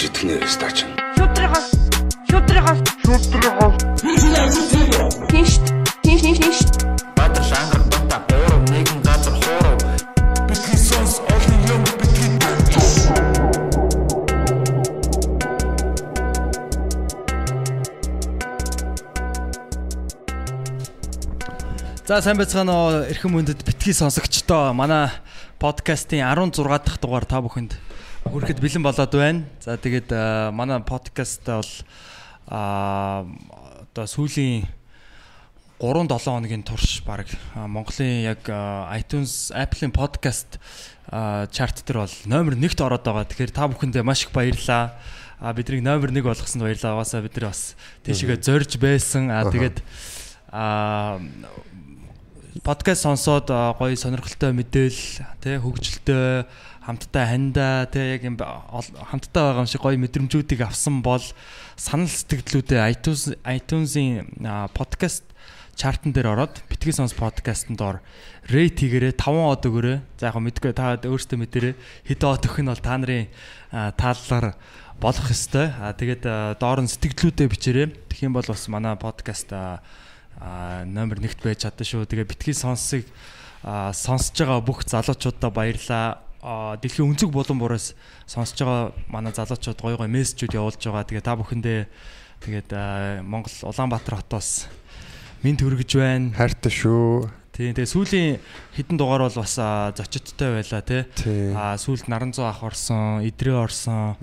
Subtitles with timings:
[0.00, 0.88] гэж итгэнэ стач.
[1.12, 1.66] Шүтрихос.
[2.32, 2.78] Шүтрихос.
[3.04, 3.76] Шүтрихос.
[5.28, 5.60] Тинш.
[6.00, 6.58] Тинш тинш тинш.
[7.16, 9.76] Баатар шангар бата боороо нэгэн газар хоороо
[10.48, 12.32] битгий сонс олон юм битгий
[22.08, 25.12] За сайн байцгаана уу эрхэм мөндөд битгий сонсогчдоо манай
[25.60, 26.56] подкастын 16
[26.88, 27.76] дахь дугаар та бүхэнд
[28.30, 29.42] хүрэхэд бэлэн болоод байна.
[29.58, 30.14] За тэгээд
[30.54, 31.72] манай подкаст бол
[32.46, 33.26] аа
[33.90, 34.70] одоо сүүлийн
[35.82, 37.26] 3 7 хоногийн турш баг
[37.58, 38.46] Монголын яг
[38.94, 40.62] iTunes Apple-ийн подкаст
[41.10, 43.26] чарт дээр бол номер 1-т ороод байгаа.
[43.26, 44.94] Тэгэхээр та бүхэндээ маш их баярлалаа.
[45.42, 47.02] А биднийг номер 1 болгосонд баярлалаа.
[47.02, 47.74] Угаасаа бид нар бас
[48.06, 49.26] тийшээ зорж байсан.
[49.34, 49.82] А тэгээд
[50.54, 51.18] аа
[52.62, 56.44] подкаст сонсоод а, гоё сонирхолтой мэдээлэл тий хөгжилтэй
[56.90, 61.22] хамтдаа хандаа тий яг юм хамтдаа байгаа юм шиг гоё мэдрэмжүүдийг авсан бол
[61.78, 64.34] санал сэтгэлдлүүдээ iTunes iTunes-ийн
[64.74, 65.30] подкаст
[65.80, 68.04] чартан дээр ороод битгий сонс подкастт доор
[68.52, 69.98] рейт хийгээрээ 5 од өгөөрэй.
[70.20, 73.32] За яг мэдгүй та өөрсдөө мэдэрээ хэд од өгөх нь бол та нарын
[73.72, 74.52] тааллаар
[75.00, 75.72] болох ёстой.
[75.72, 77.86] А тэгээд доор нь сэтгэлдлүүдээ бичээрэй.
[78.12, 79.56] Тэгэх юм бол бас манай подкаст
[80.84, 82.04] номер 1-т байж чадсан шүү.
[82.04, 83.08] Тэгээ битгий сонсыг
[83.64, 86.20] сонсож байгаа бүх залуучуудаа баярлаа.
[86.40, 87.92] Дэлхийн өнцөг булан бураас
[88.24, 91.04] сонсож байгаа манай залуучууд гой гой мессежүүд явуулж байгаа.
[91.04, 91.80] Тэгээ та бүхэндээ
[92.40, 92.70] тэгээд
[93.28, 94.64] Монгол Улаанбаатар хотоос
[95.44, 96.32] минь төргөж байна.
[96.32, 97.28] Хайртай шүү.
[97.52, 98.40] Тийм тэгээ сүүлийн
[98.72, 99.52] хідэн дугаар бол бас
[99.92, 101.04] зочидтой байла тий.
[101.12, 101.52] Тий.
[101.52, 104.16] А сүүлд Наранзуу ах орсон, Идрээ орсон.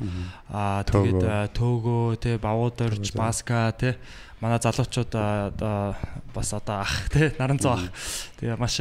[0.49, 2.17] Аа тэгээд Төөгөө.
[2.17, 3.93] тий бавуудорч маска тий
[4.41, 5.95] манай залуучууд одоо
[6.33, 7.85] бас одоо ах тий наранзуу ах
[8.37, 8.77] тэгээ маш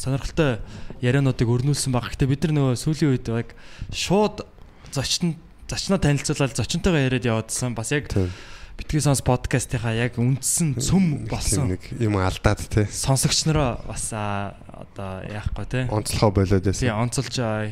[0.00, 0.58] сонирхолтой
[1.04, 2.08] яриануудыг өрнүүлсэн баг.
[2.16, 3.52] Гэтэ бид нар нөгөө сүүлийн үед яг
[3.92, 4.46] шууд
[4.92, 5.36] зочин
[5.68, 7.76] зочноо танилцуулаад зочинтойгоо яриад яваадсан.
[7.76, 8.28] Бас яг Тий.
[8.76, 12.88] битгий сонс подкастынхаа яг үндсэн цөм болсон нэг юм алдаад тий.
[12.88, 16.96] сонсогч нараа бас одоо яахгүй тий Онцлохоо болоод тий байсан.
[16.96, 17.68] онцолж а,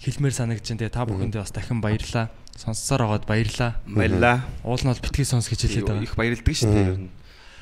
[0.00, 0.80] хэлмээр санагдаж байна.
[0.80, 2.32] Тэгээ та бүхэндээ бас дахин баярлалаа.
[2.56, 3.72] Сонссоор байгаад баярлалаа.
[3.86, 4.36] Баярлаа.
[4.64, 6.04] Уул нь бол битгий сонс гэж хэлээд байгаа.
[6.04, 6.88] Их баярлдаг шүү дээ.
[6.90, 7.10] Ер нь.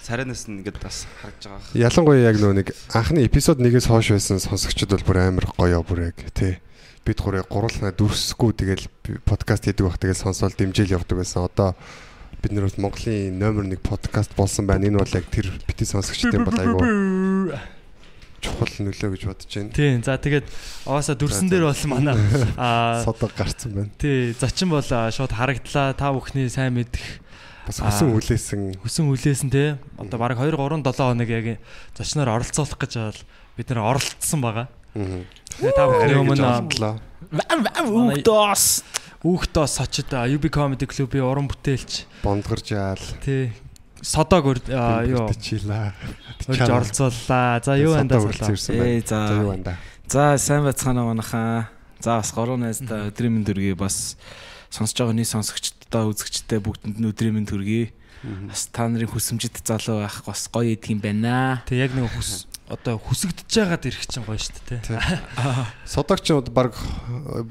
[0.03, 1.63] Саранаас нь ингээд бас харагдж байгаа.
[1.77, 6.11] Ялангуяа яг нөгөө нэг анхны эпизод нэгээс хойш байсан сонсогчд бол бүр амар гоё бүр
[6.11, 6.59] яг тий.
[7.05, 8.85] Бид гурыг гурлахна дүрсэхгүй тэгэл
[9.29, 11.45] подкаст хийдэг бах тэгэл сонсоол дэмжээл явдаг байсан.
[11.45, 11.77] Одоо
[12.43, 14.89] бид нар бол Монголын номер 1 подкаст болсон байна.
[14.89, 16.85] Энэ бол яг тэр бити сонсогчдын бол айгуу
[18.41, 19.73] чухал нөлөө гэж бодож байна.
[19.75, 20.03] Тийм.
[20.03, 20.47] За тэгээд
[20.87, 22.17] аваасаа дүрсэн дээр бол манай
[22.57, 23.91] аа Содог гарцсан байна.
[23.99, 25.93] тий зочин бол шууд харагдлаа.
[25.99, 27.21] Та бүхний сайн мэдих
[27.69, 27.93] Бас Аа.
[27.93, 29.77] хүсэн үлээсэн хүсэн хүлээсэн те.
[30.01, 31.61] Одоо баг 2 3 7 хоног яг
[31.93, 33.21] зочноор оролцоолох гэж бол
[33.61, 34.73] бид нэр оролцсон байгаа.
[34.97, 36.49] Тэгээ та гэж өмнө
[39.19, 43.03] Үгдос сочид а, UB Comedy Club-ийн уран бүтээлч Бондгорж яал.
[43.19, 43.51] тий
[44.03, 44.45] содог
[45.07, 45.93] юу чила.
[46.47, 47.61] өрж оролцууллаа.
[47.65, 47.95] За юу
[48.53, 48.87] ирсэн байна.
[48.87, 49.49] Ээ За юу за.
[49.49, 49.77] байна да.
[50.09, 51.69] За сайн байцгаана уу манайхаа.
[52.01, 54.17] За бас гороо найзтай өдрийн мэнд төргий бас
[54.71, 57.93] сонсож байгаа нэг сонсогчдоо үзэгчдээ бүгдэнд нь өдрийн мэнд төргий.
[58.49, 61.63] Бас та нарын хүсэмжит залуу байх бас гоё идэх юм байна.
[61.67, 65.21] Тэг яг нэг хүс одоо хүсэгдэж байгаад ирэх чинь гоё шүү дээ.
[65.89, 66.77] Содогч баг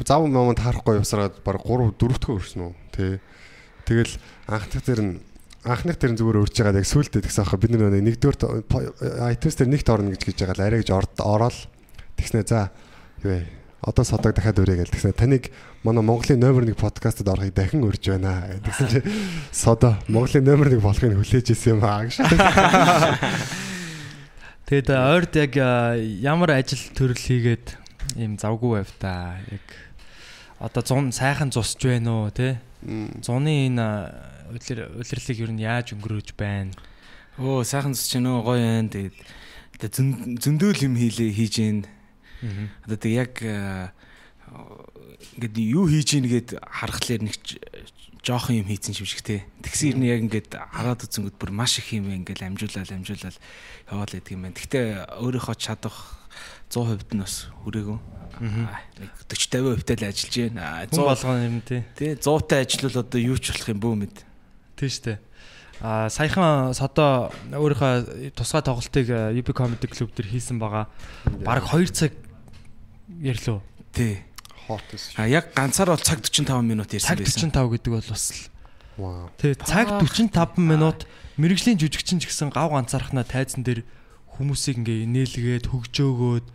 [0.05, 2.73] зав момент харахгүй явсараад баг 3 4-тгөө өрсөн үү.
[2.93, 3.19] Тэ.
[3.89, 4.13] Тэгэл
[4.45, 5.13] анхных дээр нь
[5.67, 8.37] анхных нь зүгээр өрж байгаа яг сүултээ тэгсэн аах бид нар нэгдүгээр
[9.35, 11.57] iTunes дээр нэгт орно гэж гэж байгаа л арай гэж ороод
[12.17, 12.71] тэгснэ за
[13.23, 13.45] юу вэ?
[13.83, 15.53] Одоо содог дахиад өрөө гэл тэгснэ таныг
[15.85, 18.57] манай Монголын номер 1 подкастад орохыг дахин өрж байна.
[18.65, 18.99] Тэгсэн чи
[19.53, 22.17] содо Монголын номер 1 болохыг хүлээж исэн юм аа гэж.
[24.67, 25.53] Тэгэд ойрд яг
[26.19, 27.77] ямар ажил төрөл хийгээд
[28.19, 29.39] ийм завгүй байв та.
[29.47, 29.63] Яг
[30.59, 32.57] одоо зун сайхан зусж байна уу тий?
[33.23, 33.87] Зуны энэ
[34.51, 36.71] удир удирлыг ер нь яаж өнгөрөөж байна?
[37.37, 38.89] Оо сайхан зүс чинь нөө гоё байна.
[38.91, 39.93] Тэгээд
[40.41, 41.85] зөндөөл юм хийлээ хийж гин.
[42.85, 43.89] Одоо тэг яг э,
[45.37, 47.35] ингээд юу хийж гин гэд харахаар нэг
[48.25, 49.45] жоохон юм хийцэн юм шиг те.
[49.63, 53.37] Тэгсэн юм яг ингээд хараад үзэнгүүд бүр маш их юм ингээд амжуулаад амжуулаад
[53.87, 54.57] яваал гэдэг юм байна.
[54.57, 54.85] Гэхдээ
[55.21, 55.97] өөрийнхөө чадах
[56.69, 57.97] 100% нь бас хүрээгүй.
[58.37, 60.61] Аа, Нэг 40 50% л ажиллаж байна.
[60.61, 61.81] Аа, Хүн 100 болгоно юм тий.
[61.95, 64.15] тий 100 таа ажиллавал одоо юу ч болох юм бөө мэд.
[64.77, 65.19] Тийм шүү дээ.
[65.81, 70.87] А саяхан содо өөрийнхөө тусгай тоглолтыг UB Comedy Club дээр хийсэн байгаа.
[71.41, 72.13] Бараг 2 цаг
[73.21, 73.61] ярьлуу.
[73.93, 74.21] Тий.
[74.67, 75.13] Хот эс.
[75.17, 77.51] А яг ганцаар бол цаг 45 минут ярьсан Цаг байсан.
[77.53, 78.41] 45 гэдэг бол бас л
[78.97, 79.29] Вау.
[79.37, 81.05] тий цаг 45 минут
[81.37, 83.85] мэрэгжлийн жүжигчин ч гэсэн гав ганцаархнаа тайзан дээр
[84.35, 86.45] хүмүүсийг ингээ нээлгээд хөгжөөгөөд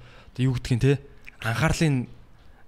[0.43, 0.93] юу гэдгийг те
[1.39, 2.11] анхаарлын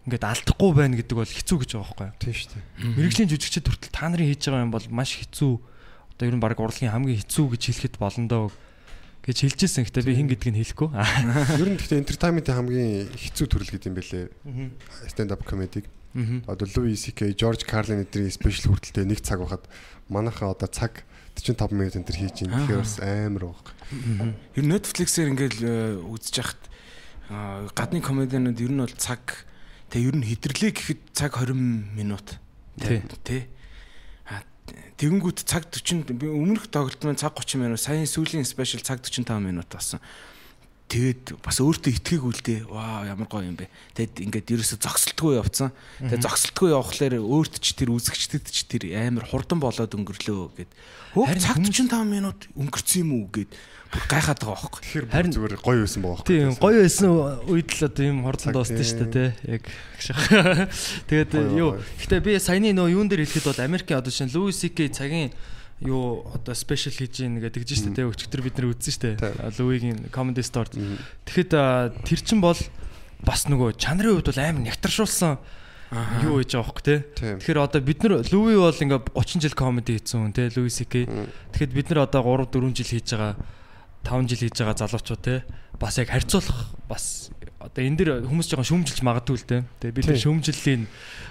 [0.04, 2.20] ингээд алдахгүй байна гэдэг бол хэцүү гэж байгаа байхгүй юу?
[2.20, 2.64] Тийм шүү дээ.
[2.92, 5.52] Мэргэжлийн жүжигчид хүртэл та нарын хийж байгаа юм бол маш хэцүү.
[6.12, 8.44] Одоо ер нь баг урлагийн хамгийн хэцүү гэж хэлэхэд болно доо
[9.24, 9.88] гэж хэлжсэн.
[9.88, 10.88] Гэтэ би хин гэдгийг хэлэхгүй.
[11.64, 14.26] Ер нь гэхдээ entertainment-ийн хамгийн хэцүү төрөл гэдэг юм бэлээ.
[15.08, 15.88] Stand up comedy.
[16.46, 19.66] Одоо Louis CK, George Carlin эдрийн спешиал хүртэлтэй нэг цаг байхад
[20.12, 21.02] манайхаа одоо цаг
[21.34, 23.66] 45 минут энэ төр хийж ин тэгэхээр бас амар баг.
[24.54, 26.62] Ер нь Netflix-ээр ингээд э, үзэж яхад
[27.74, 29.48] гадны комедианууд ер нь бол цаг
[29.94, 31.54] тэгээ ер нь хэдэрлээ гэхэд цаг 20
[31.94, 32.42] минут.
[34.26, 34.42] А,
[34.98, 39.38] Тэгэнгүүт цаг 40 би өмнөх тоглолт маань цаг 30 минут, саяны сүүлийн спешиал цаг 45
[39.38, 40.02] минут болсон.
[40.84, 42.60] Тэгээд бас өөртөө итгээгүй л дээ.
[42.68, 43.72] Вау, ямар гоё юм бэ.
[43.96, 45.72] Тэгэд ингээд ерөөсө зогсолтгүй явцсан.
[45.96, 50.70] Тэгээд зогсолтгүй явхлаар өөрт ч тэр үзэгчдэд ч тэр амар хурдан болоод өнгөрлөө гэд.
[51.16, 53.48] Хөөх цаг хүмүүс- 45 минут өнгөрцөн юм уу гэд
[54.10, 54.80] гайхаад байгаа байхгүй.
[54.82, 57.08] Тэгэхээр Харин- зүгээр гоё байсан байгаа Тийм гоё байсан
[57.46, 59.30] үед л одоо юм хордлон Цаг дуустсан шүү дээ тий.
[59.54, 59.62] Яг
[59.98, 60.18] гших.
[61.10, 61.70] Тэгээд юу
[62.02, 65.30] гэтээ би саяны нөө юун дээр хэлэхэд бол Америкийн одоо шинэ Louis CK цагийн
[65.82, 68.10] юу одоо спешиал хийж ийн гэдэг тэгж шүү дээ.
[68.10, 69.58] Өчигдөр бид нэр үзсэн шүү дээ.
[69.58, 70.70] Louis-гийн comedy store.
[71.26, 71.52] Тэгэхэд
[72.02, 72.58] тэр чин бол
[73.22, 75.38] бас нөгөө чанарын хувьд бол амар нягтршуулсан
[76.24, 76.98] юу хийж байгаа тий.
[77.14, 77.36] Тийм.
[77.38, 80.94] Тэгэхээр одоо бид нар Louis бол ингээ 30 жил comedy хийсэн хүн тий Louis CK.
[81.54, 83.34] Тэгэхэд бид нар одоо 3 4 жил хийж байгаа
[84.04, 85.42] 5 жил хийж байгаа залуучууд те
[85.80, 87.30] бас яг харьцуулах бас
[87.64, 89.56] одоо энэ дэр хүмүүс жоохон шүүмжилж магадгүй л те.
[89.80, 90.24] Тэгээ бид нар Тийм.
[90.28, 90.82] шүүмжлэлийн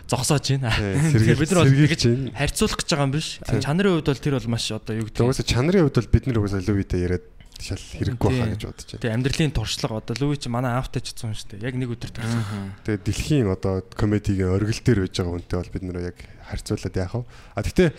[0.09, 0.73] зогсоож байна.
[1.13, 2.33] Бид нар бол байна.
[2.33, 3.27] харьцуулах гэж байгаа юм биш.
[3.45, 5.21] Чанарын хувьд бол тэр бол маш одоо юу гэдэг.
[5.21, 7.25] Угаасаа чанарын хувьд бол бид нар угаасаа Лүвидэ яриад
[7.61, 9.01] шал хэрэггүй хаа гэж бодож байна.
[9.05, 11.65] Тэгээ амьдралын туршлага одоо Луи чи манай аавтай ч гэсэн шүү дээ.
[11.69, 12.41] Яг нэг өдөр төрсөн.
[12.81, 16.17] Тэгээ дэлхийн одоо комедигийн оргил дээр байж байгаа хүнтэй бол бид нэр яг
[16.49, 17.23] харьцуулаад яах вэ?
[17.53, 17.89] А тэгтээ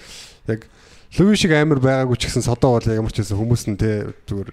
[0.51, 0.61] яг
[1.15, 4.51] Лүви шиг амар байгаагүй ч гэсэн содоо бол ямар ч байсан хүмүүс нь те зүгээр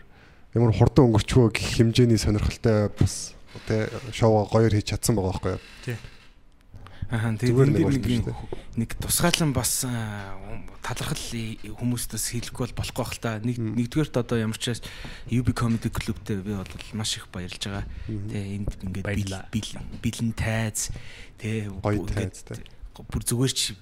[0.55, 3.35] ямар хурдан өнгөрчвөө гэх хэмжээний сонирхолтой бас
[3.67, 5.99] те шоу гоёор хийж чадсан байгаа байхгүй юу?
[7.11, 8.27] Аа Зүгээр тэгээд нэг
[8.79, 10.31] нэг тусгаалan бас аа,
[10.79, 11.19] талархал
[11.75, 13.31] хүмүүстээс хэлэхгүй бол болохгүй байх л та.
[13.43, 14.79] Нэг нэгдүгээрт одоо ямар ч бас
[15.27, 17.83] UB Comedy Club-тэй би бол маш их баярлж байгаа.
[18.07, 20.95] Тэгээ энд ингээд бил бэлэн тайз
[21.43, 22.63] тэгээ Гоё тайз, тэ.
[22.91, 23.73] Бүр зүгээр ч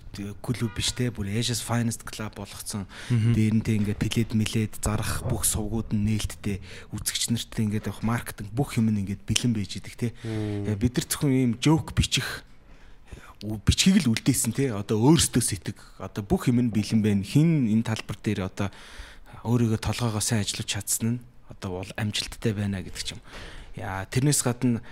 [0.46, 2.86] клуб биш те бүр Asia's Finest Club болгоцсон.
[3.10, 6.62] Дээрэнтэй ингээд плед мэлээд зарах бүх сувгууд нь нээлттэй
[6.94, 10.08] үзэгч нартай ингээд явах маркетинг бүх юм нь ингээд бэлэн байж идэг те.
[10.22, 12.46] Э, Бид нар зөвхөн ийм жоок бичих
[13.42, 17.88] бичгийг л үлдээсэн те одоо өөрсдөө сэтг одоо бүх юм нь бэлэн байна хин энэ
[17.88, 18.68] талбар дээр одоо
[19.48, 23.24] өөрийгөө толгоогоо сайн ажиллаж чадсан нь одоо бол амжилттай байна гэдэг ч юм.
[23.80, 24.84] Яа тэрнээс гадна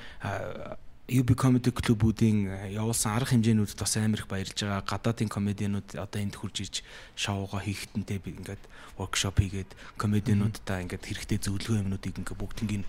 [1.07, 4.83] UB Comedy Club-уудын а, явуулсан арга хэмжээнүүдэд бас амар их баярлж байгаа.
[4.83, 6.75] Гадаадын комедианууд одоо энд хурж иж
[7.15, 8.63] шоугаа хийхтэнтэй би ингээд
[9.00, 12.83] workshop хийгээд комедиануудаа ингээд хэрэгтэй зөвлөгөө юмнуудыг ингээд бүгднийг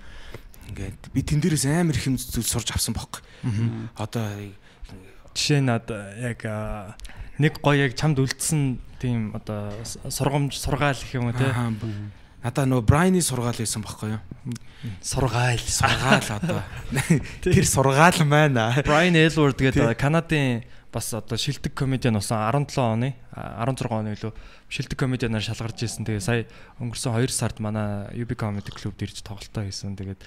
[0.75, 3.23] ингээд би тэн дээрээс амар их юм зүйл сурч авсан бохоо.
[3.95, 4.27] Одоо
[5.39, 6.43] Жишээ нь одоо яг
[7.39, 11.47] нэг гоё яг чамд үлдсэн тийм одоо сургамж сургаал гэх юм уу те.
[12.39, 14.21] Надаа нөө Брайны сургаал байсан байхгүй юу?
[15.03, 15.59] Сургаал.
[15.59, 16.63] Сургаал одоо.
[17.43, 18.55] Тэр сургаал маань.
[18.87, 20.63] Brian Aylward гэдэг Канадын
[20.95, 24.33] бас одоо шилдэг комедиан болсон 17 оны а, 16 оны илүү
[24.71, 26.07] шилдэг комедианаар шалгарч ирсэн.
[26.07, 26.47] Тэгээ сая
[26.81, 29.99] өнгөрсөн 2 сард манай UB Comedy Club-д ирж тоглолтоо хийсэн.
[29.99, 30.23] Тэгээд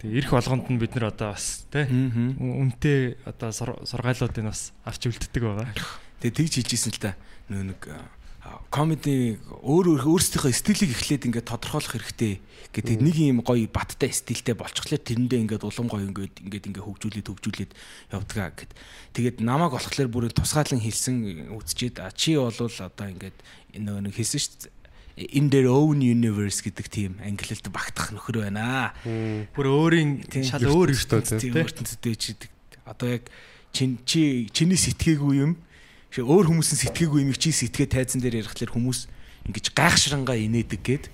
[0.00, 5.10] тэгээ ирэх болгонд нь бид нар одоо бас тий үнтэй одоо сур- сургаалуудыг бас авч
[5.12, 5.68] үлддэг байгаа.
[6.24, 7.18] Тэгээ тэгж хийжсэн л та.
[7.52, 7.80] Нөө нэг
[8.70, 12.40] комеди өөр өөр өөрсдийнхөө стилийг эхлээд ингээд тодорхойлох хэрэгтэй
[12.74, 17.28] гэдэг нэг юм гоё баттай стилтэй болчихлоо тэрэндээ ингээд улам гоё ингээд ингээд ингээд хөгжүүлээд
[17.30, 17.72] хөгжүүлээд
[18.12, 18.72] явдгаа гэд.
[19.16, 23.36] Тэгээд намайг болохоор бүр тусгаалan хэлсэн үзчихэд а, чи болвол одоо ингээд
[23.80, 24.76] нөгөө нэг хэлсэн шүү
[25.16, 28.92] in their own universe гэдэг тийм англилд багтах нөхөр байна.
[29.56, 32.50] Бүр өөрийн шал өөр ертөнцтэй, ертөнцтэй Тийм ертөнцтэй чидэг.
[32.84, 33.24] Одоо яг
[33.72, 35.56] чин чи чиний сэтгээгүй юм.
[36.16, 39.04] Чи өөр хүмүүсийн сэтгээгүй юмыг чи сэтгээ тайзан дээр ярихлаар хүмүүс
[39.52, 41.04] ингэж гайхшрангаа инээдэг гээд.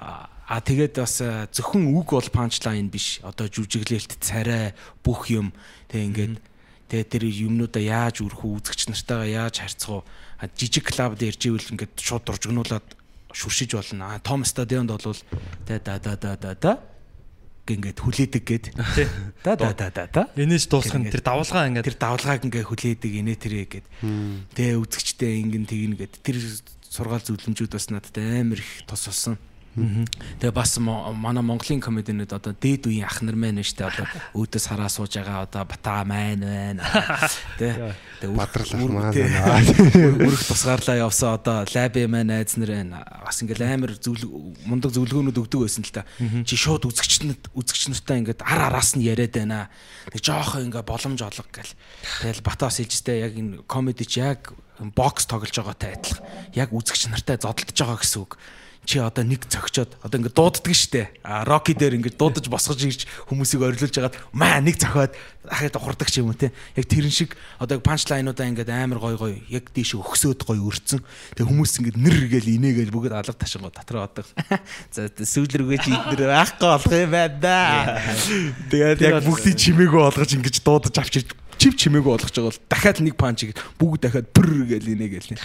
[0.00, 3.20] Аа тэгээд бас а, зөвхөн үг бол панчлайн биш.
[3.20, 4.72] Одоо жүжиглэлт царай
[5.04, 5.52] бүх юм
[5.92, 6.40] тэг ингээд
[6.88, 10.08] тэгээ тэр юмнуудаа яаж үү үзэгч нартайгаа яаж харьцах уу
[10.56, 12.96] жижиг клубд ярьж ивэл ингээд шууд дуржигнуулаад
[13.28, 14.08] шүршиж болно.
[14.08, 15.20] А том стадионд бол
[15.68, 16.72] тэ да да да да да
[17.64, 18.64] гингээд хүлээдэг гээд
[19.44, 20.22] да да да да да.
[20.36, 23.86] Энэш дуусах нь тэр давлгаа ингээд тэр давлгааг ингээ хүлээдэг инээ тэрэ гээд
[24.52, 26.36] тэгээ үзэгчтэй ингэн тэгнэ гээд тэр
[26.84, 29.40] сургаал зөвлөмжүүд бас надад амар их тус болсон.
[29.74, 33.34] Тэгээ бас манай Монголын комединууд одоо дээд үеийн ах нар
[33.66, 33.90] шүү дээ.
[33.90, 34.06] Одоо
[34.38, 36.82] өөдөөс хараа сууж байгаа одоо бата маань байна.
[37.58, 37.94] Тэ.
[38.22, 39.26] Тэгээ Бадрал ах үр- маань тэ.
[39.34, 40.22] байна.
[40.30, 43.02] Өрөх тусгаарлаа явсан одоо лаби маань найз нар байна.
[43.26, 44.30] Бас ингээл амар зөвлөг
[44.62, 46.06] мундаг зөвлөгөөнүүд өгдөг байсан л та.
[46.46, 49.66] Чи шууд үзэгчнэд үзэгч нартай ингээд ар араас нь яриад байна.
[50.14, 51.74] Тэг жоох ингээ боломж олго гэл.
[52.22, 54.54] Тэгэл бата бас хэлжтэй яг энэ комеди чи яг
[54.94, 56.22] бокс тоглож байгаатай адилхан.
[56.54, 58.38] Яг үзэгч нартай зодтолж байгаа гэсэн үг
[58.84, 61.08] чи одоо нэг цогчоод одоо ингээд дууддаг штэ.
[61.24, 65.16] А Роки дээр ингээд дуудаж босгож ирж хүмүүсийг орилуулж хагаад маа нэг цохоод
[65.48, 66.52] ахад ухардаг ч юм уу те.
[66.76, 71.00] Яг тэрэн шиг одоо панчлайнуудаа ингээд амар гой гой яг тийш өгсөөд гой өрцөн.
[71.36, 74.28] Тэгээ хүмүүс ингээд нэр гээл инээгээл бүгд алга ташин го дотроо одог.
[74.94, 77.58] За сүүл рүүгээ чи эднэр аахгүй болох юм байна да.
[78.68, 83.16] Тэгээд яг бүгдийг чимээгөө олгож ингэж дуудаж авчирч чив чимээгөө олгож байгаа бол дахиад нэг
[83.16, 83.48] панч
[83.80, 85.40] бүгд дахиад пэр гээл инээгээл.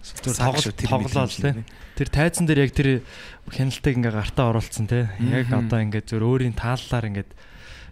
[0.00, 1.64] Тоглол тоглолоо те.
[1.96, 3.04] Тэр тайзан дээр яг тэр
[3.52, 5.12] хяналтыг ингээ гартаа оруулсан те.
[5.20, 7.28] Яг одоо ингээ зөв өөрийн тааллаар ингээ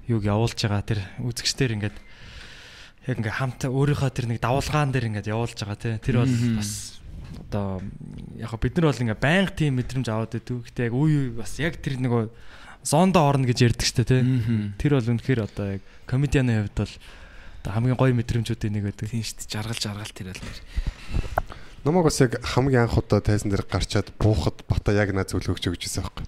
[0.08, 1.92] юуг явуулж байгаа тэр үзэгчдэр ингээ
[3.12, 6.00] яг ингээ хамт өөрийнхөө тэр нэг давулгаан дээр ингээ явуулж байгаа те.
[6.00, 6.96] Тэр бол бас
[7.48, 7.84] одоо
[8.40, 10.64] яг бид нар бол ингээ байнга тийм мэдрэмж аваад байдаг.
[10.64, 12.24] Гэтэ яг үе бас яг тэр нөгөө
[12.88, 14.24] зондо орно гэж ярьдаг штэ те.
[14.80, 16.94] Тэр бол үнэхээр одоо яг комедианы хувьд бол
[17.68, 19.12] хамгийн гоё мэдрэмжүүдийн нэг байдаг.
[19.12, 19.52] Тийм шүү дээ.
[19.52, 20.58] Жаргал жаргал тэр бол нэр.
[21.88, 25.88] Намайг бас яг хамгийн анх удаа тайзан дээр гарчаад буухад бата яг наа зөвлөгөөч өгч
[25.88, 26.26] байсан байхгүй.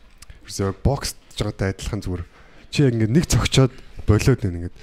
[0.48, 2.24] Ерөөсөө бокс жагтай адилхан зүгээр.
[2.72, 3.72] Чи яг ингээд нэг цогчоод
[4.08, 4.76] болоод нэг ингээд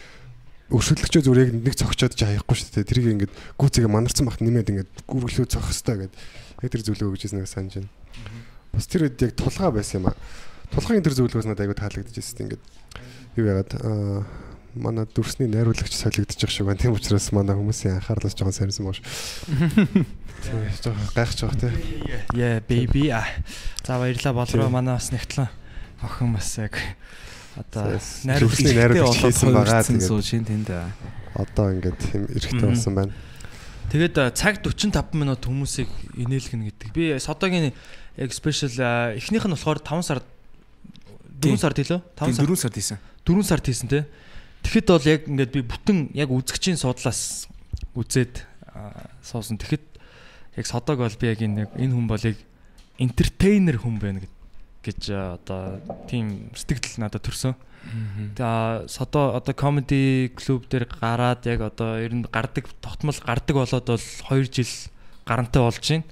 [0.69, 2.89] өршөлтөгчөө зүгээр яг нэг цогчоод чи хаяхгүй шүү дээ.
[2.93, 6.21] Тэрийг ингээд гүцэгээ манарсан бахт нэмээд ингээд гүргэлөө цогох хэвээр гэдэг.
[6.61, 7.89] Яг тэр зөвлөгөө өгч байсан нэг санаж байна.
[8.69, 10.15] Бас тэр үед яг тулгаа байсан юм аа.
[10.77, 12.63] Тулгааны тэр зөвлөгөөс надад айгүй таалагдчихсэн ингээд
[13.33, 14.29] юу яагаад аа
[14.77, 16.79] манай дүрсний найруулагч солигдчих шиг байна.
[16.79, 19.01] Тийм учраас манай хүмүүсийн анхаарлаас жоохон сарнсан боош.
[20.45, 21.69] Тийм жоохон гайхаж байгаа те.
[22.33, 23.11] Yeah baby.
[23.83, 25.49] За баярлалаа болроо манай бас нэгтлэн
[26.01, 26.77] охин бас яг
[27.57, 29.83] одоо Дүрсний найруулагч хийсэн байгаа.
[29.83, 30.69] Тэгээд шин тэнд.
[31.33, 33.13] одоо ингээд тийм эрэхтэй болсон байна.
[33.89, 36.87] тэгээд цаг 45 минут хүмүүсийг инээлгэнэ гэдэг.
[36.93, 37.73] Би Содогийн
[38.17, 40.25] яг спешиал эхнийх нь болохоор 5 сард
[41.41, 41.57] 4 Тийм.
[41.57, 42.01] сард хэлөө?
[42.17, 42.97] 5 Тийм сард 4 сард хийсэн.
[43.25, 43.99] 4 сард хийсэн те.
[44.65, 47.49] Тэгэхэд бол яг ингээд би бүтэн яг үзэгчийн судлаас
[47.97, 48.45] үзээд
[49.21, 49.57] суусан.
[49.57, 49.85] Тэгэхэд
[50.57, 52.37] яг Содог бол би яг энэ энэ хүн бол яг
[52.97, 54.21] entertainer хүн байна
[54.81, 57.53] гэж одоо тийм сэтгэл надад төрсөн.
[58.35, 63.85] Тэгээ содо одоо comedy клуб дээр гараад яг одоо ер нь гардаг тогтмол гардаг болоод
[63.87, 64.73] бол 2 жил
[65.23, 66.05] гарантай болж байна.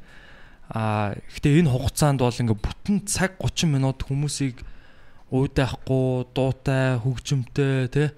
[0.70, 4.62] А гэхдээ энэ хугацаанд бол ингээ бүтэн цаг 30 минут хүмүүсийг
[5.34, 8.14] уйдахгүй, дуутай, хөгжимтэй, тэ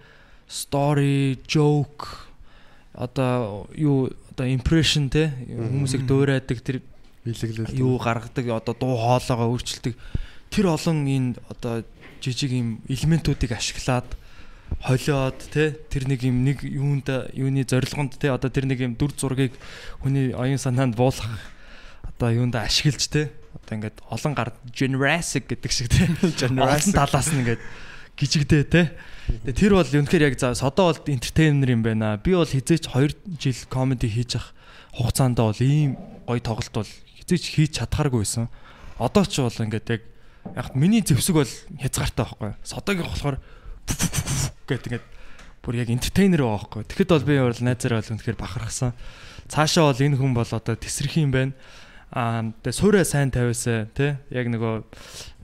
[0.47, 2.27] story, joke
[2.97, 6.81] одоо юу одоо impression тэ хүмүүсийг дуурайдаг тэр
[7.27, 7.75] Илэглэл.
[7.75, 9.93] юу гаргадаг одоо дуу хоолойгоо өөрчилдөг.
[10.49, 11.83] Тэр олон энэ одоо
[12.23, 14.07] жижиг юм элементүүдийг ашиглаад
[14.81, 19.11] холиод те тэр нэг юм нэг юунд юуны зорилгонд те одоо тэр нэг юм дүр
[19.13, 19.53] зургийг
[20.01, 21.39] хүний оюун санаанд буулгах
[22.03, 26.07] одоо юунд ашиглаж те одоо ингээд олон гар Jurassic гэдэг шиг те.
[26.47, 27.61] Олон талаас нь ингээд
[28.15, 28.81] гжигдээ те
[29.27, 32.15] тэр бол үнэхээр яг за содоо бол entertainer юм байна.
[32.15, 34.55] Би бол хизээч 2 жил comedy хийж ах
[34.96, 38.48] хугацаанд бол ийм гоё тоглолт бол хизээч хийж чадхааргүй байсан.
[38.96, 40.01] Одоо ч бол ингээд яг
[40.55, 41.53] яг миний зэвсэг бол
[41.84, 42.51] хязгаартай байхгүй.
[42.63, 43.38] Содогийн болохоор
[44.67, 45.05] гэдэг ингээд
[45.60, 46.84] бүр яг entertainer байгаа байхгүй.
[46.88, 48.91] Тэгэхэд бол би бол найзаараа бол үнэхээр бахархсан.
[49.51, 51.53] Цаашаа бол энэ хүн бол одоо тесрэх юм байна.
[52.11, 54.73] Аа тэгээ суурай сайн тавиасаа тий яг нөгөө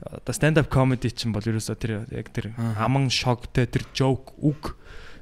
[0.00, 4.72] одоо stand up comedy чинь бол ерөөсөө тэр яг тэр аман шоктэй тэр joke үг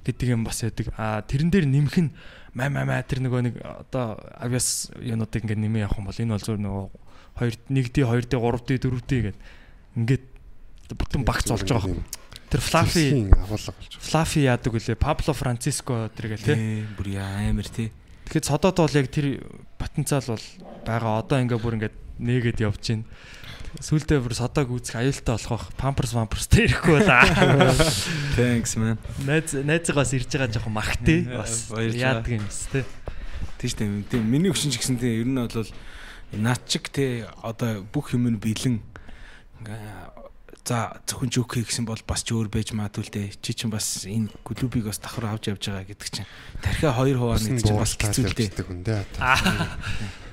[0.06, 0.94] гэдэг юм бас яадаг.
[0.94, 2.14] Аа тэрэн дээр нэмэх нь
[2.54, 6.34] маа маа маа тэр нөгөө нэг одоо авиас юунуудыг ингээд нэмээ явах юм бол энэ
[6.34, 6.86] бол зөв нөгөө
[7.42, 9.36] 2 1D 2D 3D 4D гэдэг
[9.98, 10.24] ингээд
[10.94, 12.04] бүтэн багц болж байгаа юм.
[12.52, 13.92] Тэр Fluffy агуулга болж.
[13.96, 16.54] Fluffy яадаг үлээ Пабло Франциско тэр гэл тий.
[16.54, 17.88] Тий, бүр амар тий.
[18.28, 19.40] Тэгэхэд содод бол яг тэр
[19.82, 20.46] потенциал бол
[20.86, 21.20] байгаа.
[21.26, 23.06] Одоо ингээ бүр ингээ нээгээд явж байна.
[23.82, 25.66] Сүүлдээ бүр содог үүсэх аюултай болох бах.
[25.80, 27.74] Pampers Pampers тэрэхгүй байла.
[28.38, 29.00] Thanks man.
[29.26, 31.20] Найз найзгаас ирж байгаа жоохон магтээ.
[31.26, 32.84] Яа, Бас яадаг юм тий.
[33.56, 34.04] Тийш тийм.
[34.28, 35.72] Миний өгшин ч гэсэн тийм ер нь бол
[36.36, 38.80] наад чиг те одоо бүх юм нь бэлэн
[39.64, 40.11] ингээ
[40.62, 43.28] за зөвхөн жүүх гэсэн бол бас ч өөр байж магадгүй л дээ.
[43.42, 46.28] Чи чинь бас энэ клубыг бас давхар авч явж байгаа гэдэг чинь
[46.62, 48.50] тархиа хоёр хуваана гэдэг чинь бас хэцүү л дээ.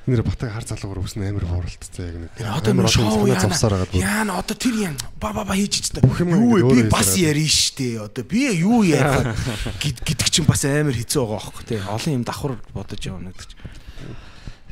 [0.10, 2.32] Нэр батаг хар залуугаар үснэ амар хууралтцсан яг нэг.
[2.42, 3.54] Одоо нэг шоу яана.
[3.54, 3.94] агаад.
[3.94, 6.02] Яана одоо тэр юм ба ба ба хийж ч та.
[6.02, 8.02] Бүх юм Юу Би бас ярина штэ.
[8.10, 9.38] Одоо би юу ярих
[9.82, 11.82] гэд- гэдэг чинь бас амар хэцүү байгаа байхгүй тий.
[11.86, 13.62] Олон юм давхар бодож явна гэдэг чинь.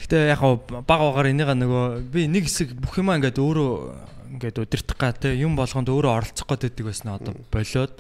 [0.06, 4.98] Гэтэ яг баг багаар энийг нөгөө би нэг хэсэг бүх юмаа ингээд өөрөө ингээд удирдах
[4.98, 7.96] га те юм болгонд өөрөө оролцох гээд байдаг байсан одоо болоод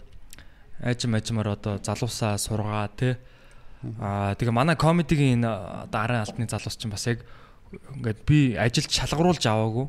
[0.83, 3.17] ажим ажимаар одоо залуусаа сургаа те.
[3.99, 5.49] Аа тэгээ манай комедигийн энэ
[5.87, 7.23] одоо арын алтны залуус чинь бас яг
[7.95, 9.87] ингээд би ажилд шалгаруулж аваагүй.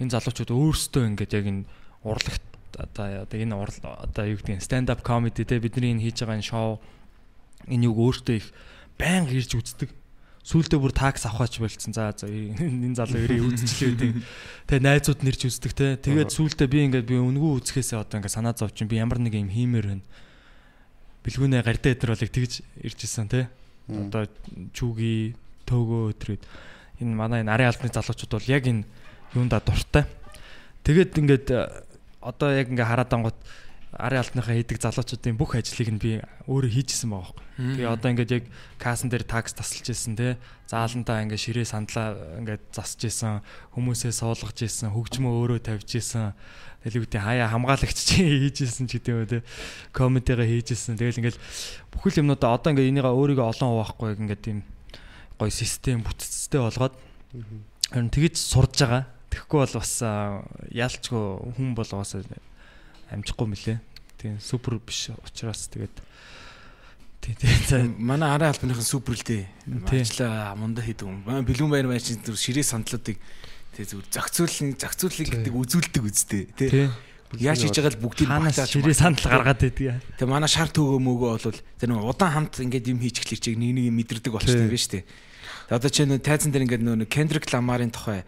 [0.00, 1.64] Энэ залуучууд өөрсдөө ингээд яг энэ
[2.02, 2.44] урлагт
[2.78, 6.22] одоо одоо энэ урал одоо юу гэдэг нь stand up comedy те бидний энэ хийж
[6.24, 6.80] байгаа энэ шоу
[7.70, 8.48] энэ юг өөртөө их
[8.98, 9.90] байнга ирж үздэг.
[10.44, 11.96] Сүүлдээ бүр такс авахач болцсон.
[11.96, 14.12] За за энэ залуу өрөө үзчихлээ гэдэг.
[14.68, 15.96] Тэгээ найзууд нэрж үздэг те.
[15.96, 19.48] Тэгээд сүүлдээ би ингээд би үнгүү үзэхээсээ одоо ингээд санаа зовчин би ямар нэг юм
[19.48, 20.04] хиймээр байна.
[21.24, 23.48] Билгүүнээ гардаа өдр болыг тэгж ирж исэн те.
[23.88, 24.28] Одоо
[24.76, 25.32] чүги
[25.64, 26.42] төөгөө өдрөд
[27.00, 28.84] энэ манай энэ арын албаны залуучууд бол яг энэ
[29.32, 30.04] юунда дуртай.
[30.84, 31.46] Тэгээд ингээд
[32.20, 33.38] одоо яг ингээ хараад ангууд
[33.94, 36.12] арын алтныхаа хийдэг залуучуудын бүх ажлыг нь би
[36.50, 37.78] өөрөө хийжсэн байгаа байхгүй.
[37.78, 38.44] Тэгээ одоо ингээд яг
[38.82, 40.36] кассан дээр такс тасалж исэн те.
[40.66, 43.40] Заалантаа ингээд ширээ сандлаа ингээд засж исэн,
[43.78, 45.86] хүмүүсээ суулгаж исэн, хөгжмөө өөрөө тавьж.
[46.84, 48.20] Тэгэл үүдээ хаяа хамгаалагч чи
[48.52, 49.40] хийжсэн ч гэдэг юм те.
[49.96, 51.00] Комментигаа хийжсэн.
[51.00, 51.38] Тэгэл ингээд
[51.94, 54.58] бүхэл юмнуудаа одоо ингээд энийгээ өөрийгөө олон хуваахгүй ингээд тийм
[55.40, 56.92] гоё систем бүтцтэй болгоод
[57.88, 59.08] харин тэгж сурж байгаа.
[59.32, 59.92] Тэгэхгүй бол бас
[60.68, 61.24] яалчгүй
[61.56, 62.12] хүн болгоос
[63.10, 63.78] амжихгүй мөлий.
[64.20, 65.96] Тийм супер биш учраас тэгээд
[67.20, 69.48] тий тий манай арын албаныхан супер л дээ.
[69.90, 71.24] Ажлаа мунда хийдэг юм.
[71.24, 73.18] Бэлгүн баяр байж зүр ширээ сандлуудыг
[73.76, 76.88] тий зүр зохицуулын зохицуулыг гэдэг үзүүлдэг үстэй тий.
[77.40, 79.98] Яаж хийж байгаа л бүгдийг ханаас ширээ сандал гаргаад байдаг.
[80.20, 83.58] Тэгээ манай шар төгөө мөгөө бол тэр нэг удаан хамт ингээд юм хийж эхлэх чиг
[83.58, 85.04] нэг нэг мэдэрдэг болчихсон юм шүү дээ.
[85.04, 88.22] Тэгээ одоо чи нөө тайзан дээр ингээд нөө Кендрик Ламарын тухай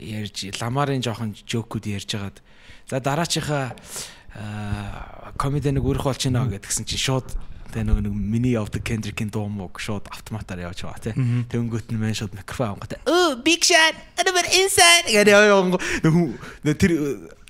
[0.00, 2.42] ярьж Ламарын жоохон жокуд ярьж хагаад
[2.88, 3.76] за дараачийнхаа
[5.36, 7.28] комеди нэг үрэх болж байна гэдгсэн чинь шууд
[7.72, 11.14] тэгээ нөгөө нэг миний явдаг Кендрикийн дуу мөг шууд автоматар явж байгаа тий.
[11.52, 15.76] Тэнгөт нь мэн шууд микрофон авангата оо big shot over inside гэдэг яваа
[16.76, 16.92] тэр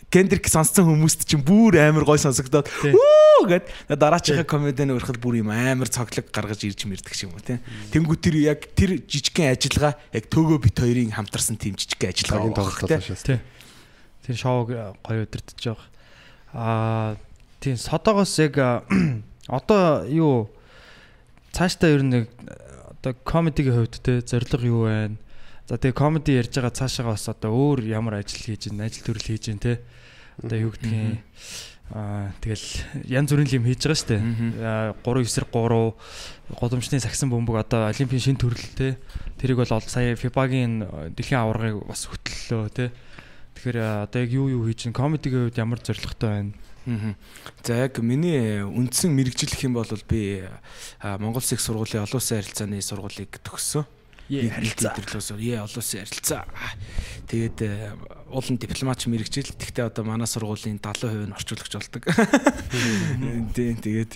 [0.08, 5.52] Кендрик сонссон хүмүүст чинь бүр амар гой сонсогдоод үү гэд дараачихаа комедианы өрхөл бүр юм
[5.52, 7.61] амар цоглог гаргаж ирж мэрдэг юм уу тий.
[7.92, 13.20] Тэнгүү тэр яг тэр жижигхэн ажиллагаа яг төөгөө бит хоёрын хамтарсан тийм жижигхэн ажиллагаа тоглолт.
[13.20, 13.38] Тий.
[14.25, 15.87] Тэр шоуг гоё өдөртөж байгаа.
[16.52, 17.17] Аа
[17.61, 18.57] тийм содоогоос яг
[19.49, 20.50] одоо юу
[21.52, 22.26] цаашдаа ер нь
[22.99, 25.17] одоо комедигийн хувьд те зориг юу байна?
[25.69, 29.28] За тэгээ комеди ярьж байгаа цаашаа бас одоо өөр ямар ажил хийж байна, ажил төрөл
[29.28, 29.73] хийж байна те.
[30.41, 31.21] Одоо юу гэдгийг
[31.93, 32.65] аа тэгэл
[33.04, 34.23] янз бүрийн юм хийж байгаа шүү дээ.
[35.04, 38.97] 3 9 3 годомчны сагсан бөмбөг одоо олимпийн шин төрөл те.
[39.37, 42.89] Тэрийг бол сая FIBA-гийн дэлхийн аваргыг бас хөтлөлөө те.
[43.58, 46.54] Тэгэхээр одоо яг юу юу хийж чинь комедигийн хувьд ямар зорилготой байна?
[47.66, 50.47] За яг миний үндсэн мэрэгжил гэх юм бол би
[51.02, 53.82] Монгол Улсын сургуулийн олон улсын харилцааны сургуулийг төгссөн.
[54.30, 56.47] Төрлөөс е олон улсын харилцаа.
[57.26, 57.58] Тэгээд
[58.30, 59.50] уулын дипломатч мэрэгжил.
[59.50, 62.02] Тэгтээ одоо манай сургуулийн 70% нь орчуулагч болдог.
[63.58, 64.14] Тийм тэгээд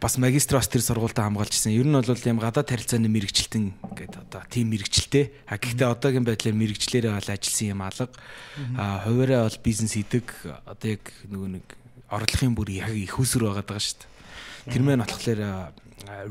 [0.00, 1.76] бас магистр бас тэр сургуультай хамгаалж ирсэн.
[1.76, 5.24] Ер нь бол юм гадаад харилцааны мэрэгчлэлтэн гэдэг одоо тийм мэрэгчлэлтэй.
[5.44, 8.08] А гэхдээ одоогийн байдлаар мэрэгчлэрээ бол ажилласан юм алга.
[8.80, 10.26] А хуваараа бол бизнес хийдэг.
[10.64, 11.66] Одоо яг нөгөө нэг
[12.08, 14.72] орлогын бүр яг их усүр байгаад байгаа шүү дээ.
[14.72, 15.40] Тэр мэн болохоор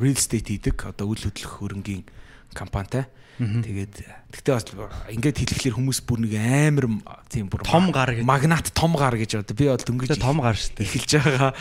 [0.01, 0.77] real estate хийдэг.
[0.81, 2.01] Одоо үйл хөдлөх хөрөнгийн
[2.57, 3.05] компанитай.
[3.35, 3.95] Тэгээд
[4.31, 4.63] тэгтээ бас
[5.11, 6.87] ингээд хэлэхлээр хүмүүс бүр нэг амар
[7.27, 10.55] тийм бүр том гар гэж магнат том гар гэж одоо би бол дөнгөж том гар
[10.55, 10.87] шүү дээ.
[10.87, 11.51] эхэлж байгаа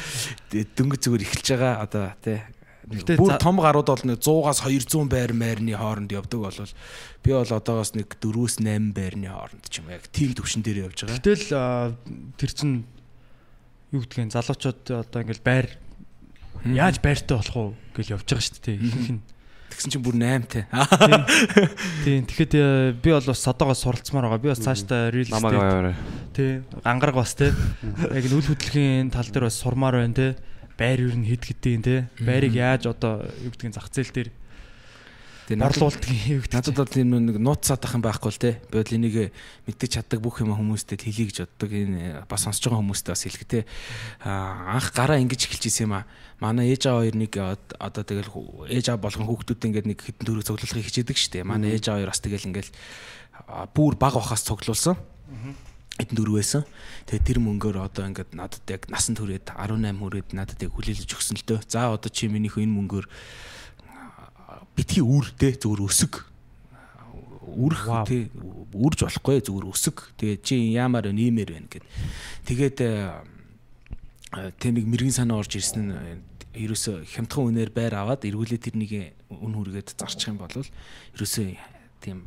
[0.54, 2.38] дөнгөж зүгээр эхэлж байгаа одоо тий
[2.84, 6.72] Бүр том гарууд бол нэг 100-аас 200 байр майрны хооронд явдаг болвол
[7.24, 11.16] би бол одоогоос нэг 4-8 байрны хооронд ч юм яг тийм төвшин дээр явж байгаа.
[11.16, 11.48] Гэтэл
[12.36, 12.84] тэр чин
[13.88, 15.66] юу гэдгийг залуучууд одоо ингээл байр
[16.68, 18.76] яаж байртай болох уу гэж явж байгаа шүү дээ.
[18.84, 19.22] Ихэнх нь
[19.74, 20.60] Тэгсэн чинь бүр 8 те.
[22.06, 22.22] Тийм.
[22.30, 22.54] Тэгэхэд
[23.02, 24.38] би бол бас содоогоос суралцмаар байгаа.
[24.38, 25.94] Би бас цаашдаа real estate.
[26.32, 26.62] Тий.
[26.86, 27.50] Гангараг бас те.
[28.14, 30.28] Яг нь үл хөдлөхийн тал дээр бас сурмаар байна те.
[30.78, 31.96] Байр юу н хэд гэдгийг те.
[32.22, 34.30] Байрыг яаж одоо юу гэдгийг зах зээл дээр
[35.48, 36.52] борлуулдаг гэдэг.
[36.52, 38.50] Надад бол энэ нэг нууц садах юм байхгүй л те.
[38.72, 39.16] Би бол энийг
[39.68, 41.70] мэддэж чаддаг бүх юм хүмүүстээ хэлье гэж боддог.
[41.70, 43.60] Энэ бас сонсож байгаа хүмүүстээ бас хэлэх те.
[44.24, 46.08] Аа анх гараа ингэж эхэлж исэн юм аа.
[46.40, 48.32] Манай ээж аваа хоёр нэг одоо тэгэл
[48.72, 51.44] ээж аваа болгон хүүхдүүд ингээд нэг хитэн төрөг цуглуулахыг хичээдэг шүү дээ.
[51.44, 52.72] Манай ээж аваа хоёр бас тэгэл ингээл
[53.76, 54.96] бүр баг бахаас цуглуулсан.
[55.94, 56.66] Эдэн дөрөв байсан.
[57.06, 61.38] Тэгээ тэр мөнгөөр одоо ингээд надад яг насан туршид 18 хүрээд надад яг хүлээлж өгсөн
[61.38, 61.60] л дөө.
[61.70, 63.06] За одоо чи минийх энэ мөнгөөр
[64.76, 66.14] битгий үүртэй зүгээр өсөг.
[67.54, 68.30] Үрх тий
[68.74, 69.96] үрж болохгүй зүгээр өсөг.
[70.18, 71.84] Тэгээ чи яамаар нэмэр байна гэд.
[72.48, 72.78] Тэгээд
[74.58, 75.94] тэ нэг мэрэгэн санаа орж ирсэн нь
[76.54, 81.54] ерөөсө хямдхан үнээр байр аваад эргүүлээ тэрнийг үн хүргээд зарчих юм бол ерөөсө
[82.02, 82.26] тийм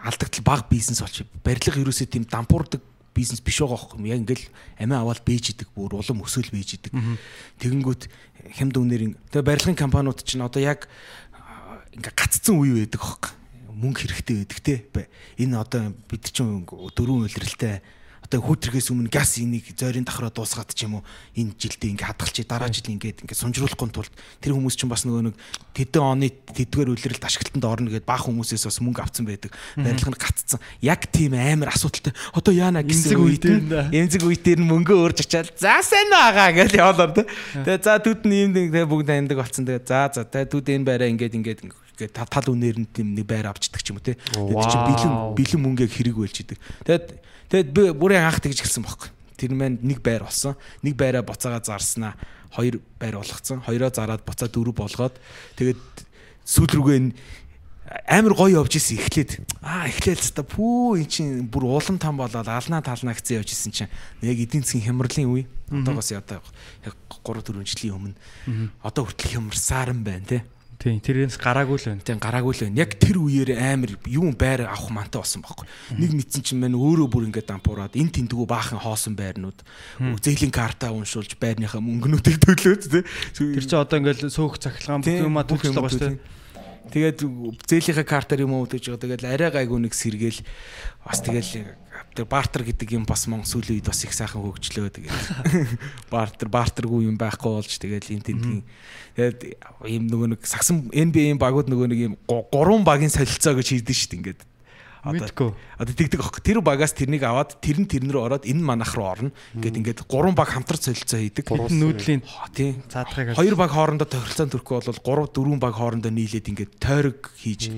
[0.00, 2.80] алдагдал баг бизнес болчих барилга ерөөсө тийм дампуурдаг
[3.12, 4.46] бизнес биш байгаа байхгүй яг ингээл
[4.80, 6.92] амиа аваад бэж идэг бүр улам өсөөл бэж идэг.
[7.60, 8.08] Тэгэнгүүт
[8.56, 10.88] хямд үнээр тэгээ барилгын компаниуд чинь одоо яг
[11.96, 13.32] ингээ гаццсан үе байдаг байхгүй
[13.82, 14.74] мөнгө хэрэгтэй байдаг те.
[15.42, 17.82] Энэ одоо бид чинь дөрвөн үйлрэлтэй
[18.32, 21.04] одоо хүүтрхээс өмнө газ энийг зойрын давхраа дуусгаад ч юм уу
[21.36, 24.08] энэ жилдээ ингээ хадгалчих дараа жил ингээд ингээ сунжруулахгүй тулд
[24.40, 25.36] тэр хүмүүс чинь бас нөгөө нэг
[25.76, 29.52] тэдэн оны тэдгээр үлрэлт ашиглалтанд орно гэдээ баах хүмүүсээс бас мөнгө авцсан байдаг.
[29.76, 32.16] Барилга нь гаццсан яг тийм амар асуудалтай.
[32.32, 36.72] Одоо яана гэсэн үед эмзэг үе дээр нь мөнгө өөрж очиад за сайн байгаа гэж
[36.72, 37.28] явуулаар тэ
[37.68, 39.68] тэгээ за түд нь юм тэгээ бүгд таньдаг болсон.
[39.68, 41.60] Тэгээ за за тэгээ түд энэ байраа ингээд ингээд
[42.02, 44.78] ингээд та- тал үнээр нь тийм нэг байр авчдаг ч юм уу те тэгээд чи
[44.82, 47.04] бэлэн бэлэн мөнгөийг хэрэг байлжидэг тэгээд
[47.48, 50.54] тэгээд би бүрийн анх тэгж гэлсэн байхгүй тэр маань нэг байр болсон.
[50.86, 52.14] Нэг байраа буцаага зарснаа.
[52.54, 53.58] Хоёр байр болгоцсон.
[53.66, 55.18] Хоёроо зараад буцаа дөрөв болгоод
[55.58, 55.82] тэгээд
[56.46, 57.10] сүүл рүүгээ
[58.06, 59.42] амар гоё явж исэн эхлээд.
[59.66, 63.72] Аа эхлээл та пүү эн чин бүр улам там болоод алнаа талнаа гэсэн явж исэн
[63.74, 63.90] чинь.
[64.22, 65.44] Яг эдийн засгийн хямралын үе.
[65.74, 66.38] Одоогоос одоо
[66.86, 68.16] яг 3 4 жилийн өмнө.
[68.86, 70.38] Одоо хүртэл хямрсаар юм байна те
[70.82, 72.02] Тийм тэрээс гараагүй л байна.
[72.02, 72.82] тийм гараагүй л байна.
[72.82, 75.70] Яг тэр үеэр амар юм байр авах мантай болсон байхгүй.
[75.94, 79.62] Нэг мэдсэн чинь мань өөрөө бүр ингээд дампуураад эн тэнтгүү баахан хоосон байрнууд.
[80.18, 83.06] Зээлийн карта уншуулж байрныхаа мөнгнүүдийг төлөөд те
[83.38, 86.42] Тэр чинь одоо ингээл сөөх цахилгаан бүх юма төлчлөө байгаа шүү дээ.
[86.90, 87.18] Тэгээд
[87.62, 89.22] зээлийнхаа картаар юм уу гэж байгаа.
[89.22, 90.42] Тэгээд арай гайгүй нэг сэргээл
[91.06, 91.78] бас тэгэл
[92.12, 95.24] тэр бартер гэдэг юм бас мон сүүлийн үед бас их сайхан хөгжлөө тэгээд
[96.12, 98.64] бартер бартергүй юм байхгүй болж тэгэл энэ тентгийн
[99.16, 99.40] тэгээд
[99.88, 103.96] ийм нөгөө нэг сагсан NBA-ийн багууд нөгөө нэг ийм гу- гурван багийн солилцоо гэж хийдэж
[103.96, 104.40] шít ингээд
[105.02, 105.50] Мэдгүй.
[105.82, 109.30] одоо тэгдэг аахгүй тэр багаас тэрнийг аваад тэр нь тэрнэр ороод энэ манах руу орно.
[109.58, 111.50] Ингээд ингээд гурван баг хамтарч солилцоо хийдэг.
[111.50, 112.78] Нүүдлийн Хоо, тий.
[112.86, 117.74] цаадахыг Хоёр баг хоорондоо тохиролцоон төрөхгүй бол 3 4 баг хоорондоо нийлээд ингээд тойрог хийж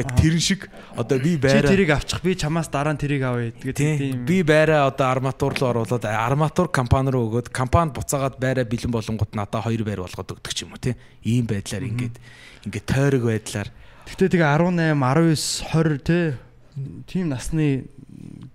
[0.00, 2.24] яг тэрэн шиг одоо би чи байраа тэрийг авчих.
[2.24, 3.52] Би чамаас дараа нь тэрийг авъя.
[3.52, 8.40] Тэгээд тийм тийм би байраа одоо арматур руу оруулаад арматур компани руу өгөөд компанид буцаагаад
[8.40, 12.16] байраа бэлэн болонгууд надаа хоёр байр болгоод өгдөг ч юм уу тийм ийм байдлаар ингээд
[12.64, 13.68] ингээд тойрог байдлаар.
[14.08, 16.18] Гэтэ тэгээ 18, 19, 20 те
[17.06, 17.86] тийм насны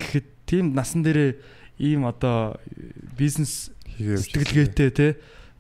[0.02, 1.38] гэхэд тийм насан дээр
[1.78, 2.58] ийм одоо
[3.18, 5.08] бизнес сэтгэлгээтэй те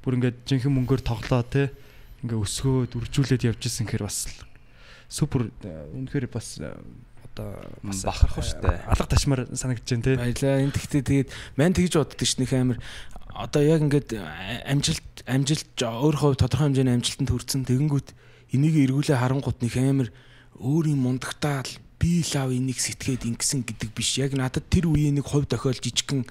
[0.01, 1.69] бүр ингээд жинхэнэ мөнгөөр тоглоо те
[2.25, 4.25] ингээ өсгөөд үржүүлээд явж исэн гэхээр бас
[5.09, 6.73] супер э, үнэхээр бас э,
[7.37, 8.81] одоо бас бахархав штэ.
[8.89, 10.17] алга ташмаар санагдаж байна те.
[10.17, 12.77] Баялаа энэ тэгтээ тэгээд мань тэгж боддог ш нөх амир
[13.37, 14.09] одоо яг ингээд
[14.65, 18.09] амжилт амжилт өөр хувь тодорхой хэмжээний амжилтанд хүрсэн тэгэнгүүт
[18.57, 20.09] энийг эргүүлээ харангуут нөх амир
[20.57, 21.69] өөрийн мундагтаал
[22.07, 25.75] би л ав энийг сэтгээд ингэсэн гэдэг биш яг надад тэр үеийн нэг хувь тохиол
[25.75, 26.23] жижигхэн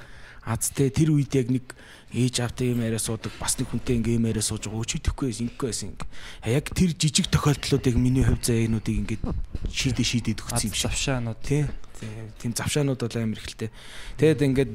[0.49, 1.77] аз те тэр үед яг нэг
[2.17, 5.53] ээж автай юм яриа суудаг бас нэг хүнтэй ингээ юм яриа сууж байгаа өчиг байсан
[5.53, 6.09] байсан ингээ.
[6.41, 9.21] А яг тэр жижиг тохиолдлуудыг миний хувь зээнүүдийг ингээ
[9.69, 11.67] шийдэ шийдээд өгсөн юм шиг завшаанууд тий.
[12.01, 12.09] тий,
[12.41, 13.75] Тийм завшаанууд бол амар ихэлтэй.
[14.17, 14.73] Тэгэд ингээд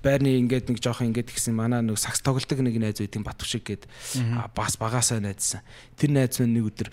[0.00, 3.84] байрны ингээд нэг жоох ингээд гисэн манай нэг сакс тоглолдог нэг найз байдгийн Батвшиг гээд
[4.56, 5.60] бас багасаа найзсан.
[6.00, 6.88] Тэр найз минь нэг өдөр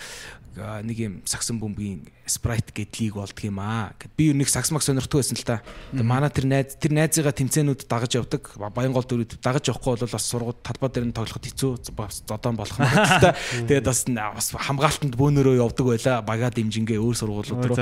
[0.57, 3.93] нэг юм саксан бөмбөгийн спрайт гээд лиг болдг юм аа.
[3.97, 5.61] Гэт би нэг сакс мак сонирхдаг байсан л та.
[5.91, 8.53] Манай тэр найз тэр найзыгаа тэмцээнүүд дагаж явдаг.
[8.73, 12.77] Баянгол дөрүүд дагаж явахгүй бол бас сургууль талбай дээр нь тоглоход хэцүү бас зодон болох
[12.77, 13.31] юм байна л та.
[13.67, 16.21] Тэгээд бас бас хамгаалтанд бөөнөрөө явдаг байла.
[16.21, 17.77] Бага дэмжингээ өөр сургуулиуд руу.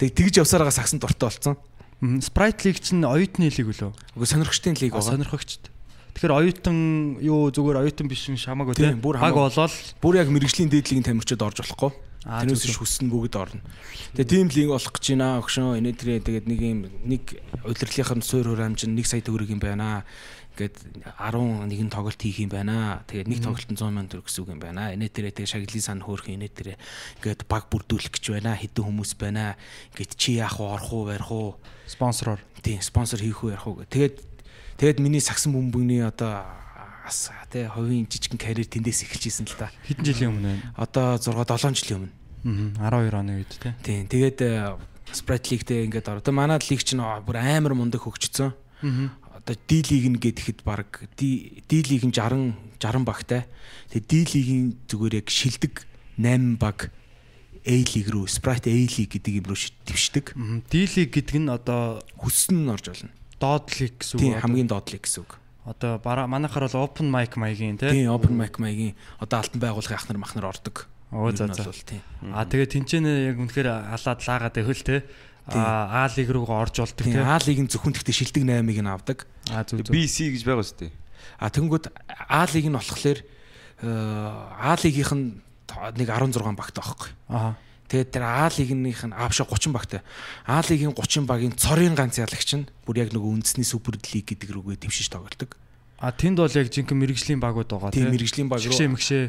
[0.00, 1.56] Тэг тэгж явсараа сагсан дуртай болсон.
[2.20, 5.71] спрайт лиг чинь оюутны лиг үлээ Үгүй сонирхчдын лиг сонирхогчд
[6.12, 6.78] Тэгэхээр оюутан
[7.24, 11.40] юу зүгээр оюутан биш юм шамаагүй Тийм, бүр баг болоод Бүр яг мэрэгжлийн дээдлигийн тамирчид
[11.40, 11.92] орж болохгүй.
[12.22, 13.64] Тэрнээс ш хүснэ бүгд орно.
[14.14, 15.82] Тэгээ тийм лиг болох гэж байна өгшөө.
[15.82, 17.22] Энэ тэрэ тэгээд нэг юм нэг
[17.66, 20.06] удирлынхаа суур хураамж нь 1 сая төгрөг юм байна.
[20.54, 23.02] Ингээд 11 тоглолт хийх юм байна.
[23.10, 24.94] Тэгээд нэг тоглолтод 100 сая төгрөг гэсэн үг юм байна.
[24.94, 26.74] Энэ тэрэ тэгээд шагналын сан хөөх энэ тэрэ
[27.18, 28.54] ингээд баг бүрдүүлэх гэж байна.
[28.54, 29.58] Хэдэн хүмүүс байна.
[29.90, 30.78] Ингээд чи яах вэ?
[30.78, 31.58] Орох уу, барих уу?
[31.90, 33.90] спонсороор Тийм спонсор хийх үү ярих уу гэ.
[33.90, 34.16] Тэгээд
[34.78, 36.44] тэгээд миний сагсан бөмбөгний одоо
[37.04, 39.70] ас тий хувийн жижигэн карьер тэндээс эхэлж исэн л та.
[39.88, 40.58] хэдэн жилийн өмнө вэ?
[40.78, 42.12] Одоо 6 7 жилийн өмнө.
[42.78, 44.38] Аа 12 оны үед тийм Тийм тэгээд
[45.12, 46.22] Sprite League-тэй ингээд ороо.
[46.24, 48.54] Одоо манай лиг чинь бүр амар мундаг хөгжсөн.
[49.34, 53.44] Одоо D лиг нь гэдэгэд баг D D лиг нь 60 60 багтай.
[53.92, 55.84] Тэгээд D лигийн зүгээр яг шилдэг
[56.16, 56.88] 8 баг
[57.62, 60.32] A лиг рүү Sprite A лиг гэдэг юм руу ши- твшдэг.
[60.70, 63.10] D-лиг гэдэг нь одоо Хүссэн нь орж болно.
[63.42, 64.22] Доод лиг гэсэн үг.
[64.22, 65.32] Тийм хамгийн доод лиг гэсэн үг.
[65.66, 67.90] Одоо бараа манайхаар бол open mic маягийн тийм.
[67.90, 70.86] Тийм open mic маягийн одоо алтан байгууллагын ахнар махнар ордог.
[71.10, 71.66] Оо за нь за.
[71.70, 72.02] тийм.
[72.30, 75.02] А тэгээ тэнцэнэ яг үнэхээр халаад лаагаад байвал те.
[75.50, 77.18] А А лиг руугаа орж болдог Тийм.
[77.26, 79.26] А лигийн зөвхөн тэгтээ шилдэг 8-ыг нь авдаг.
[79.50, 79.94] А зүг зүг.
[79.94, 80.92] BC гэж байгаа шүү дээ.
[81.42, 81.84] А тэнгууд
[82.30, 85.42] А лиг нь болохоор э, А лигийнх нь
[85.98, 87.10] нэг 16 багтай байхгүй.
[87.28, 87.58] Аа.
[87.92, 90.00] Тэгээд тэр А лигийнх нь аавшаа 30 багтай.
[90.48, 94.48] А лигийн 30 багийн цорын ганц ялагч нь бүр яг нөгөө үндэсний супер лиг гэдэг
[94.48, 95.60] рүүгээ дэвшиж тоглодог.
[96.00, 99.24] А тэнд бол яг жинхэнэ мэрэгжлийн багууд байгаа Тийм мэрэгжлийн баг руу Шгшээ мэгшээ.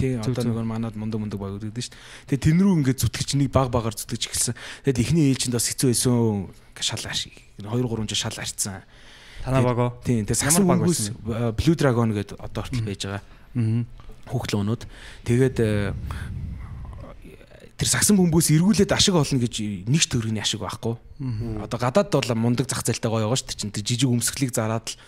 [0.00, 1.92] тий Зүг, одоо нөгөө манад мундаг мундаг баг гэдэг дээ.
[2.32, 4.56] Тэгээд тэн рүү ингээд зүтгэж нэг баг багаар зүтгэж эхэлсэн.
[4.88, 6.48] Тэгээд эхний ээлжинд бас хэцүү байсан.
[6.80, 7.28] Шал арш.
[7.60, 8.80] 2 3 жил шал арчсан.
[9.44, 9.90] Танаа багоо.
[10.08, 13.22] Тийм тэгээд сагсан баг хөнгөөс Blue Dragon гэдэг одоо хүртэл байж байгаа.
[13.58, 13.84] Аа.
[14.28, 14.82] хүүхлөөнүүд.
[15.24, 15.92] Тэгээд э,
[17.78, 20.98] тэр сагсан бөмбөөс эргүүлээд ашиг олно гэж нэг ч төгрөгийн ашиг байхгүй.
[21.62, 23.60] Одоо гадаад бол мундаг зах зээлтэй гоё байгаа шүү дээ.
[23.62, 24.98] чинь тэр жижиг өмсгөлийг зараад л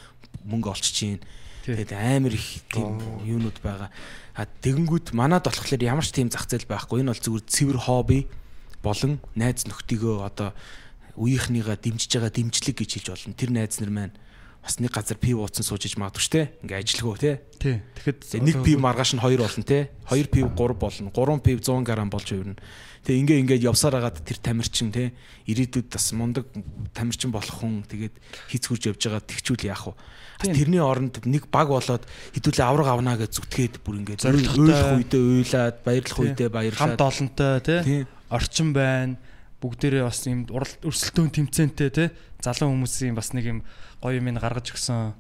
[0.47, 1.19] мөнгө олчих чинь.
[1.67, 1.75] Тий.
[1.75, 3.91] Тэгээд амар их тийм юунууд байгаа.
[4.39, 7.03] А тэгэнгүүт манад болохоор ямар ч тийм зах зээл байхгүй.
[7.03, 8.31] Энэ бол зүгээр цэвэр хобби
[8.87, 10.55] болон найз нөхдийгөө одоо
[11.19, 13.35] үеийнхнийгаа дэмжиж байгаа дэмжлэг гэж хэлж болно.
[13.35, 14.15] Тэр найз нар маань
[14.61, 16.47] бас нэг газар пив ууцсан сууж иж магадгүй шүү дээ.
[16.65, 17.37] Ингээ ажилгөө тий.
[17.57, 17.77] Тий.
[17.97, 19.89] Тэгэхэд нэг пив маргааш нь 2 болно те.
[20.13, 21.09] 2 пив 3 болно.
[21.11, 22.61] 3 пив 100 г болж хувирна.
[23.01, 25.17] Тэгээ ингээ ингээд явсаар хагаад тэр тамирчин те
[25.49, 26.45] ирээдүйд бас мундаг
[26.93, 28.13] тамирчин болох хүн тэгээд
[28.53, 30.53] хийц хурж явж байгаа тэгчүүл яах вэ?
[30.53, 32.05] Тэрний оронд нэг баг болоод
[32.37, 37.55] хэдүүлээ авраг авнаа гэж зүтгээд бүр ингээд уйлах үедээ уйлаад баярлах үедээ хамт баярлаад олонтой
[37.65, 37.81] тий.
[37.81, 38.05] Тийм.
[38.29, 39.17] Орчин байна.
[39.65, 42.09] Бүгдээрээ бас юм өрсөлдөөн тэмцээнтэй тий.
[42.45, 43.61] Залуу хүмүүсийн бас нэг юм
[44.01, 45.13] гоё юм ин гаргаж өгсөн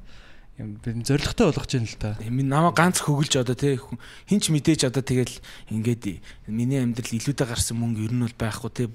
[0.60, 2.16] юм би зоригтой болгож байна л та.
[2.28, 5.40] Минь намаа ганц хөглж одоо тий хүн- хин ч мэдээж одоо тэгэл
[5.72, 8.88] ингээд миний амьдрал илүүтэй гарсан мөнгө ер нь бол байхгүй тий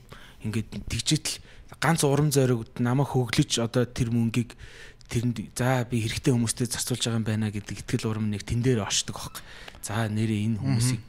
[0.46, 1.42] ингээд тэгжэтэл
[1.82, 4.54] ганц урам зоригт намаа хөглөж одоо тэр мөнгийг
[5.10, 8.86] тэрэнд за би хэрэгтэй хүмүүстэй зарцуулж байгаа юм байна гэдэг итгэл урам нэг тэн дээр
[8.86, 9.38] очдөг аах.
[9.86, 11.02] За нэрээ энэ хүмүүсийг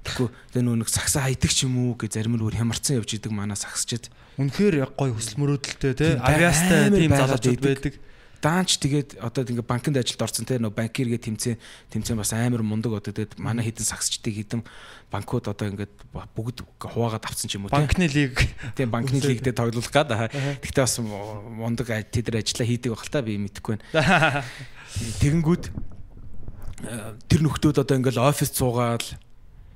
[0.00, 3.20] Тэгэхгүй тэр нөө нэг сагсаа хайдаг ч юм уу гэж зарим нь өөр хямарсан явж
[3.20, 4.08] идэг манай сагсчид
[4.40, 6.16] Үнэхээр яг гоё хөсөл мөрөөдөлтэй тий.
[6.16, 7.94] Тийм, Авиастай тийм залуучууд байдаг.
[8.40, 11.60] Даанч тэгээд одоо ингээ банкнд ажилд орсон те нөө банкиргээ тэмцэн
[11.92, 14.64] тэмцэн бас амар мундаг одоо тэгээд манай хідэн сагсчдыг хідэн
[15.12, 15.92] банкуд одоо ингээд
[16.32, 17.76] бүгд хуваагаад авцсан ч юм уу те.
[17.76, 18.40] Банкны лиг.
[18.74, 23.20] Тийм банкны лигдээ тоглох гад гэхдээ бас мундаг тэд нар ажиллаа хийдэг байх л та
[23.20, 24.44] би мэдэхгүй байна.
[25.20, 29.04] Тэгэнгүүт э, тэр нөхдөөд одоо ингээл офис цуугаал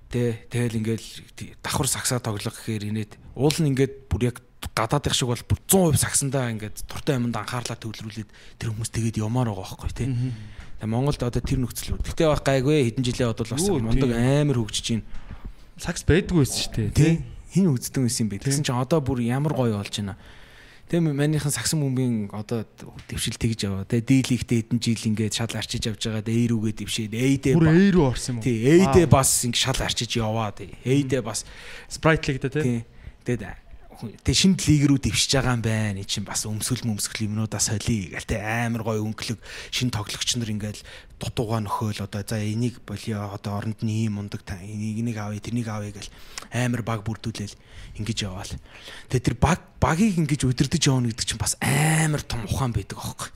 [0.08, 1.08] тэ тэгэл ингээл
[1.60, 4.38] давхар сагсаа тоглох гэхээр инээд уул нь ингээд бүр яг
[4.72, 9.20] гадаад их шиг бол бүр 100% сагсандаа ингээд туртай юмд анхаарлаа төвлөрүүлээд тэр хүмүүс тэгээд
[9.20, 10.08] ямаар байгаа байхгүй тий.
[10.80, 12.00] Тэгээ Монголд одоо тэр нөхцөл.
[12.00, 14.40] Гэхдээ баг гайгүй хэдэн жилийн бодвол бас мундаг тийм.
[14.44, 15.06] амар хөгжиж байна.
[15.78, 17.14] сакс байдгүй байсан шүү дээ Тий.
[17.54, 18.42] Хин үздэг байсан юм бэ.
[18.42, 20.16] Тэгсэн чинь одоо бүр ямар гоё болж байна.
[20.84, 22.68] Тэгээ манийхан сагсан бөмбөгийн одоо
[23.08, 23.88] дэвшил тэгж яваа.
[23.88, 26.22] Тэгээ дийлихтэй хэдэн жил ингээд шал арчиж явж байгаа.
[26.28, 29.80] Тэгээ эйрүүгээ дэвшээд эйдээ бүр эй рүү орсон юм уу Тий, эйдээ бас ингэ шал
[29.80, 30.52] арчиж яваа.
[30.52, 31.48] Эйдээ бас
[31.88, 32.80] спрайт лиг дээ тий тий.
[33.24, 33.63] Тэгээд
[34.00, 36.00] тэг шинэ лиг рүү дэвшиж байгаа юм байна.
[36.00, 39.38] Энд чинь бас өмсгөл мөмсгөл юмнуудаа солиё гэл тэ амар гой өнгөлөг
[39.70, 40.82] шинэ тоглогч нар ингээл
[41.20, 45.40] дутуугаа нөхөөл одоо за энийг болио одоо оронд нь ийм мундаг та энийг энийг авъя
[45.40, 46.10] тэрнийг авъя гэл
[46.52, 47.54] амар баг бүрдүүлээл
[47.98, 48.52] ингэж яваал.
[49.08, 53.30] Тэгээ тэр баг багийг ингэж удирдах явна гэдэг чинь бас амар том ухаан байдаг аахгүй.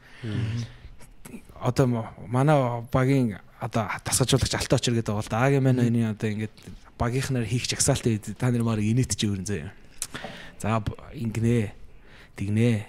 [1.59, 2.59] Одоо манай
[2.93, 6.55] багийн одоо тасгажуулагч алтай очир гэдэг бол даагийн маань хоёрын одоо ингээд
[6.99, 9.71] багийнхнаар хийх чагсаалтай та нар маар инээдч өөрн заяа.
[10.59, 10.83] За
[11.15, 11.79] ингэнэ.
[12.39, 12.87] Тэгнэ.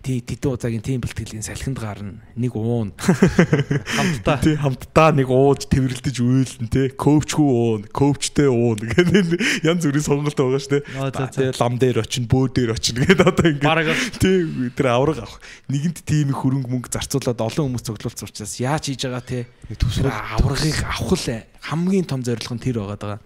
[0.00, 2.24] Тий тэдэн удаагийн тим бэлтгэлийн салхинд гарна.
[2.32, 2.96] Нэг уун.
[2.96, 6.88] хамтдаа Тий хамтдаа нэг ууж тэрвэрлдэж үйлэн тий.
[6.96, 10.84] Коучгүй уун, коучтэй уун гэдэг янз бүрийн сонголт байгаа шүү дээ.
[10.96, 11.28] Аа.
[11.28, 13.68] Тий лам дээр очин, бөө дээр очин гэдэг одоо ингэ.
[13.68, 15.44] Бараг тий тэр авраг авах.
[15.68, 19.44] Нэгэнт тийм их хөрөнгө мөнгө зарцуулаад олон хүмүүс цуглуулсан учраас яаж хийж байгаа те
[19.76, 23.20] тэр аврагыг авах л хамгийн том зорилго нь тэр байгаа даа.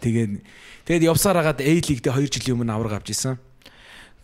[0.00, 0.42] Тэгээд
[0.86, 3.38] тэгээд явсаар хагаад A лигдээ 2 жилийн өмнө авраг авч исэн.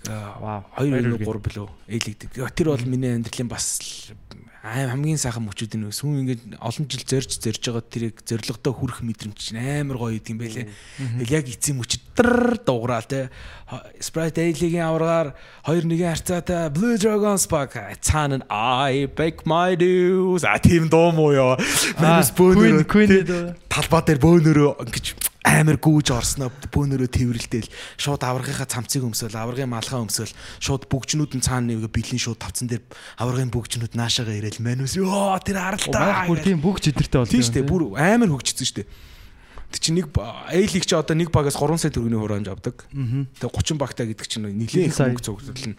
[0.06, 2.30] вау 2 3 билүү A лигд.
[2.54, 3.80] Тэр бол миний амьдралын бас
[4.62, 9.00] аим хамгийн сайхан мөчүүд энэ сүүн ингээд олон жил зорж зорж байгаа тэрийг зоригтой хүрэх
[9.06, 10.66] мэдрэмж амар гоё идэм байлээ.
[11.22, 13.30] Тэгэл яг эцсийн мөчөд дэр дуурал те.
[14.02, 20.42] Sprite A-лигийн аврагаар 2-1 харьцаатай Blue Dragons баг цаана нь I back my dues.
[20.42, 23.24] А тийм дуу муу бөөнөрөө Queen тий,
[23.70, 25.06] талбай дээр бөөнөрөө ингэж
[25.48, 30.34] амар гүүж орсноо бөөнөрөө тэрвэрлдээл шууд аврагынхаа цамцыг өмсөөл аврагын малгай өмсөөл.
[30.60, 32.84] Шууд бүгжнүүд нь цаана нэвгээ бэлэн шууд тавцан дээр
[33.16, 37.56] аврагын бүгжнүүд наашаага ирээл манус ёо тэр харалтаа бүр тийм бүх чидэртэй болсон Тийм шүү
[37.56, 38.88] дээ бүр амар хөгжсөн шүү дээ
[39.68, 42.88] Тэг чи нэг A-лиг чи одоо нэг багаас 3 сая төгрөгийн хураамж авдаг.
[42.88, 45.76] Тэг 30 багтаа гэдэг чинь нэлээд их мөнгө цуглуулна.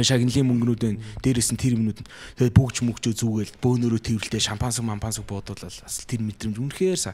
[0.00, 1.04] Шагналын мөнгнүүд байна.
[1.20, 2.08] Дээрээс нь тэр юмнууд нь.
[2.40, 7.12] Тэгээд бүгж мөгчөө зүгээл бөөнөрөө тэрвэлтэй шампансаг мампансаг буудуулаад бас тэр мэдрэмж үнэхээр са.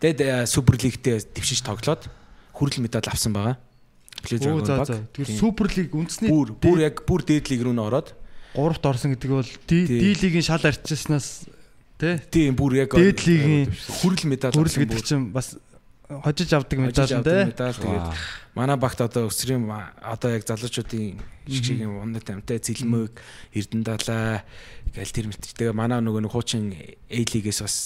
[0.00, 2.08] Тэгээд супер лигтээ дэвшиж тоглоод
[2.54, 3.56] хүрэл медаль авсан байгаа.
[3.58, 3.64] Оо
[4.24, 5.00] Dragon за баг.
[5.12, 5.36] Тийм.
[5.36, 8.14] супер лиг үндэсний бүр бүр яг бүр дээд лиг рүү н ороод
[8.56, 9.50] 3-т орсон гэдэг бол.
[9.68, 11.44] D лигийн шал арчснаас
[12.00, 15.58] тий тийм бүр яг Дээд лигийн хүрэл медаль хүрэл гэдэг чинь бас
[16.08, 18.08] хожиж авдаг медаль нь медаль тэгээд
[18.54, 19.68] манай багт одоо өсрийн
[20.00, 23.12] одоо яг залуучуудын шиг юм ундаг тамтай цэлмөг
[23.52, 24.40] эрдэн далай
[24.94, 25.52] гэл тэр мэт.
[25.52, 26.72] Тэгээ манай нөгөө нэг хуучин
[27.10, 27.76] A-лигээс бас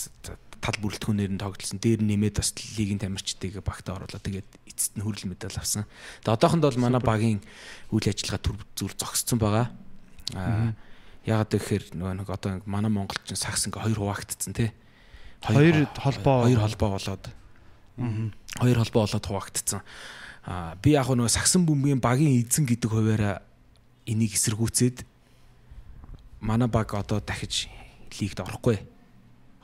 [0.59, 1.79] тал бүрэлдэхүүнээр нь тоглолцсон.
[1.79, 5.87] Дээр нэмээд бас лигийн тамирчдыг багтаа оруулаад тэгээд эцэст нь хүрэл медаль авсан.
[6.27, 7.41] Тэгээ одоохонд бол манай багийн
[7.95, 9.71] үйл ажиллагаа төр зүр зогсцсон байгаа.
[10.35, 10.75] Аа
[11.29, 14.73] ягаад гэхээр нөгөө нэг одоо манай монголчин сагс ингээ хоёр хуваагдцсан тий.
[15.45, 16.49] Хоёр холбоо.
[16.49, 17.25] хоёр холбоо болоод
[18.59, 19.81] хоёр холбоо болоод хуваагдцсан.
[20.49, 23.45] Аа би яг нөгөө сагсан бөмбөгийн багийн эзэн гэдэг хуваараа
[24.09, 25.05] энийг эсэргүүцээд
[26.41, 27.69] манай баг одоо дахиж
[28.21, 28.81] лигд орохгүй.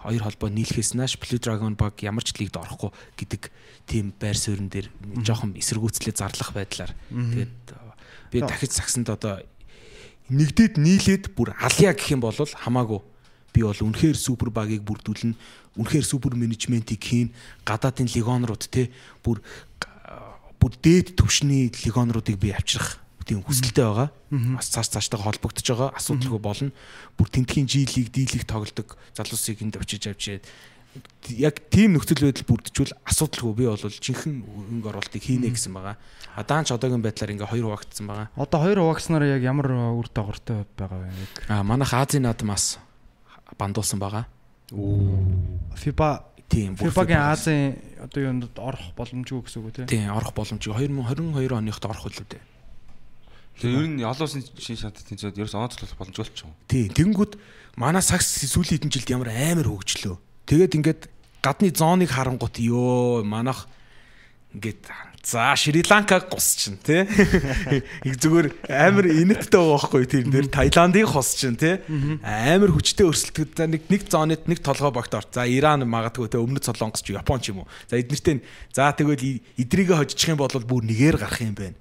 [0.04, 3.48] Хоёр холбоо нийлхээс нааш Blue Dragon баг ямар ч лигд орохгүй гэдэг
[3.88, 4.92] тийм байр суурин дээр
[5.24, 6.92] жоохон эсэргүүцлээ зарлах байдлаар.
[7.08, 7.56] Тэгээд
[8.28, 9.40] би дахиж сагсанд одоо
[10.28, 13.00] нэгдээд нийлээд бүр алья гэх юм бол хамаагүй.
[13.56, 15.38] Би бол үнэхээр супер багийг бүрдүүлнэ
[15.80, 17.32] үнэхээр супер менежментийг хийн
[17.64, 18.90] гадаадын легонрууд те
[19.24, 19.40] бүр
[20.58, 24.08] бүр дээд түвшний легонруудыг би авчрах тийм хүсэлтэй байгаа.
[24.30, 25.90] Бас цааш цааштай холбогдож байгаа.
[25.96, 26.70] Асуудалгүй болно.
[27.16, 30.44] Бүр тентхийн жилиг дийлих тоглодог залуусыг энд очиж авчиад
[31.34, 35.98] яг тийм нөхцөл байдал бүрдчихвэл асуудалгүй би бол жинхэнэ өнгө оруулалтыг хийнэ гэсэн байгаа.
[36.38, 38.28] А даанч одоогийн байдлаар ингээ хоёр хуваагдсан байгаа.
[38.38, 41.10] Одоо хоёр хуваагснараа яг ямар үр дагавартай байгаа вэ?
[41.50, 42.78] А манайх Азийн наадмаас
[43.58, 44.30] бандуулсан байгаа.
[45.74, 46.10] FIBA
[46.48, 46.78] Тийм.
[46.78, 47.42] бүр FIBA-гийн FIBA-гаас.
[47.42, 49.90] Азийн одоо юунд орох боломжгүй гэсэн үг үү?
[49.90, 52.53] Тийм, орох боломжгүй 2022 оныхт орох үлээ.
[53.60, 56.54] Тэгээ ер нь олон улсын шин шататын зөв ерөөс онцлох боломжгүй ч юм.
[56.66, 57.38] Тийм, тэнгүүд
[57.78, 60.18] манай сакс сүүлийн хэдэн жилд ямар амар хөгжлөө.
[60.50, 61.02] Тэгээд ингээд
[61.38, 63.70] гадны зооныг харангуут ёо манах
[64.54, 64.90] ингээд
[65.24, 67.06] за Шри-Ланка гус чинь тий.
[68.04, 71.80] Их зүгээр амар инэттэй байгаа байхгүй тийм дээр Таиландыг хос чинь тий.
[72.20, 75.32] Амар хүчтэй өрсөлдөхөд за нэг нэг зоонд нэг толгой багт орт.
[75.32, 77.68] За Иран магадгүй тий өмнөд Солонгос ч Япон ч юм уу.
[77.88, 81.78] За эднэртэй за тэгвэл эдрийгээ хожчих юм бол бүр нэгээр гарах юм байна.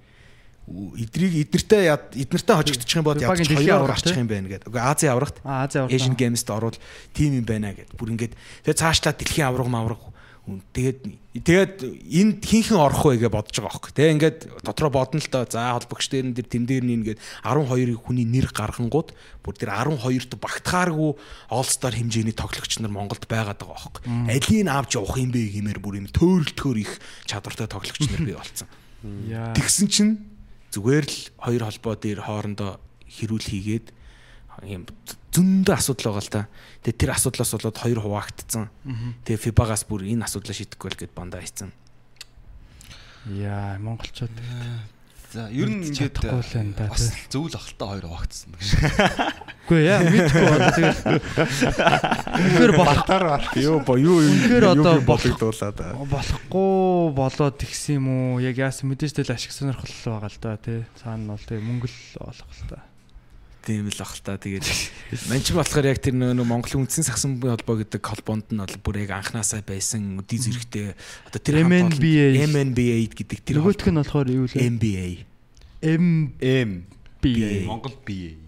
[0.63, 4.71] Эдрийг эднэртэй яд эднэртэй хожигдчих юм бол дэлхийн хоёр гарчих юм байна гэдэг.
[4.71, 5.37] Үгүй Азийн аврагт.
[5.43, 6.79] Asian Games-д орвол
[7.11, 7.91] тим юм байна гэд.
[7.99, 10.99] Бүр ингээд тэгээ цаашлаа дэлхийн авраг мавраг тэгээд
[11.39, 11.75] тэгээд
[12.11, 13.91] энд хинхэн орох вэ гэж бодож байгаа байхгүй.
[13.95, 15.47] Тэгээ ингээд дотроо бодно л доо.
[15.47, 20.35] За холбогч дээр нь тэн дээр нь ингээд 12 хүний нэр гаргангууд бүр тэр 12-т
[20.35, 21.15] багтахааргүй
[21.63, 24.03] Star хэмжээний тоглогч нар Монголд байгаад байгаа байхгүй.
[24.35, 28.67] Алийг авч явах юм бэ гэмээр бүр юм төөрөлтгөр их чадвартай тоглогч нар бий болцсон.
[29.31, 29.55] Яа.
[29.55, 30.32] Тэгсэн чинь
[30.73, 33.87] зүгээр л хоёр холбоо дээр хоорондоо хэрүүл хийгээд
[34.65, 34.89] юм
[35.33, 36.41] зөндөө асуудал байгаа л та.
[36.85, 38.69] Тэгээ тэр асуудлаас болоод хоёр хуваагдсан.
[39.25, 41.73] Тэгээ FIBA-гаас бүр энэ асуудлаа шийдэхгүй л гэд бандаа хийцэн.
[43.33, 44.33] Яа, монголчууд
[45.33, 46.29] За ер нь ингээд
[46.77, 48.69] бас зөвл ахaltaа хоёр хавагдсан гэж.
[49.65, 50.69] Үгүй яа, мэдгүй байна.
[50.77, 50.99] Тэгээд
[52.37, 53.43] үнэхээр болох Батар бар.
[53.57, 55.77] Юу бо юу Үнэхээр одоо бодогдуулаад.
[56.05, 58.45] болохгүй болоод тэгсэн юм уу?
[58.45, 60.85] Яг яасан мэдээж тэл ашиг сонирхол байгаа л да тий.
[61.01, 62.92] Цаана нь бол тий мөнгө л болох л та.
[63.63, 64.35] Тийм л ах л та.
[64.35, 64.67] Тэгээд
[65.31, 69.15] манч болохоор яг тэр нөгөө Монголын үндсэн сагсан холбоо гэдэг холбоонд нь бол бүр яг
[69.15, 70.91] анханасаа байсан үди зэрэгтэй
[71.31, 72.43] одоо тэр MNBA.
[72.43, 74.67] MNBA гэдэг тэр Нөгөөх нь болохоор юу лээ?
[74.67, 75.07] MBA.
[75.79, 76.71] M Эм
[77.23, 77.63] B.
[77.63, 78.43] Монгол BA.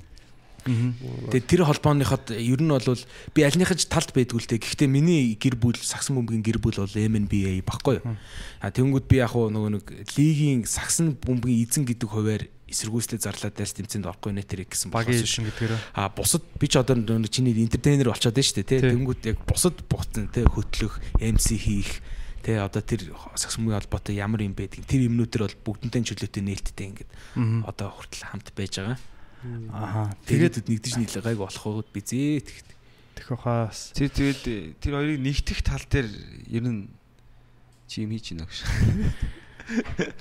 [0.65, 3.01] Тэгээд тэр холбооныход ер нь бол
[3.38, 4.58] би альныхаж талд байдгүй л те.
[4.58, 8.17] Гэхдээ миний гэр бүл сагсан бөмбөгийн гэр бүл бол MNBA баггүй юу.
[8.60, 9.86] А тэнгүүд би яг нөгөө нэг
[10.17, 15.21] лигийн сагсан бөмбөгийн эзэн гэдэг хуваар эсэргүүцлээ зарлаад дайс тэмцээнд орохгүй нэ тэр гэсэн Багийн
[15.21, 15.73] эзэн гэдгээр.
[15.93, 16.97] А бусад би ч одоо
[17.30, 18.80] чиний энтертейнер болчиход байна шүү дээ тий.
[18.82, 18.91] Тий.
[18.97, 22.01] Тэнгүүд яг бусад буцсан тий хөтлөх, MC хийх
[22.41, 24.82] тий одоо тэр саксмын холбоотой ямар юм байдаг.
[24.89, 27.12] Тэр юмнууд төр бол бүгднтэй чөлөөтэй нээлттэй ингээд
[27.69, 28.97] одоо хүртэл хамт байж байгаа.
[29.69, 30.10] Аха.
[30.25, 32.69] Тэгээд нэгдэж нийлээ гайг болох уу би зээ тэгт.
[33.13, 36.10] тэх хаас Тэр тэгээд тэр хоёрыг нэгтгэх тал дээр
[36.49, 36.89] ер нь
[37.86, 38.58] чи юм хийж байна гэж.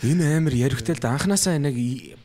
[0.05, 0.55] Энэ амар
[1.01, 1.77] да анханасаа нэг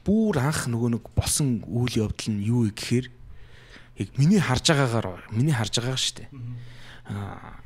[0.07, 3.07] бүр анх нөгөө нэг босон үйл явдал нь юу вэ гэхээр
[3.99, 6.29] яг миний харж байгаагаар миний харж байгаа шүү дээ.
[7.11, 7.59] Аа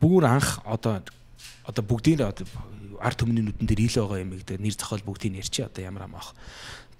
[0.00, 1.00] бүр анх одоо
[1.64, 2.44] одоо бүгдийн одоо
[3.00, 6.36] арт түмний нүдэн дээр ил байгаа юм гэдэг нэр зохиол бүгдийг ярьчих одоо ямар амаах.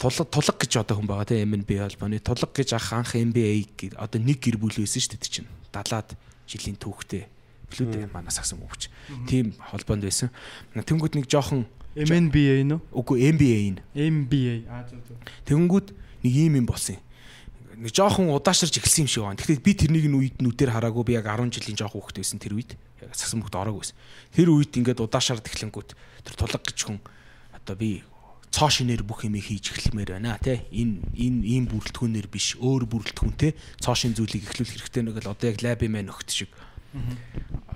[0.01, 3.68] Тулаг тулаг гэж одоо хүн байгаа тийм MNB холбооны тулаг гэж ах анх MBA
[4.01, 5.51] одоо нэг гэр бүл байсан шүү дээ чинь.
[5.77, 6.16] 70-аад
[6.49, 7.29] жилийн түүхтэй
[7.70, 8.90] блүүдээ манай сагсан мөвч.
[9.30, 10.35] Тийм холбоонд байсан.
[10.74, 12.80] Тэнгүүд нэг жоохон MNBA нөө?
[12.94, 13.80] үгүй MBA нь.
[13.94, 14.54] MBA.
[14.70, 15.18] Аа зөв зөв.
[15.46, 15.90] Тэнгүүд
[16.23, 17.02] нэг ийм юм болсон юм.
[17.83, 19.40] Нэг жоохон удаашрж эхэлсэн юм шиг байна.
[19.40, 22.54] Гэхдээ би тэрнийг нь үед нүдээр хараагүй би яг 10 жилийн жоохон хүүхэд байсан тэр
[22.54, 22.79] үед.
[23.10, 23.98] Сагсан хүүхэд ороагүй байсан.
[24.31, 25.90] Тэр үед ингээд удаашраад эхлэнгүүт
[26.31, 26.98] тэр тулаг гэж хүн
[27.56, 28.06] одоо би
[28.50, 30.62] цоо шинээр бүх юм хийж эхлэмээр байна тий.
[30.71, 33.54] Энэ энэ ийм бүрэлдэхүүнээр биш өөр бүрэлдэхүүн тий.
[33.79, 36.50] Цоо шин зүйлийг эхлүүл хэрэгтэй нэг л одоо яг лаби мэн өгт шиг.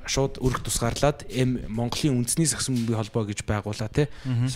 [0.06, 4.06] Шууд өрх тусгаарлаад эм Монголын үндэсний сагсан бөмбөгийн холбоо гэж байгууллаа тий.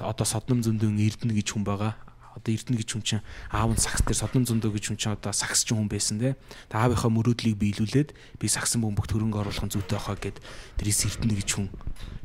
[0.03, 1.97] Одоо Содном зөндөн Эрдэнэ гэж хүн байгаа.
[2.37, 5.33] Одоо Эрдэнэ гэж хүн чинь аав нь сагс дээр Содном зөндөө гэж хүн чинь одоо
[5.33, 6.37] сагс ч хүн байсан тий.
[6.69, 10.37] Тэгээ аавынхаа мөрөөдлийг биелүүлээд би сагсан бөмбөгт хөрөнгө оруулах зүйтэй байхаа гэд
[10.77, 11.69] тэрээс Эрдэнэ гэж хүн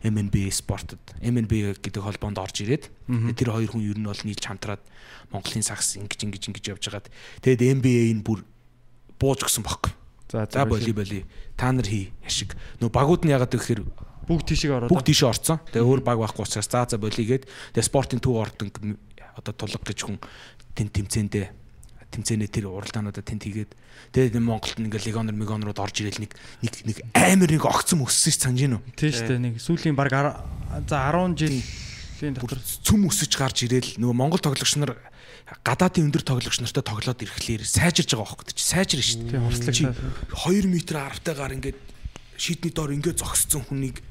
[0.04, 2.92] MNB спортод MNB гэдэг холбоонд орж ирээд
[3.40, 4.84] тэр хоёр хүн ер нь бол нийлж хамтраад
[5.32, 7.08] Монголын сагс ингэж ингэж ингэж явж хагаад
[7.40, 8.44] тэгээд NBA-ийн бүр
[9.16, 10.03] бууж өгсөн байхгүй.
[10.34, 11.26] За За волейболий
[11.56, 12.58] та нар хий яшиг.
[12.82, 13.86] Нөө багууд нь ягаад гэхээр
[14.26, 14.90] бүгд тийшээ ороод.
[14.90, 15.62] бүгд тийшээ орцсон.
[15.70, 18.74] Тэгээ өөр баг байхгүй учраас за за болигээд тэгээ спортын төв ордон
[19.38, 20.18] одоо тулга гэж хүн
[20.74, 21.64] тэн тэмцээндээ
[22.14, 23.72] тэмцээнэ тэр уралдаануудаа тэнд хийгээд
[24.14, 28.62] тэгээд Монголд ингээ легонор мегонорууд орж ирэл нэг нэг нэг амар нэг огцом өссөн санаж
[28.62, 28.82] гин үү.
[28.94, 29.42] Тийм шүү дээ.
[29.42, 34.94] Нэг сүүлийн баг за 10 жилийн дотор цөм өсөж гарч ирэл нөгөө Монгол тоглогч нар
[35.62, 39.38] гадаадын өндөр тоглогч нартай тоглоод ирэхлээр сайжирж байгаа байхгүй чи сайжир шүү дээ.
[39.38, 41.78] тийм Чи 2 м 10-тайгаар ингээд
[42.38, 44.02] шийдний доор ингээд зогсцсон хүнийг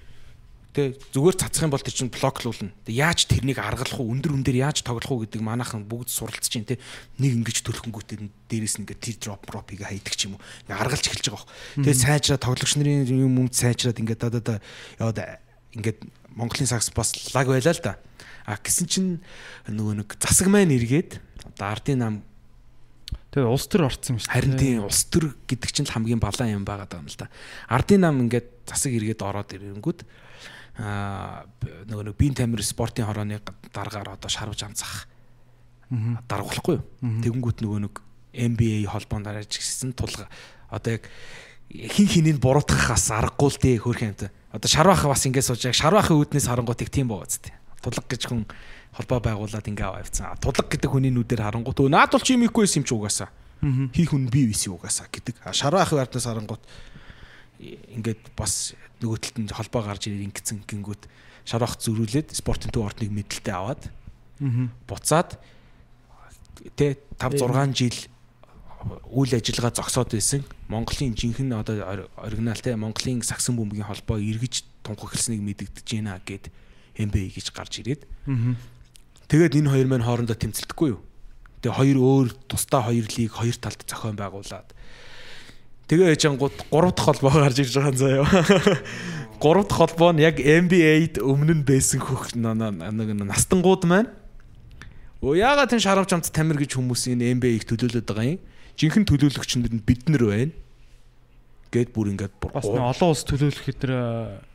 [0.73, 2.73] тэ зүгээр цацах юм бол тэр чинь блоклуулна.
[2.89, 6.49] Тэ яаж тэрнийг аргалах уу, өндөр үн дээр яаж тоглох уу гэдэг манайхан бүгд суралцж
[6.49, 6.81] чинь тэ
[7.21, 10.45] нэг ингэж төлөхөнгүүтээ дээрээс нь ингээд тэр дроп дропыг хайдаг ч юм уу.
[10.65, 11.85] Ингээд аргалж эхэлж байгаа хөө.
[11.85, 14.55] Тэгээ сайжраа тоглогч нарын юм юм сайжраад ингээд да да да
[14.97, 15.21] яваад
[15.77, 15.99] ингээд
[16.33, 18.01] Монголын сагс бас лаг байлаа л да.
[18.49, 19.11] А гисэн чинь
[19.69, 21.21] нөгөө нэг засаг маань эргээд
[21.53, 22.15] одоо ардын нам
[23.33, 24.37] тэгээ улс төр орцсон юм шүү дээ.
[24.37, 27.29] Харин тийм улс төр гэдэг чинь л хамгийн балан юм байгаа даа юм л да.
[27.69, 30.01] Ардын нам ингээд засаг эргээд ороод ирэнгүүт
[30.81, 31.45] аа
[31.89, 33.41] нөгөө нэг биен тамир спортын хорооны
[33.73, 35.09] дараагаар одоо шарвж амцах
[36.29, 36.85] даргуулахгүй юу.
[37.01, 37.95] Тэгэнгүүт нөгөө нэг
[38.33, 40.29] NBA холбоонд арайж гисэн тулга
[40.73, 41.05] одоо яг
[41.69, 44.31] хин хинийг буруутгахаас аргагүй л дээ хөөх юмтай.
[44.53, 47.53] Одоо шарваах бас ингээд сууж яг шарваахын үүднээс харангуутыг тийм зү.
[47.85, 48.49] Тулга гэж хүн
[48.93, 50.37] холбоо байгуулад ингээ аваа явцсан.
[50.41, 53.29] Тулга гэдэг хүний нүдээр харангуут өө наад бол чи юм ихгүй юм чи угаасаа.
[53.95, 55.41] Хий хүн би виси угаасаа гэдэг.
[55.47, 56.61] А шарваахын ардаас харангуут
[57.63, 61.07] ингээд бас нөгөө талд нь холбоо гарч ирээд ингэсэн гингүүт
[61.47, 63.83] шарвах зөрүүлээд спортын төв ордныг мэдлэлтэй аваад
[64.91, 65.39] буцаад
[66.77, 67.99] тэ 5 6 жил
[69.15, 70.43] үйл ажиллагаа зогсоод байсан.
[70.67, 76.19] Монголын жинхэнэ одоо ори- оригинал те Монголын сагсан бөмбөгийн холбоо эргэж тунх эхэлснийг мэдэгдэж байна
[76.27, 76.51] гэд
[76.99, 78.03] MBA гэж гарч ирээд.
[79.33, 81.01] Тэгээд энэ хоёр маань хоорондоо тэмцэлдэхгүй юу?
[81.65, 84.69] Тэгээ хоёр өөр тусдаа хоёр лиг хоёр талд зохион байгуулад.
[85.89, 88.29] Тэгээ яжангууд гурав дахь холбоо гарч ирж байгаа заяа.
[89.41, 94.13] Гурав дахь холбоо нь яг NBA-д өмнө нь байсан хөх нэг настангууд маань
[95.25, 98.43] Оо яагаад энэ шарамч амт тамир гэж хүмүүс энэ NBA-ийг төлөөлөд байгаа юм?
[98.77, 100.53] Жинхэнэ төлөөлөгч нар нь бид нар байна.
[101.73, 104.52] Гэт бүр ингээд нэг олон улс төлөөлөх хэдэр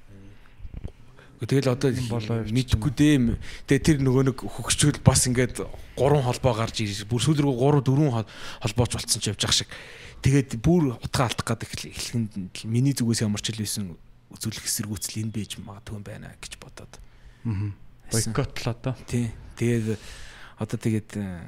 [1.37, 3.37] Тэгэл одоо мэдхгүй дээ.
[3.69, 5.61] Тэгээ тэр нөгөө нэг хөгчүүд бас ингээд
[5.93, 8.25] гурван холбоо гарч ирж бүр сүүл рүү 3 4
[8.65, 9.69] холбооч болцсон ч явж ах шиг.
[10.25, 13.93] Тэгээд бүр утга алдах гэдэг эхлэхэд миний зүгээс ямар ч л байсан
[14.33, 16.93] үзүүлэх эсэргүүцэл энэ байж магадгүй юм байна гэж бодоод.
[18.11, 18.95] бойкотлоо доо.
[19.05, 19.29] Тий.
[19.61, 19.99] Тэгээд
[20.57, 21.41] одоо тэгээд э,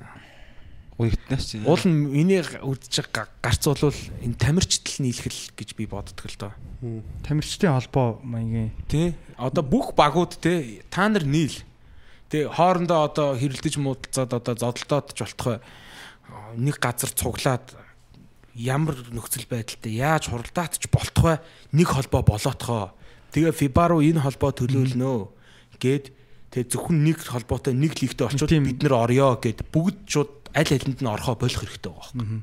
[1.00, 1.64] Уягтнаас чи.
[1.64, 6.54] уул нь энийг үдчих гарц болвол энэ тамирчдал нийлхэл гэж би боддог л доо.
[7.24, 9.16] Тамирчдын холбоо маягийн Тий.
[9.40, 11.56] Одоо бүх багууд те та нар нийл.
[12.28, 15.64] Тэ хоорондоо одоо хэрэлдэж муудалцаад одоо зодолдоод ч болтгой
[16.60, 17.80] нэг газар цуглаад
[18.60, 21.40] ямар нөхцөл байдалтай яаж хуралдаат ч болтгой
[21.72, 22.92] нэг холбоо болоотхоо.
[23.32, 25.32] Тэгээ FIBA руу энэ холбоо төлөөлнө
[25.80, 26.12] гэд
[26.50, 31.00] тэг зөвхөн нэг холбоотой нэг лигтэй очиод бид нар орё гэд бүгд шууд аль алинд
[31.02, 32.42] нь орохоо болох хэрэгтэй байгаа байхгүй.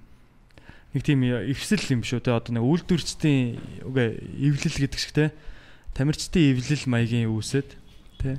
[0.95, 3.59] нэг тийм эвсэл юм шүү те одоо нэг үйлдвэрчдийн
[3.91, 4.07] үгүй
[4.47, 5.35] эвлэл гэдэг шиг те
[5.99, 7.75] тамирчдын эвлэл маягийн үүсэт
[8.23, 8.39] те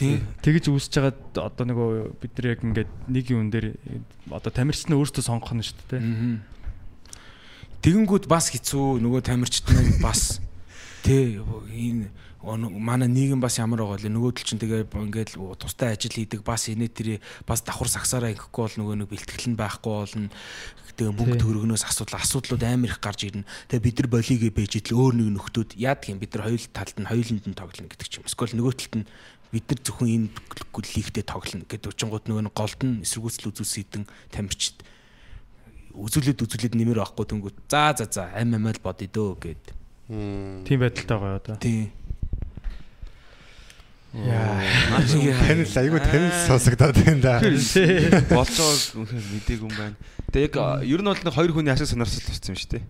[0.00, 3.76] тэгэж үүсэж хагаад одоо нөгөө бид нар яг ингээд нэг юм дээр
[4.32, 6.02] одоо тамирчид нь өөрсдөө сонгох нь шүү дээ.
[7.82, 10.40] Тэгэнгүүт бас хэцүү нөгөө тамирчид нь бас
[11.06, 12.08] тэ энэ
[12.42, 16.66] манай нийгэм бас ямар байгаа вэ нөгөө төл чинь тэгээ ингээд тустай ажил хийдэг бас
[16.66, 17.08] инээ тэр
[17.46, 20.26] бас давхар сагсаараа ингэхгүй бол нөгөө нэг бэлтгэл нь байхгүй болно
[20.98, 21.42] тэгээ мөнгө Тий.
[21.46, 25.28] төгрөгнөөс асуудал асуудлууд амар их гарч ирнэ тэгээ бид нар болигээ бэж идэл өөр нэг
[25.38, 28.56] нөхдүүд яадаг юм бид нар хоёул талд нь хоёуланд нь тоглоно гэдэг ч юм эсвэл
[28.58, 29.06] нөгөө талд нь
[29.52, 30.28] бид нар зөвхөн энэ
[30.96, 34.76] лигтээ тоглоно гэдэг учингууд нөгөө нэг голд нь эсэргүүцэл үзүүлсэн тамирчид
[35.92, 39.64] үзүүлээд үзүүлээд нэмэр авахгүй тэнгүүт за за за ам амаал бодё дөө гэд.
[40.64, 41.92] тийм байдалтай байгаа одоо Тийм.
[44.12, 44.60] Яа
[45.02, 47.34] Танил айгүй танил сонсогдоод байна да.
[47.40, 49.96] болж байгааг үнэхээр мдээгүй юм байна.
[50.32, 52.84] Тэгээ яг ер нь бол нэг хоёр хүний ашиг сонирхол болсон юм шүү дээ.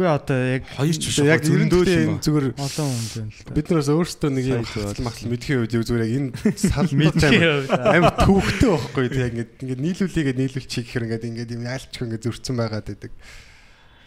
[0.00, 3.42] үгүй одоо яг Хоёр ч биш Яг зөндөө л юм зүгээр олон хүн байна л
[3.44, 4.64] да бид нараас өөрсдөө нэг юм
[5.04, 9.80] махал мэдхийн үед яг зүгээр яг энэ салбар мэдхийн амар төвхтэй байхгүй тийм ингээд ингээд
[9.84, 13.12] нийлүүлээгээ нийлүүлчих гэхээр ингээд ингээд юм яалчгүй ингээд зөрчсөн байгаад байдаг.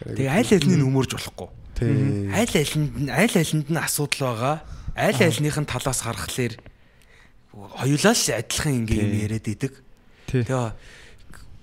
[0.02, 1.48] Тэгээ аль алийг нь өмөрж болохгүй.
[1.78, 2.32] Тий.
[2.32, 4.56] Аль алинд нь аль алинд нь асуудал байгаа.
[4.94, 6.54] Аль альных нь талаас харахаар
[7.50, 9.72] хоёулаа л адилхан ингээ юм яриад идэг.
[10.30, 10.74] Тэгээ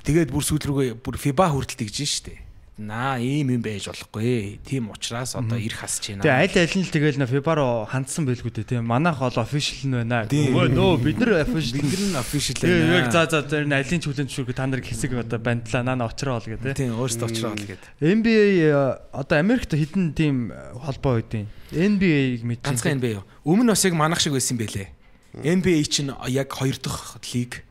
[0.04, 2.51] тэгээд бүр сүүл рүүгээ бүр FIBA хүртэл тэгж штэ.
[2.82, 4.58] Наа ийм юм байж болохгүй.
[4.66, 6.26] Тийм учраас одоо ирэх хасж байна.
[6.26, 9.38] Тэгээ аль аль нь л тэгэл нэ FIBA руу хандсан байлгүй дээ тийм манайх ол
[9.38, 10.26] official нь байна.
[10.26, 10.58] Тийм.
[10.58, 13.14] Өө нөө бид нар official бид нар official Тэгээ яг байна.
[13.14, 16.48] за за тэр нь алийн чөлөөнд шүүрэг та нар хэсэг одоо бандлаа наа очроо ол
[16.50, 16.74] гэдэг.
[16.74, 17.84] Тийм өөрсдөө очроо л гээд.
[18.02, 20.50] NBA одоо Америкт хідэн тим
[20.82, 21.46] холбоо үүдийн.
[21.70, 22.66] NBA-г мэдчихээн.
[22.66, 23.26] Ганцхан NBA юу?
[23.46, 24.90] Өмнө бас яг манах шиг байсан байлээ.
[25.38, 27.64] NBA чинь яг хоёр дахь лиг.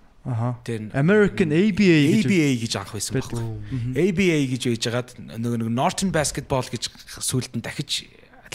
[0.64, 3.43] Тэр American ABA ABA гэж анх байсан байхгүй.
[3.99, 5.09] ABA гэж байжгаад
[5.39, 8.07] нөгөө нэг Northern Basketball гэж сүүлд нь дахиж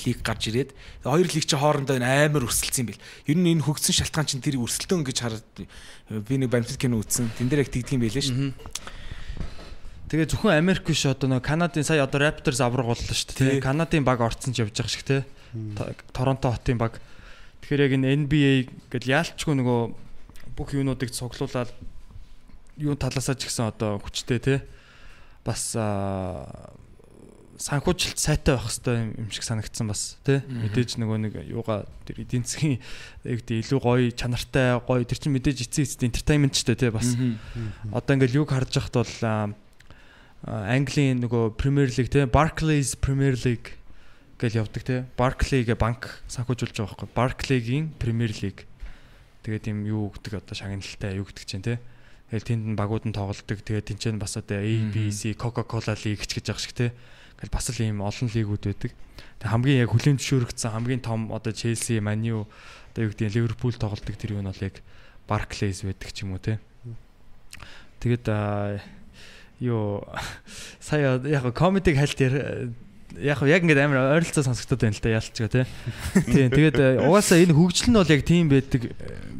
[0.05, 0.71] лиг гарч ирээд
[1.07, 2.99] хоёр лиг чи хоорондоо амар өрсөлдсөн юм бил.
[3.31, 5.47] Ер нь энэ хөгжсөн шалтгаан чинь тэр өрсөлдөөн гэж хараад
[6.27, 7.31] би нэг бамтд кино үзсэн.
[7.39, 8.51] Тэн дээр яг тэгдэг юм байлээ шүү.
[10.11, 13.63] Тэгээ зөвхөн Америк биш одоо нөгөө Канадын сая одоо Raptors авраг боллоо шүү дээ.
[13.63, 15.07] Канадын баг орцсон ч явж байгаа шиг.
[15.07, 16.99] Та- Торонто хотын баг.
[17.65, 18.51] Тэгэхээр яг энэ NBA
[18.93, 19.81] гэдэл яалчгүй нөгөө
[20.55, 21.69] бүх юунуудыг цуглуулаад
[22.79, 24.59] юу талаасаа ч гэсэн одоо хүчтэй тий.
[25.43, 25.75] Бас
[27.55, 30.43] санхүүжилт сайтай байх хэрэгтэй юм шиг санагдсан бас тий.
[30.43, 32.79] Мэдээж нөгөө нэг юугаа тэр эдийн засгийн
[33.23, 37.15] яг тий илүү гоё чанартай гоё тэр чинь мэдээж эцсийн эцэд entertainment ч тий бас.
[37.95, 39.15] Одоо ингээл юг харж байхад бол
[40.45, 43.79] Английн нөгөө Premier League те Barclays Premier League
[44.37, 44.97] гэж явдаг те.
[45.15, 47.09] Barclay гэ банк санхүүжүүлж байгаа байхгүй.
[47.15, 48.67] Barclay-гийн Premier League
[49.45, 51.77] тэгээд юм юу гэдэг одоо шагналтай юу гэдэг чинь те.
[52.33, 53.61] Тэгэл тэнд нь багууд нь тоглолдог.
[53.61, 56.97] Тэгээд тэн чинь бас одоо ABC Coca-Cola League ч гэж байгаа шиг те.
[57.37, 58.91] Тэгэл бас л ийм олон лигүүд байдаг.
[59.37, 62.49] Тэг хамгийн яг хүлээн зөвшөөрөгдсөн хамгийн том одоо Chelsea, Man U
[62.89, 64.81] одоо юу гэдэг нь Liverpool тоглолдог тэр юу нь бол яг
[65.29, 66.57] Barclays байдаг ч юм уу те.
[68.01, 68.25] Тэгээд
[69.61, 70.01] юу
[70.81, 72.17] сая яг комедиг хальт
[73.19, 75.65] яг яг ингээд амар ойролцоо сонсогдод байна л да ялцгаа тий.
[76.25, 78.81] Тийм тэгээд э, угаасаа энэ хөгжил нь бол яг тийм байдаг.
[78.91, 79.35] Э,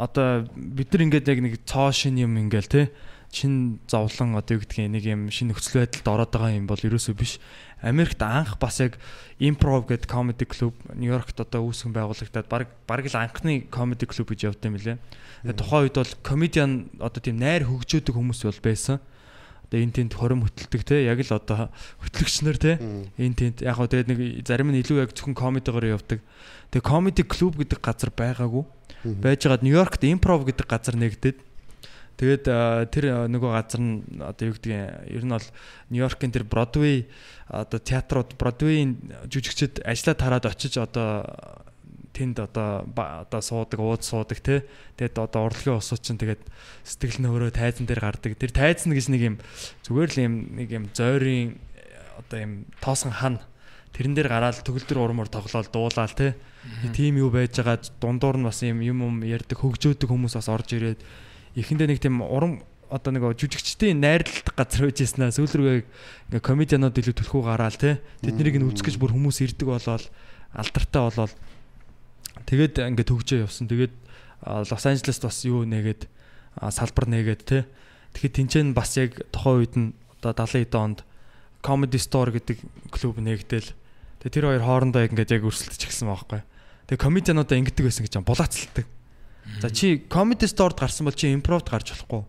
[0.00, 2.86] Одоо бид нар ингээд яг нэг цоо шин юм ингээл тий
[3.28, 7.14] шин зовлон одоо юу гэдгийг нэг юм шин нөхцөл байдалд ороод байгаа юм бол ерөөсөө
[7.14, 7.38] биш.
[7.84, 8.98] Америкт анх бас яг
[9.38, 14.50] improv гэдэг comedy club Нью-Йоркт одоо үүсгэн байгуулагдаад баг баг л анхны comedy club гэж
[14.50, 14.98] явд юм лээ.
[15.52, 18.98] Тухайн үед бол comedian одоо тийм найр хөгжөөдөг хүмүүс бол байсан
[19.70, 21.70] одоо энэ тэнд хором хөтэлдэг те яг л одоо
[22.02, 22.82] хөтлөгчнөр те
[23.14, 26.18] энэ тэнд яг хөө тэгээд нэг зарим нь илүү яг зөвхөн комедигаар явдаг.
[26.74, 28.66] Тэгээд comedy club гэдэг газар байгаагүй.
[29.22, 31.38] Байж байгаад Нью-Йоркт improv гэдэг газар нэгдээд
[32.18, 32.44] тэгээд
[32.90, 34.74] тэр нөгөө газар нь одоо юу гэдэг
[35.06, 35.48] ер нь бол
[35.94, 37.06] Нью-Йоркийн тэр Бродвей
[37.46, 38.98] одоо театрууд Бродвейн
[39.30, 41.30] жүжигчд ажиллаад хараад очиж одоо
[42.12, 44.66] тэнд одоо одоо суудаг ууд суудаг те
[44.98, 46.42] тэгээд одоо урлагийн усууд чинь тэгээд
[46.84, 48.34] сэтгэл нөөрөө тайзан дээр гардаг.
[48.36, 49.36] Тэр тайзан гэж нэг юм
[49.86, 51.58] зүгээр л юм нэг юм зойрын
[52.18, 52.52] одоо юм
[52.82, 53.36] тоосон хан.
[53.94, 56.34] Тэрэн дээр гараад төгөл төр урмаар тоглоал дуулаал те
[56.94, 57.80] тийм юу байж байгаа.
[58.02, 61.00] Дундуур нь бас юм юм юм ярьдаг хөгжөөдөг хүмүүс бас орж ирээд
[61.56, 65.78] эхэндээ нэг тийм урам одоо нэг жүжигчдийн найрлалт газар байж яснаа сүүл рүүгээ
[66.30, 70.04] ингээ комедианууд илүү төлхөө гараал те тэднийг нь үзэх гэж бүр хүмүүс ирдэг болоод
[70.50, 71.32] алдартай болоод
[72.50, 73.70] тэгээд ингээд хөгжөө явсан.
[73.70, 73.94] Тэгээд
[74.42, 76.10] Лос Анжелест бас юу нэгээд
[76.58, 77.64] салбар нэгээд те.
[78.12, 79.88] Тэгэхэд тэнцэн бас яг тухайн үед нь
[80.18, 80.98] одоо 70 эд онд
[81.62, 82.58] Comedy Store гэдэг
[82.90, 83.70] клуб нээгдээл.
[84.20, 86.42] Тэгээд тэр хоёр хоорондоо ингээд яг өрсөлдөж эхэлсэн байхгүй.
[86.90, 88.86] Тэгээд комедиануудаа ингэдэг байсан гэж булаацалдаг.
[89.60, 92.24] За чи Comedy Store-д гарсан бол чи импровд гарч болохгүй.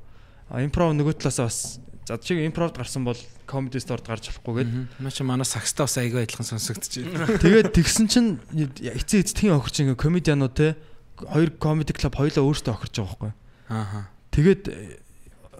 [0.52, 5.02] А импров нөгөө талаасаа бас за чи импровд гарсан бол Comedy Store-д гарч болохгүй гэдэг.
[5.04, 7.38] Маа чи манай сакста бас айгүй адилхан сонсогдож байна.
[7.44, 10.76] Тэгээд тэгсэн чинь эцээ эцтгийн охирч ингээ комедианууд те
[11.20, 13.32] хоёр комеди клуб хоёлаа өөртөө охирч байгаа байхгүй.
[13.70, 14.00] Ааха.
[14.32, 15.00] Тэгээд э,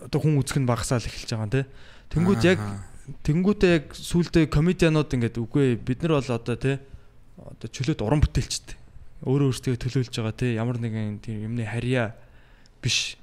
[0.08, 1.62] одоо хүн үзэх нь багасаал эхэлж байгаа юм те.
[2.16, 2.60] Тэнгүүд яг
[3.28, 6.80] тэнгүүдээ яг сүулдэ комедианууд ингээд үгүй бид нар бол одоо те
[7.38, 8.78] одоо чөлөөт уран бүтээлчтэй.
[9.28, 12.16] Өөрөө өөртөө төлөөлж байгаа те ямар нэгэн тийм юмны харьяа
[12.82, 13.20] биш.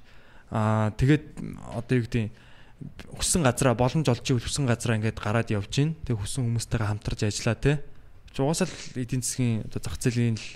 [0.52, 1.40] Аа тэгээд
[1.74, 2.30] одоо юу гэдэг
[3.18, 5.96] хүссэн газараа боломж олж ивэл хүссэн газараа ингээд гараад явж гин.
[6.06, 7.72] Тэг хүссэн хүмүүстэйгээ хамтарч ажиллаа те.
[8.38, 10.46] Угаасаа л эдийн засгийн одоо зах зээлийн л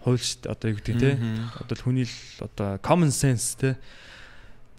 [0.00, 0.24] хууль.
[0.48, 1.10] Одоо юу гэдэг те.
[1.60, 3.76] Одоо л хүний л одоо common sense те.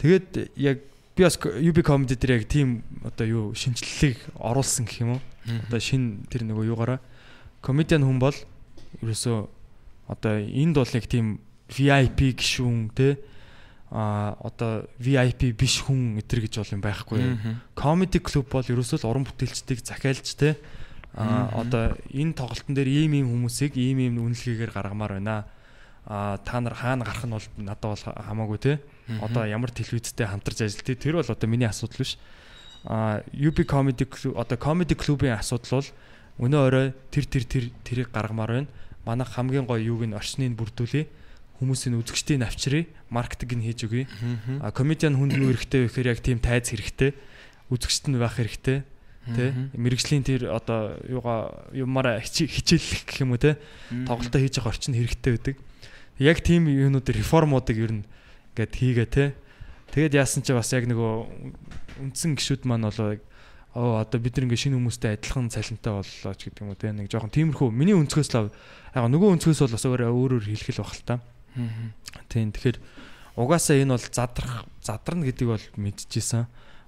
[0.01, 0.81] Тэгээд яг
[1.13, 5.21] би бас UB comedy дээр яг тийм одоо юу шинжлэлийг оруулсан гэх юм уу?
[5.69, 7.01] Одоо шин тэр нөгөө юугаараа
[7.61, 8.37] комедиан хүн бол
[9.01, 9.37] ерөөсөө
[10.09, 13.17] одоо энд бол яг тийм VIP гişүүн те
[13.91, 17.21] а одоо VIP биш хүн өтер гэж бол юм байхгүй.
[17.75, 20.57] Comedy club бол ерөөсөө л уран бүтээлчдийг захиалж те
[21.15, 25.47] а одоо энэ тоглолтын дээр ийм ийм хүмүүсийг ийм ийм үнэлгээгээр гаргамаар байна.
[26.05, 28.73] А та нар хаана гарах нь бол надад бол хамаагүй те.
[29.23, 32.19] Одоо ямар телевизтэй хамтарч ажилладаг тэр бол одоо миний асуудал биш.
[32.85, 35.89] А UB comedy одоо comedy club-ийн асуудал бол
[36.38, 38.69] Өнөө орой тэр тэр тэр тэрийг гаргамаар байна.
[39.05, 41.09] Манайх хамгийн гоё юуг нь орчныг бүрдүүлээ.
[41.57, 44.05] Хүмүүсийн үзэгчдийн авчрыг маркетинг нь хийж өгье.
[44.61, 47.17] А комедиан хүнд юу хэрэгтэй вэ гэхээр яг тийм тайз хэрэгтэй.
[47.73, 48.85] Үзэгчт нь байх хэрэгтэй.
[49.27, 53.59] Тэ мэрэгжлийн тэр одоо юугаа юмараа хичээллэх гэх юм уу те
[54.07, 55.55] тоглолтоо хийж явах орчин хэрэгтэй байдаг.
[56.21, 58.07] Яг тийм юунууд реформуудыг ер нь
[58.55, 59.25] ингээд хийгээ те.
[59.91, 63.19] Тэгээд яасан чи бас яг нөгөө үндсэн гişүүд маань болоо
[63.77, 66.89] оо одоо бид ингээ шинэ хүмүүстэй адилхан цалинтай боллоо ч гэдэг юм уу те.
[66.95, 70.81] Нэг жоохон тиймэрхүү миний өнцгөөс л яг нөгөө өнцгөөс бол бас өөрөө өөрөөр хэлэх л
[70.81, 71.15] байх л та.
[72.29, 72.77] Тийм тэгэхээр
[73.37, 76.47] угаасаа энэ бол задрах задарна гэдгийг бол мэдчихсэн.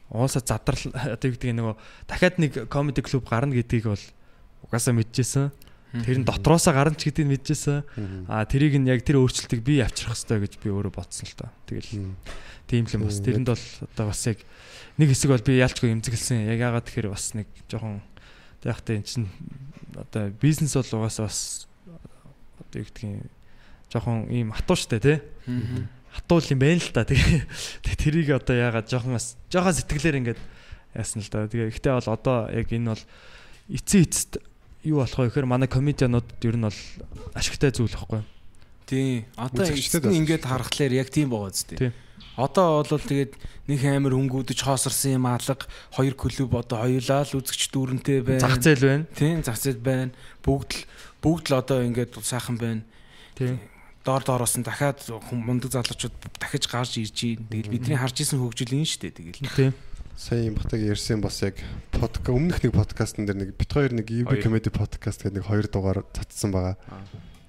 [0.10, 0.84] Угаасаа задрал
[1.16, 1.76] одоо гэдэг нөгөө
[2.10, 4.06] дахиад нэг комеди клуб гарна гэдгийг бол
[4.66, 5.54] угаасаа мэдчихсэн.
[5.90, 8.26] Тэр нь дотроосоо гарна ч гэдгийг мэдчихсэн.
[8.30, 11.54] А тэрийг нь яг тэр өөрчлөлтийг би авчрах хэрэгтэй гэж би өөрөө бодсон л та.
[11.70, 12.14] Тэгэл
[12.70, 14.38] тийм л юм бас тэрэнд бол одоо бас яг
[14.98, 16.50] нэг хэсэг бол би яалчгүй эмзэглсэн.
[16.50, 18.02] Яг яагаад тэгэхээр бас нэг жоохон
[18.66, 19.30] яг та эн чин
[19.98, 21.66] одоо бизнес бол угаасаа бас
[22.62, 23.26] одоо юу гэдгийг
[23.90, 25.18] жоохон ийм хатуу штэ тий.
[26.14, 27.06] Хатуул юм байна л та.
[27.06, 30.42] Тэгээ тэрийг одоо яагаад жоохон бас жоохон сэтгэлээр ингээд
[30.94, 31.50] яасан л та.
[31.50, 33.04] Тэгээ ихтэй бол одоо яг энэ бол
[33.70, 34.32] эцээ эцэд
[34.86, 36.82] юу болох вэ гэхээр манай комедианууд ер нь бол
[37.36, 38.22] ашигтай зүйл واخгүй.
[38.90, 39.26] Тий.
[39.38, 41.92] Одоо ингээд харахад яг тийм байгаа зү тий.
[42.40, 43.36] Одоо бол тэгээд
[43.68, 45.60] нэг амар хөнгүүдж хоосорсон юм алга
[45.92, 48.40] хоёр клуб одоо хоёулаа л үзэгч дүүрэнтэй байна.
[48.40, 49.06] Зах зээл байна.
[49.12, 50.16] Тийм зах зээл байна.
[50.40, 50.82] Бүгд л
[51.20, 52.82] бүгд л одоо ингээд сайхан байна.
[53.36, 53.60] Тийм.
[54.10, 57.46] Доор доороос нь дахиад хүм- мундаг залуучууд дахиж гарч ирж байна.
[57.54, 59.54] Тэгэл бидний харж исэн хөгжил энэ шүү дээ тэгэл.
[59.54, 59.74] Тийм.
[60.18, 61.62] Сая юм батаг ярьсан бас яг
[61.94, 65.70] подка өмнөх нэг подкастн дээр нэг бит хоёр нэг EB comedy podcast гэдэг нэг хоёр
[65.70, 66.76] дугаар цацсан байгаа.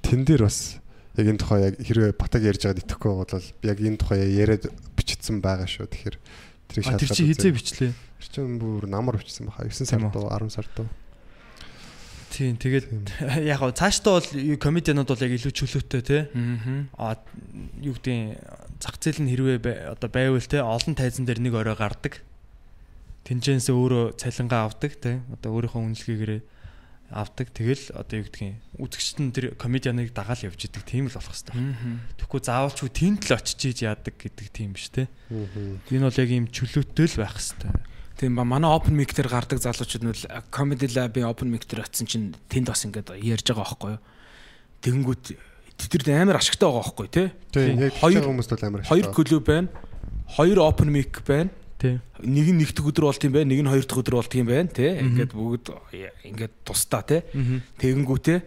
[0.04, 0.76] Тэн дээр бас
[1.16, 3.32] яг энэ тухай яг хэрвээ батаг ярьж байгаад итгэхгүй бол
[3.64, 4.68] яг энэ тухай яриад
[5.00, 5.88] бичсэн байгаа шүү.
[5.90, 6.16] Тэгэхээр
[6.70, 7.92] тэрийг А тэр шалгаад чи хизээ бичлээ.
[8.20, 9.64] Тэр чинь бүр намар бичсэн баха.
[9.64, 10.12] 9 Тийм сард үү?
[10.14, 10.86] доо 10 сард доо.
[12.30, 12.54] Тийм.
[12.56, 12.86] Тэгээд
[13.52, 14.30] яг гоо цаашдаа бол
[14.62, 16.22] комедианууд бол яг илүү чөлөөтэй тий.
[16.94, 17.18] Аа.
[17.82, 18.38] Юу гэдэг
[18.78, 22.22] зах зээл нь хэрвээ одоо байвал те олон тайзан дээр нэг орой гардаг.
[23.26, 26.32] Тинжэнсээ өөрөө цалингаа авдаг те одоо өөрийнхөө үнэлгээгээр
[27.10, 27.50] авдаг.
[27.50, 31.98] Тэгэл одоо юу гэдгийг үзэгчт нь тэр комедианыг дагаал явж идэг тийм л болох хэвээр.
[32.16, 35.10] Тэгэхгүй заавалчгүй тэнд л очиж ийж яадаг гэдэг тийм биш те.
[35.90, 37.89] Энэ бол яг ийм чөлөөтэй л байх хэвээр.
[38.20, 40.12] Тийм ба манай open mic дээр гардаг залуучууд нь
[40.52, 44.00] comedy lab-ийн open mic дээр очисон чинь тэнд бас ингээд ярьж байгаа байхгүй юу.
[44.84, 45.24] Тэгэнгүүт
[45.88, 47.28] тэд нар амар ашигтай байгаа байхгүй тий.
[47.48, 49.68] Тийм яг Хоёр- хүмүүст бол амар Хоёр клуб байна.
[50.36, 51.48] Хоёр open mic байна.
[51.80, 52.04] Тийм.
[52.20, 54.68] Нэг нь нэгдүгээр өдөр болт юм байна, нэг нь хоёр дахь өдөр болт юм байна
[54.68, 54.90] тий.
[55.00, 55.66] Ингээд бүгд
[56.28, 57.24] ингээд тусдаа тий.
[57.80, 58.38] Тэгэнгүүтээ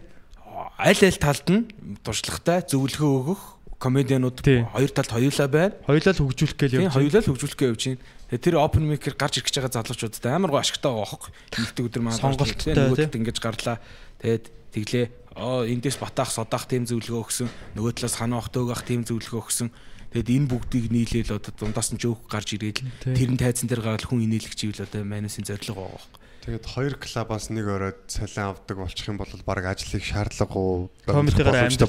[0.78, 1.66] аль аль талд нь
[2.06, 3.42] туршлагатай зөвлөгөө өгөх
[3.84, 5.76] комедианууд хоёр талд хоёулаа байна.
[5.84, 6.96] Хоёулаа л хөгжүүлэх гээл явж.
[6.96, 8.02] хоёулаа л хөгжүүлэхгээ явж байна.
[8.40, 11.24] Тэр open mic-ээр гарч ирэх гэж байгаа залуучуудад амар гоо ашигтай байгаа хог.
[11.52, 13.76] Нэгдэг өдөр маань Сонголттой, нөгөөд ингэж гарлаа.
[14.24, 15.06] Тэгээд тэглээ.
[15.36, 17.48] Оо эндээс батаах содоох тийм зөвлөгөө өгсөн.
[17.76, 19.68] Нөгөө талаас ханаа охтоог ах тийм зөвлөгөө өгсөн.
[20.14, 23.14] Тэгэд энэ бүгдийг нийлээл одоо дундаас нь жоок гарч ирээл Тийм.
[23.18, 26.14] тэрэн тайзан дээр гараад хүн инээлгч ивэл одоо манусын зорилго байгаа хог.
[26.44, 31.88] Тэгээд хоёр клубаас нэг оройд цалин авдаг болчих юм бол баг ажлыг шаардлагагүй Комедигаар амьд-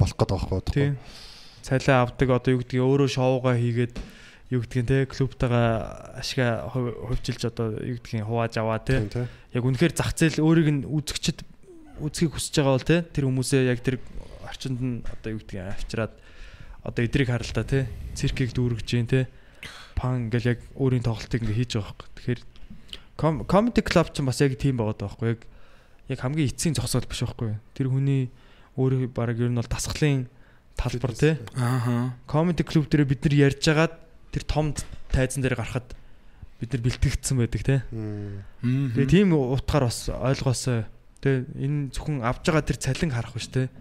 [0.00, 0.96] болох байгаа байхгүй Тийм.
[1.60, 3.94] Цалин авдаг одоо юу гэдгийг өөрөө шоугаа хийгээд
[4.48, 9.04] юу гэдгийг те клубтайгаа ашига хов- хувьчилж одоо юу гэдгийг хувааж аваа те.
[9.52, 11.44] яг үнэхээр зах зээл өөрийг нь үзэгчд
[12.00, 14.00] үзхийг хүсэж байгаа бол те тэр хүмүүсээ яг тэр
[14.48, 16.12] орчинд нь одоо юу гэдгийг авчираад
[16.80, 17.84] одоо эдрийг харалтаа те
[18.16, 19.28] циркийг дүүргэж जैन те.
[19.98, 22.08] Пан ингээл яг өөрийн тоглолтыг ингээ хийж байгаа байхгүй.
[22.16, 22.40] Тэгэхээр
[23.16, 25.40] comedy club ч бас яг тийм байгаа даахгүй яг
[26.08, 27.56] яг хамгийн эцсийн зогсоол биш байхгүй.
[27.72, 28.28] Тэр хүний
[28.76, 30.28] өөрөө баг ер нь бол дасгалын
[30.76, 31.40] талбар те.
[31.56, 32.12] Ааха.
[32.28, 33.96] comedy club дээр бид нар ярьж агаад
[34.32, 34.74] тэр том
[35.08, 35.96] тайзан дээр гарахад
[36.60, 37.76] бид нар бэлтгэгдсэн байдаг те.
[38.60, 40.84] Тэгээ тийм утгаар бас ойлгоосоо
[41.24, 43.72] тэгээ энэ зөвхөн авж байгаа тэр цалин харах биш те.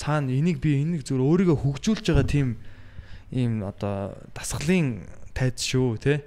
[0.00, 2.56] Цаана энийг би энийг зөв өөрийгөө хөгжүүлж байгаа тийм
[3.28, 5.04] ийм одоо дасгалын
[5.36, 6.24] тайз шүү те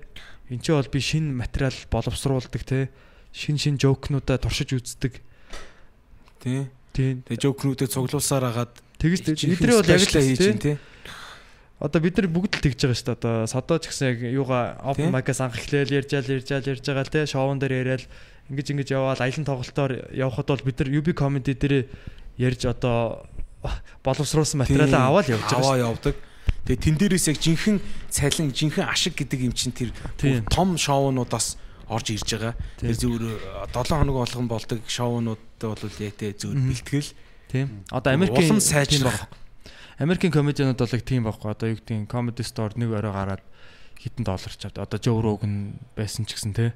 [0.51, 2.91] эн чинь бол би шинэ материал боловсруулдаг те.
[3.31, 5.23] Шин шин жокнуудаа туршиж үздэг.
[6.43, 6.67] Тий.
[6.91, 10.75] тийм Тэгээ жокнуудыг цуглуулсаар агаад тэгэж жинхэнэ эдрээ бол яг л хийж тий.
[11.79, 13.17] Одоо бид нар бүгд л тэгж байгаа шүү дээ.
[13.17, 17.15] Одоо содоо ч гэсэн яг юугаа open mic-аас анх эхлээл ярьжаал ярьжаал ярьж байгаа л
[17.15, 17.25] те.
[17.25, 18.03] Шоун дээр яриад
[18.51, 21.89] ингэж ингэж яваал аялын тоглолтоор явхад бол бид нар UB comedy дээр
[22.37, 23.25] ярьж одоо
[24.03, 26.15] боловсруулсан материалаа аваад явж байгаа аваа явдаг.
[26.65, 29.91] Тэгээ тэн дээрээс яг жинхэнэ цалин, жинхэнэ ашиг гэдэг юм чинь тэр
[30.47, 31.57] том шоунуудаас
[31.89, 32.53] орж ирж байгаа.
[32.77, 36.69] Тэр зүгээр 7 хоног болгон болдог шоунуудтай бол яатэй зөв Мгм.
[36.69, 37.11] бэлтгэл.
[37.51, 37.67] Тийм.
[37.91, 39.27] Одоо Америкийн улам сайжрах.
[39.99, 41.49] Америкийн комедианууд бол яг тийм байхгүй.
[41.51, 43.43] Одоо юу гэдэг comedy store нэг орой гараад
[43.99, 44.77] хитэн доллар чад.
[44.79, 46.73] Одоо Joe Rogan байсан ч гэсэн те.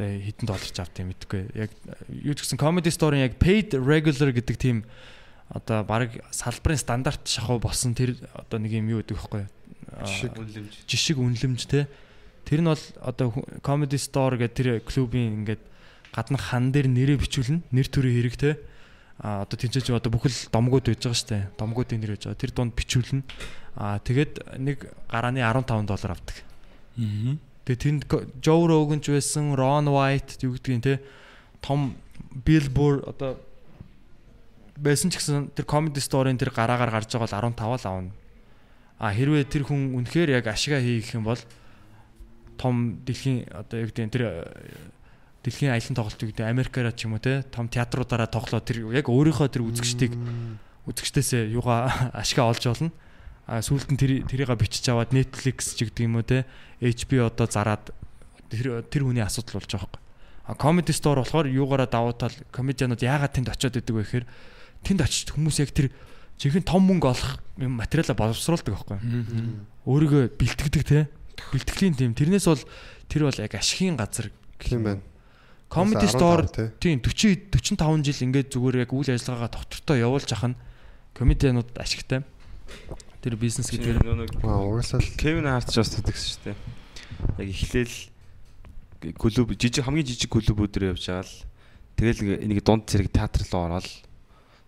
[0.00, 1.42] одоо хэдэн долларч авт юм мэдгүй.
[1.52, 1.70] Яг
[2.08, 4.84] юу ч гэсэн comedy store-ын яг paid regular гэдэг тийм
[5.50, 9.46] одоо баг салбарын стандарт шахуу болсон тэр одоо нэг юм юу гэдэг вэ хөөе.
[10.06, 10.38] Жишг.
[10.38, 10.72] Үнлэмж.
[10.86, 11.88] жишг үнлэмж те.
[12.46, 15.62] Тэр нь бол одоо comedy store гэдэг тэр клубын ингээд
[16.14, 17.66] гадна хан дээр нэрээ бичүүлнэ.
[17.74, 18.50] Нэр төрийн хэрэг те.
[19.18, 21.50] А одоо тэнцэж одоо бүхэл домгууд байж байгаа штэ.
[21.58, 22.40] Домгуудын нэр байж байгаа.
[22.40, 23.26] Тэр донд бичүүлнэ.
[23.74, 26.36] А тэгээд нэг гарааны 15 доллар авдаг.
[26.96, 27.34] Аа.
[27.66, 28.02] Тэгээ тэнд
[28.38, 31.02] Joe Rogan ч байсан, Ron White юу гэдгийг те
[31.60, 31.96] том
[32.44, 33.36] Billboard одоо
[34.80, 38.12] байсан ч гэсэн тэр comedy store-ын тэр гараагаар гарч байгаа бол 15 л авна.
[38.96, 41.40] А хэрвээ тэр хүн үнэхээр яг ашигаа хийх юм бол
[42.56, 44.44] том дэлхийн одоо юу гэдэг тэр э,
[45.44, 49.48] дэлхийн аялын тоглолт гэдэг Америкаараа ч юм уу те том театруудаараа тоглоод тэр яг өөрийнхөө
[49.48, 50.12] тэр үзэгчдийг
[50.84, 51.88] үзэгчдээсээ юугаа
[52.20, 52.92] ашигаа олж олно.
[53.48, 56.44] А сүүлд нь тэр тэрийг бичиж аваад Netflix ч гэдэг юм уу те
[56.80, 57.88] HBO одоо зараад
[58.52, 60.04] тэр тэр хүний асуудал болж байгаа юм.
[60.44, 64.26] А comedy store болохоор юугаараа давуу тал комедианууд яагаад тэнд очиод идэг вэ гэхээр
[64.84, 65.88] тэнд очиж хүмүүс яг тэр
[66.40, 69.64] жинхэнэ том мөнгө олох юм материалаа боловсруулдаг байхгүй юу?
[69.86, 71.08] Өөрийгөө бэлтгэдэг те.
[71.52, 72.62] Бэлтгэлийн тийм тэрнээс бол
[73.08, 74.28] тэр бол яг ашигын газар
[74.60, 75.02] Тийм байна.
[75.70, 76.68] Comedy store 15 тий.
[76.82, 80.56] тийм 40 45 жил ингээд зүгээр яг үйл ажиллагаагаа доктортой явуулж ахна
[81.14, 82.24] комедианууд ашигтай.
[83.22, 84.00] Тэр бизнес гэдэг.
[84.42, 86.56] Аа угаасаа Кевин Харт ч бас тэгсэн шүү дээ.
[87.38, 87.96] Яг эхлээл
[89.16, 91.34] клуб жижиг хамгийн жижиг клубүүдээр явж байгаа л
[91.96, 93.88] тэгэл нэг- нэг дунд зэрэг театр руу ороод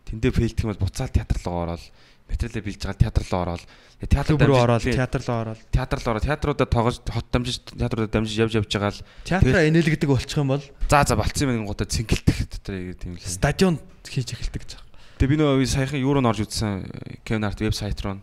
[0.09, 1.85] тэндээ фейлдэх юм бол буцаал театр руу ороод
[2.33, 3.63] материалаа билж байгаа театр руу ороод
[4.09, 8.37] театр руу ороод театр руу ороод театр руу ороод театруудад тоглож хот дамжиж театруудад дамжиж
[8.39, 12.39] явж явж байгаа л театраа инээлгдэг болчих юм бол за за болцсон юм гоо цэнгэлтэх
[12.51, 13.23] дотор тийм л.
[13.23, 14.89] стадионд хийж эхэлдэг гэж байна.
[15.21, 18.19] Тэгээ би нөгөө саяхан юу руу н орж үзсэн Kevin Hart вебсайт руу.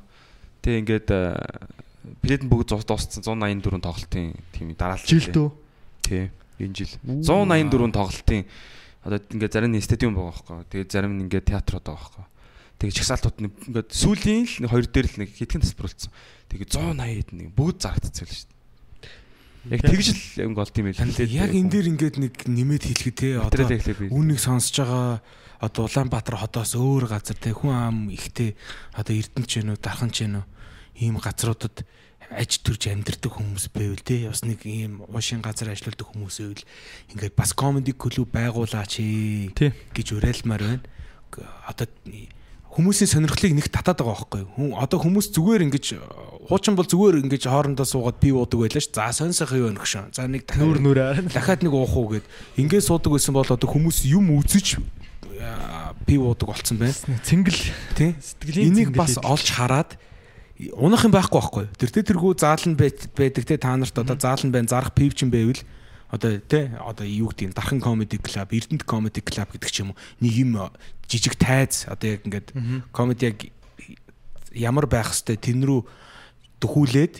[0.65, 1.09] Тэгээ ингээд
[2.19, 5.07] билет нь бүгд дууссан 184 тоглолтын тийм дараалал.
[5.07, 5.49] Жилд үү?
[6.03, 6.31] Тий.
[6.59, 8.43] Энэ жил 184 тоглолтын
[9.09, 10.69] одоо ингээд зарим нь стадиум байгаа байхгүй.
[10.69, 12.25] Тэгээ зарим нь ингээд театрууд байгаа байхгүй.
[12.79, 16.11] Тэгээ чагсаалтууд нь ингээд сүүлийн л нэг хоёр дээр л нэг хитгэн тасбарлцсан.
[16.53, 18.57] Тэгээ 180-д нэг бүгд зарагдчихсан л шүү дээ.
[19.75, 21.01] Яг тэгж л юм гол тийм ээ.
[21.27, 23.67] Яг энэ дээр ингээд нэг нэмээд хэлэхэд те одоо
[24.13, 25.19] үүнийг сонсож байгаа
[25.59, 28.55] одоо Улаанбаатар хотоос өөр газар те хүн ам ихтэй
[28.95, 30.47] одоо Эрдэнэ ч гэнэ үү Дархан ч гэнэ үү
[31.03, 31.83] ийм газруудад
[32.29, 36.63] аж төрж амьдардаг хүмүүс байвал те бас нэг ийм уушин газар ажилладаг хүмүүс байвал
[37.13, 40.85] ингээд бас комеди клуб байгуулаач ээ гэж уриалмаар байна.
[41.65, 41.89] Одоо
[42.69, 44.77] хүмүүсийн сонирхлыг нэг татаад байгаа байхгүй юу?
[44.77, 45.85] Одоо хүмүүс зүгээр ингэж
[46.53, 48.93] хуучин бол зүгээр ингэж хоорондоо суугаад пив уудаг байлаа ш.
[48.93, 50.13] За сонь сайхан юу өнөх шин.
[50.13, 51.33] За нэг дахиад- Нүүр нүрээр.
[51.33, 52.25] дахиад нэг уух уу гэд
[52.61, 54.77] ингээд суудаг байсан бол одоо хүмүүс юм үзэж
[56.05, 56.93] пив уудаг болцсон байна.
[57.25, 57.57] Цэнгэл
[57.97, 58.13] Тий?
[58.21, 59.97] сэтгэлийн Энийг бас олж хараад
[60.75, 61.65] унах юм байхгүй байхгүй.
[61.79, 65.31] Тэр тэ тэргүй заалан байдаг те та нарт одоо заалан байна зарах пив ч юм
[65.31, 65.55] байвал
[66.11, 69.95] одоо те одоо юу гэдэг юм дархан комеди клуб, Эрдэнэт комеди клуб гэдэг ч юм
[69.95, 70.51] уу нэг юм
[71.07, 72.51] жижиг тайз одоо яг ингээд
[72.91, 73.37] комеди яг
[74.51, 75.81] ямар байх хэвээр тэн рүү
[76.59, 77.15] дөхүүлээд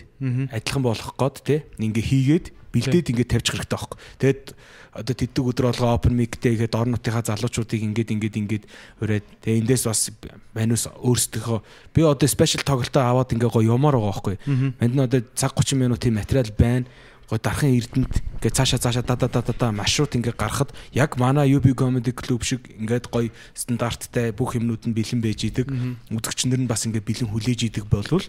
[0.52, 3.98] адилхан болох гээд те ингээ хийгээд бэлдээд ингээ тавьчих хэрэгтэй байхгүй.
[4.22, 4.44] Тэгэд
[4.90, 8.64] одоо тэддэг өдөр болгоо open mic-тэй ихэд орнотынхаа залуучуудыг ингээд ингээд ингээд
[8.98, 10.10] ураад тэгээ эндээс бас
[10.50, 11.58] манус өөрсдийнхөө
[11.94, 14.36] би одоо special тоглолтоо аваад ингээ гоё юмар байгаа байхгүй.
[14.82, 16.90] Манд нь одоо цаг 30 минутын материал байна.
[17.30, 21.14] Гой дархан эрдэнэт ингээ цаашаа цаашаа да да да да да маршрут ингээ гарахад яг
[21.22, 25.70] манай UB comedy club шиг ингээд гоё стандарттай бүх юмнууд нь бэлэн байж идэг.
[26.10, 28.26] Үзэгчнэр нь бас ингээ бэлэн хүлээж идэг болвол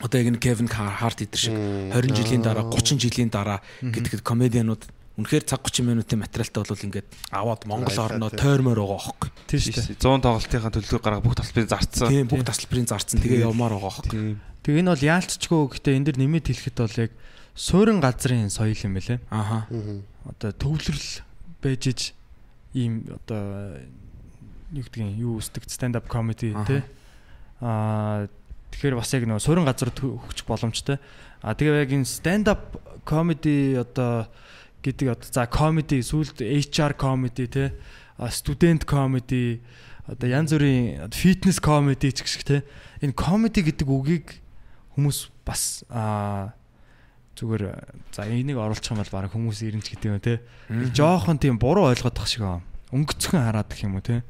[0.00, 4.88] одоо яг нэг Kevin Hart идэр шиг 20 жилийн дараа 30 жилийн дараа гэдэгт комедианууд
[5.20, 9.30] үнэхээр цаг 30 минутын материалтай бол ингээд аваад Монгол орноо тойрмоор байгаа хөөхгүй.
[9.44, 10.00] Тийм шүү дээ.
[10.00, 12.08] 100 тоглолтынхаа төлөвлөгөө гаргаа бүх талбарын зарцсан.
[12.08, 14.20] Тийм бүх тасалбарын зарцсан тэгээ явмаар байгаа хөөхгүй.
[14.64, 17.12] Тэгээ энэ бол яалтчгүй гэхдээ энэ дэр нэмээд хэлэхэд бол яг
[17.52, 19.20] суурин газрын соёл юм байлээ.
[19.28, 19.68] Аха.
[20.24, 21.10] Одоо төвлөрөл
[21.60, 22.00] байж иж
[22.72, 23.76] ийм одоо
[24.72, 26.80] юу юм юу үсдэг stand up comedy тий.
[27.60, 28.30] Аа
[28.72, 30.98] тэгэхээр бас яг нөгөө суурин газар хөгжих боломжтой.
[31.42, 34.28] А тэгээ яг энэ stand up comedy одоо
[34.82, 37.48] гэдэг одоо за comedy сүүлд HR comedy.
[38.20, 39.60] А студент comedy
[40.10, 42.60] одоо янз бүрийн фитнес comedy ч гэх шиг тий.
[43.00, 44.40] Энэ comedy гэдэг үгийг
[44.96, 46.52] хүмүүс бас аа
[47.40, 47.62] зүгээр
[48.12, 50.44] за энийг оруулчих юм бол баг хүмүүс ирэнч гэдэг юм те.
[50.68, 52.60] Нэг жоохон тийм буруу ойлгоод тах шиг аа.
[52.92, 54.20] Өнгөцхөн хараад гэх юм уу те.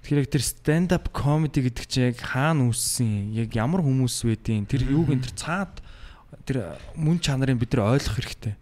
[0.00, 4.64] Тэгэхээр яг тэр stand up comedy гэдэг чинь яг хаана үүссэн, яг ямар хүмүүс байдیں۔
[4.64, 5.74] Тэр юуг энэ тэр цаад
[6.48, 8.54] тэр мөн чанарын бид нар ойлгох хэрэгтэй.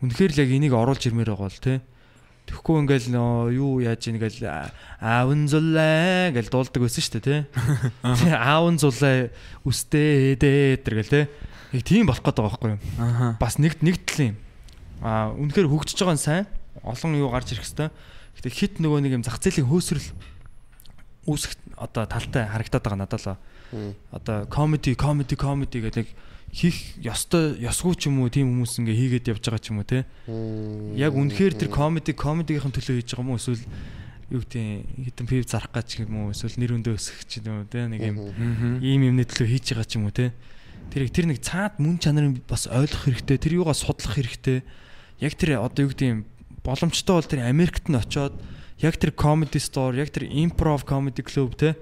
[0.00, 1.84] Үнэхээр л яг энийг оруулж ирмээр байгаа бол те.
[2.44, 3.08] Тэгэхгүй ингээл
[3.56, 4.44] юу яаж ийн гээл
[5.00, 7.38] аавн зулаа гэж дуулдаг байсан шүү дээ те.
[8.36, 9.32] Аавн зулаа
[9.64, 11.22] үстэй дээ тэр гэл те.
[11.72, 13.40] Яг тийм болох гээд байгаа байхгүй юу?
[13.40, 14.36] Бас нэг нэг талын
[15.04, 16.46] А үнэхээр хөгжиж байгаа нь сайн.
[16.80, 17.92] Олон юу гарч ирэх хэвээр.
[18.40, 20.08] Гэтэ хит нөгөө нэг юм зах зээлийн хөөсрөл
[21.26, 23.36] үүсэх одоо талтай харагдаад байгаа надад л.
[24.12, 26.06] Одоо comedy comedy comedy гэдэг
[26.54, 29.88] хийх ёстой ёсгүй ч юм уу тийм хүмүүс ингээ хийгээд явж байгаа ч юм уу
[29.88, 30.06] те.
[30.94, 33.64] Яг үнэхээр тэр comedy comedy-ийн төлөө хийж байгаа юм уу эсвэл
[34.30, 34.62] юу гэдэг
[35.10, 38.00] хитэн пив зарах гэж юм уу эсвэл нэр өндөө өсгөх ч юм уу те нэг
[38.06, 38.16] юм
[38.78, 40.30] ийм юмны төлөө хийж байгаа ч юм уу те.
[40.94, 43.40] Тэр тэр нэг цаад мөн чанарын бас ойлгох хэрэгтэй.
[43.40, 44.62] Тэр юугаа судлах хэрэгтэй.
[45.18, 46.20] Яг тэр одоо юу гэдэг юм
[46.62, 48.38] боломжтой бол тэр Америкт нь очоод
[48.82, 51.74] яг тэр comedy store, яг тэр improv comedy club те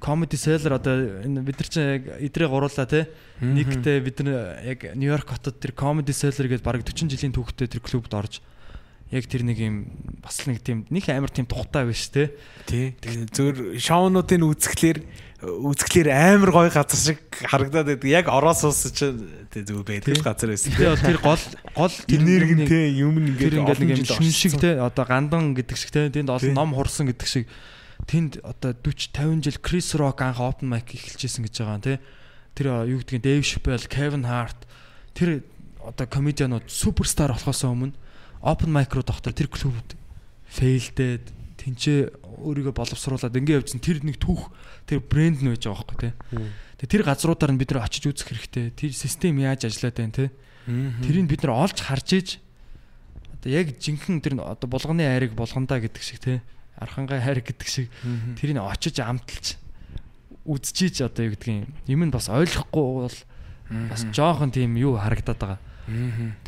[0.00, 3.06] comedy seller одоо энэ бид нар чинь яг эдрээ гуруулаа те
[3.44, 7.84] нэгтэй бид нар яг Нью-Йорк хотод тэр comedy seller гэдэг бараг 40 жилийн түүхтэй тэр
[7.84, 8.40] клубд орж
[9.10, 9.76] яг тэр нэг юм
[10.22, 12.30] бас нэг тийм нэг амар тийм тухтай биш те.
[12.66, 12.94] Тий.
[13.34, 15.02] Зөвөр шоунуудын үзэхлээр
[15.40, 18.08] үзэхлээр амар гоё газар шиг харагдаад байдаг.
[18.12, 20.76] Яг Ороос улс чинь зөв байдаг газар байсан.
[20.76, 25.56] Тэгээ тэр гол гол энергинтэй юм ингээд ингээд нэг юм шүн шиг те одоо гандан
[25.56, 27.48] гэдэг шиг те тэнд олон ном хурсан гэдэг шиг.
[28.04, 31.94] Тэнд одоо 40 50 жил Крис Рок анх open mic эхэлжсэн гэж байгаа юм те.
[32.52, 34.68] Тэр юу гэдгийг Дэйв Шапел, Кевин Харт
[35.16, 35.40] тэр
[35.80, 37.96] одоо комедианууд суперстар болохоос өмнө
[38.44, 39.96] open mic руу доктор тэр клубд
[40.52, 44.50] фейлдээд тэнцээ өөрийгөө боловсруулад ингэ явжсэн тэр нэг түүх
[44.88, 46.10] тэр брэнд нь байж байгаа байхгүй те
[46.80, 48.72] Тэгээ тэр газруудаар нь бид нар очиж үзэх хэрэгтэй.
[48.72, 50.32] Тэр систем яаж ажиллаад байна те.
[51.04, 52.28] Тэрийг бид нар олж харж иж
[53.36, 56.40] одоо яг жинхэнэ тэр одоо булганы хайрыг болгондаа гэдэг шиг те.
[56.80, 57.92] Архангай хайр гэдэг шиг
[58.40, 59.60] тэрийг очиж амталж
[60.48, 63.18] үзчихийж одоо юу гэдгийг юм нь бас ойлгохгүй бол
[63.92, 65.60] бас жоохон тийм юу харагдаад байгаа.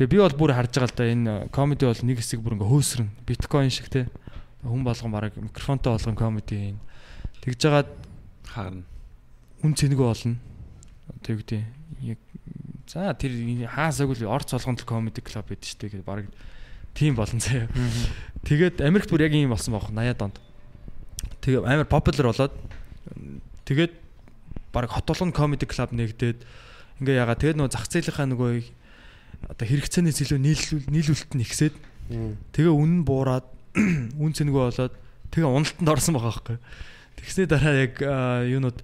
[0.01, 2.73] Тэгээ би бол бүр харж байгаа л да энэ комеди бол нэг хэсэг бүр ингээ
[2.73, 4.09] хөөсрөн биткойн шиг те.
[4.63, 6.75] Хүн болгон бараг микрофонтой болгон комеди
[7.43, 7.91] тэгж жагаад
[8.47, 8.85] Харна.
[10.27, 10.39] үн.
[11.23, 11.63] Одоо юу гэдэг
[12.03, 12.19] яг
[12.87, 13.33] за тэр
[13.67, 16.27] хаасаагүй л орц болгонд комеди клуб байдаг шүү дээ гэдэг баг
[16.95, 17.69] тийм болон заяа.
[18.45, 20.39] Тэгээд Америкт бүр яг ийм болсон байхгүй 80-аад онд.
[21.41, 22.55] Тэгээ амар популяр болоод
[23.65, 23.93] тэгээд
[24.73, 26.39] баг хот болгонд комеди клуб нэгдээд
[27.01, 28.53] ингээ ягаа тэгээд нөгөө зах зээлийнхаа нөгөө
[29.59, 31.75] хэрэгцээнээс илүү нийлүүл нийлүүлэлт нь ихсээд
[32.55, 33.47] тэгээ үнэн буураад
[33.77, 34.95] үн цэнэгүй болоод
[35.33, 36.59] тэгээ уналтанд орсон байгаа байхгүй.
[37.21, 38.79] Тэгснээ дараа яг юунууд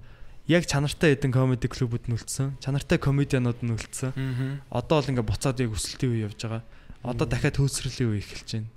[0.48, 2.56] яг чанартай хэдэн комеди клубуд нүлцсэн.
[2.60, 4.12] Чанартай комедианууд нүлцсэн.
[4.72, 6.64] Одоо бол ингээ буцаад яг өсөлтийн үе явж байгаа.
[7.04, 8.70] Одоо дахиад хөөсрөлийн үе эхэлж байна.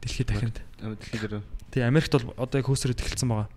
[0.00, 0.58] Дэлхийд дахинд.
[0.80, 1.44] Дэлхий дээр.
[1.70, 3.48] Тэгээ Америкт бол одоо яг хөөсрөд эхэлсэн байгаа.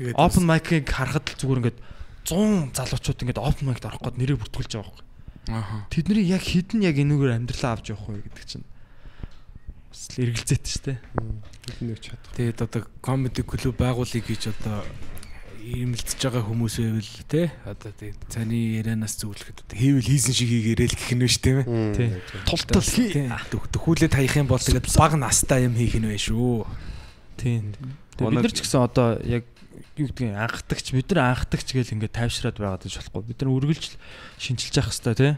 [0.00, 1.78] Тэгээд Open mic-ыг харахад л зүгээр ингээд
[2.24, 5.08] 100 залуучууд ингээд open mic-д орох гээд нэрээ бүртгүүлж байгаа байхгүй.
[5.90, 8.66] Тэдний яг хідэн яг энүүгээр амьдралаа авч явах вэ гэдэг чинь
[9.90, 10.98] бас л эргэлзээтэй шүү дээ.
[11.66, 12.32] Бидний ч чадах.
[12.38, 14.86] Тэгээд одоо comedy club байгуулъя гэж одоо
[15.60, 20.88] имэлдэж байгаа хүмүүс байвал те одоо тэгээд цааны ярианаас зөвлөхөд одоо хийвэл хийсэн шиг хийгээрэй
[20.88, 21.60] л гэх нь шүү дээ.
[21.94, 22.08] Тий.
[22.48, 23.28] Тултал хий.
[23.50, 26.64] Төхүүлээд хаях юм бол тэгээд баг настай юм хийх нь вэ шүү.
[27.36, 27.76] Тийм.
[28.16, 29.44] Бид нар ч гэсэн одоо яг
[30.00, 33.22] юу гэдгийг анхдагч бид нар анхдагч гэл ингээд тайвшраад байгаад гэж болохгүй.
[33.28, 33.92] Бид нар үргэлж
[34.40, 35.32] шинжилж явах хэрэгтэй тий.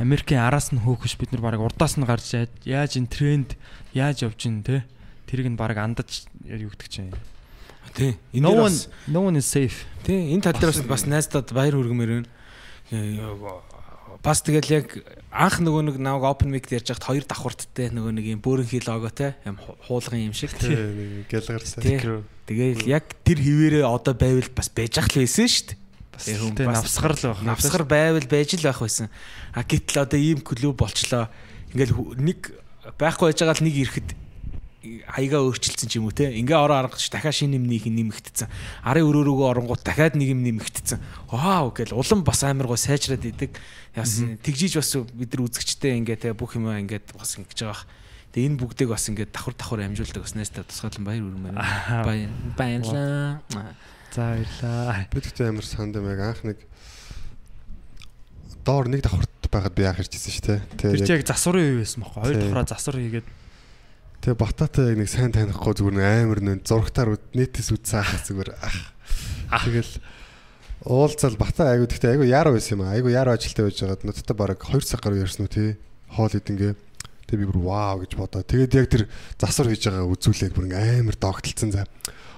[0.00, 3.48] Америкийн араас нь хөөхөш бид нар баг урдаас нь гарч яаж- яаж энэ тренд
[3.94, 4.82] яаж явж ин тий.
[5.26, 7.14] Тэрийг нь баг андаж юу гэдэг чинь.
[7.94, 8.18] Тий.
[8.34, 9.86] Энэ No дээр one бас no one is safe.
[10.04, 12.28] тий энэ тал дээр бас найздад баяр хүргэмээр байна.
[14.22, 14.86] Бас тэгэл яг
[15.30, 19.34] анх нөгөө нэг наваг open mic ярьж хахад хоёр давхурттай нөгөө нэг юм бөөрөнхий логотой
[19.46, 20.74] юм ху- хуулган юм шиг Тий.
[21.82, 21.98] Тий.
[22.46, 25.78] Тэгэл яг тэр хിവэрээ одоо байвал бас байж ах л байсан шүү дээ.
[26.16, 27.40] Бас Тэгээ навсгар л байх.
[27.44, 29.12] Навсгар байвал байж л байх байсан.
[29.52, 31.28] А гэтэл одоо ийм клуб болчлоо.
[31.76, 32.56] Ингээл нэг
[32.96, 34.08] байхгүй байж байгаа л нэг ирэхэд
[35.12, 36.30] хаягаа өөрчилсөн ч юм уу те.
[36.30, 38.48] Ингээ ороо аргач дахиад шинэ юм нэг нэмэгдсэн.
[38.86, 40.98] Арын өрөөрөөгөө оронгууд дахиад нэг юм нэмэгдсэн.
[41.30, 43.58] Вау гэл улам бас амар гоо сайжраад идэг.
[43.98, 47.84] Яс тэгжиж бас бид нар үзэгчтэй ингээ те бүх юм ингээд бас ингэж байгаа.
[48.30, 51.56] Тэгээ энэ бүгдийг бас ингээд давхар давхар амжуулдаг бас найстаа тусгаалan баяр үрмээр.
[52.06, 53.42] Баяр баярлаа.
[54.16, 55.04] За баярлаа.
[55.12, 56.58] Би тэгтээ амар санд юм яг анх нэг
[58.64, 60.60] доор нэг давхарт байхад би яах ирчихсэн шүү дээ.
[60.80, 62.22] Тэр чи яг- засварын үе байсан байхгүй.
[62.24, 63.26] Хоёр давхраа засвар хийгээд
[64.24, 68.50] тэгээ бататай яг нэг сайн танихгүй зүгээр нэг амар нэн зургатаар нэтээс үзсэн ахаа зүгээр
[68.56, 68.78] ах.
[69.68, 69.92] Тэгэл
[70.88, 72.96] уулзал бата айгу тэгтээ айгу яаруу байсан юм аа.
[72.96, 75.76] Айгу яаруу ажилтаа байж байгаад нуттай баг 2 цаг гаруй ярьсан уу тий.
[76.10, 76.72] Хоол идэнгээ.
[77.28, 78.42] Тэгээ би бүр вау гэж бодоо.
[78.42, 79.02] Тэгээд яг тэр
[79.38, 81.84] засвар хийж байгаа үзүүлээд бүр амар догтлцсан за.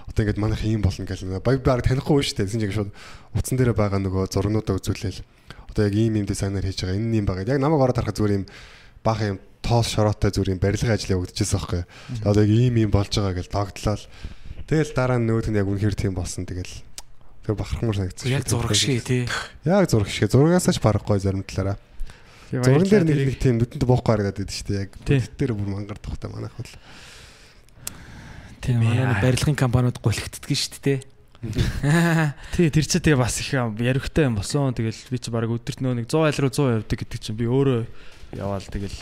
[0.09, 2.47] Одоо ингээд манайх юм болно гэл баг баг танихгүй шүү дээ.
[2.49, 2.91] Тэсэн чинь шууд
[3.37, 5.21] утсан дээр байгаа нөгөө зургнуудаа үзүүлээл.
[5.69, 6.97] Одоо яг ийм юм дизайнер хийж байгаа.
[6.97, 7.45] Энэ юм байгаа.
[7.45, 8.47] Яг намайг ороод харахад зүгээр юм
[9.05, 11.83] баах юм тоос шороотой зүгээр юм барилгын ажил явагдчихсан байхгүй.
[11.85, 13.99] Тэгээд Одоо яг ийм юм болж байгаа гэж догтлоо.
[14.69, 16.45] Тэгэл дараа нь нөгөөд нь яг үнэхээр тийм болсон.
[16.49, 16.73] Тэгэл
[17.45, 18.33] тэр бахархмар санагдсан.
[18.33, 19.25] Яг зураг шиг тий.
[19.65, 20.29] Яг зураг шиг.
[20.29, 21.77] Зурагаас ч барахгүй зарим талаараа.
[22.53, 24.83] Зурган дээр нэг нэг тийм нүдэнд буухгүй харагдаад байдаг шүү дээ.
[24.89, 24.93] Яг
[25.37, 26.73] дээр бүр мангар тухтай манайх бол.
[28.63, 31.01] Тийм манай барилгын компаниуд гулхигддаг шүү дээ.
[31.39, 34.75] Тий тэр чинь тэгээ бас их яригтай юм болсон.
[34.75, 37.47] Тэгэл би чи баг өдөрт нөө нэг 100 айл руу 100 явдаг гэдэг чинь би
[37.47, 37.87] өөрөө
[38.35, 38.99] яваал тэгэл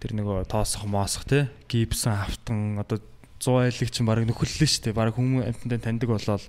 [0.00, 3.04] тэр нөгөө тоосох моосох те гипсэн автан одоо
[3.44, 4.96] 100 айлыг чинь баг нөхөрлөө шүү дээ.
[4.96, 6.44] Баг хүмүүс амттай таньдаг болоод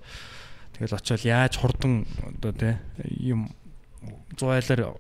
[0.80, 2.08] тэгэл очиод яаж хурдан
[2.40, 3.52] одоо те юм
[4.40, 4.96] 100 айлаар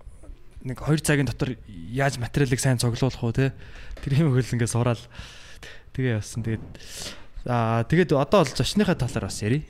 [0.67, 3.55] нэг 2 цагийн дотор яаж материалыг сайн цуглуулах уу те
[4.03, 4.99] тэр юм хөл ингээд сураал
[5.95, 6.43] тэгээ явсан.
[6.43, 6.63] Тэгээд
[7.45, 9.67] аа тэгээд одоо бол зочныхаа талаар бас ярий.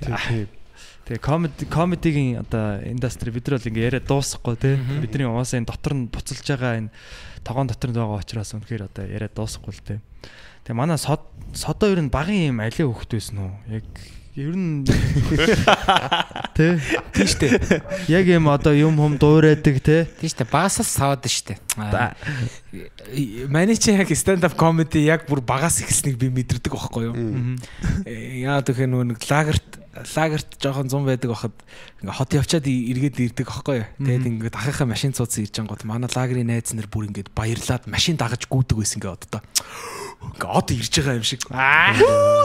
[1.07, 4.76] Тэгээ комеди комедигийн одоо индастри бид нар бол ингээ яриа дуусахгүй тий.
[5.01, 6.91] Бидний уусаа энэ дотор нь буцалж байгаа энэ
[7.47, 9.99] тогоон дотор нь байгаа учраас үнэхээр одоо яриа дуусахгүй л тий.
[10.68, 11.24] Тэгээ манай сод
[11.55, 13.51] содоо ер нь багын юм алиа хөхт байсан уу?
[13.72, 13.88] Яг
[14.38, 14.86] ер нь
[16.58, 16.78] тий.
[17.14, 17.82] Тийм шүү дээ.
[18.14, 20.06] Яг юм одоо юм хум дуурайдаг тий.
[20.22, 20.52] Тийм шүү дээ.
[20.54, 21.26] Багасаас саваад.
[21.78, 22.14] Ба-
[23.50, 27.16] Маний чи яг stand up comedy яг бүр багаас эхэлснийг би мэдэрдэг байхгүй юу?
[28.06, 28.14] Э,
[28.46, 29.68] Яагаад гэхээр нөгөө нэг лагерт
[30.14, 31.58] лагерт жоохон зам байдаг байхад
[32.06, 33.90] ингээ хот явчаад эргээд ирдэг байхгүй юу?
[33.98, 38.14] Тэгээд ингээд ахыхаа машин цууцсан ирж ангууд манай лагерын найз нар бүр ингээд баярлаад машин
[38.22, 39.42] дагаж гүйдэг байсан ингээ оддоо.
[40.38, 41.45] Од ирж байгаа юм шиг.
[41.49, 41.93] Аа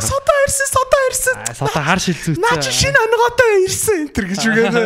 [0.01, 1.35] содоо ирсэн содоо ирсэн.
[1.57, 4.77] Содоо хар шил Наа чи шинэ онготой ирсэн энэ төр гэж үгээд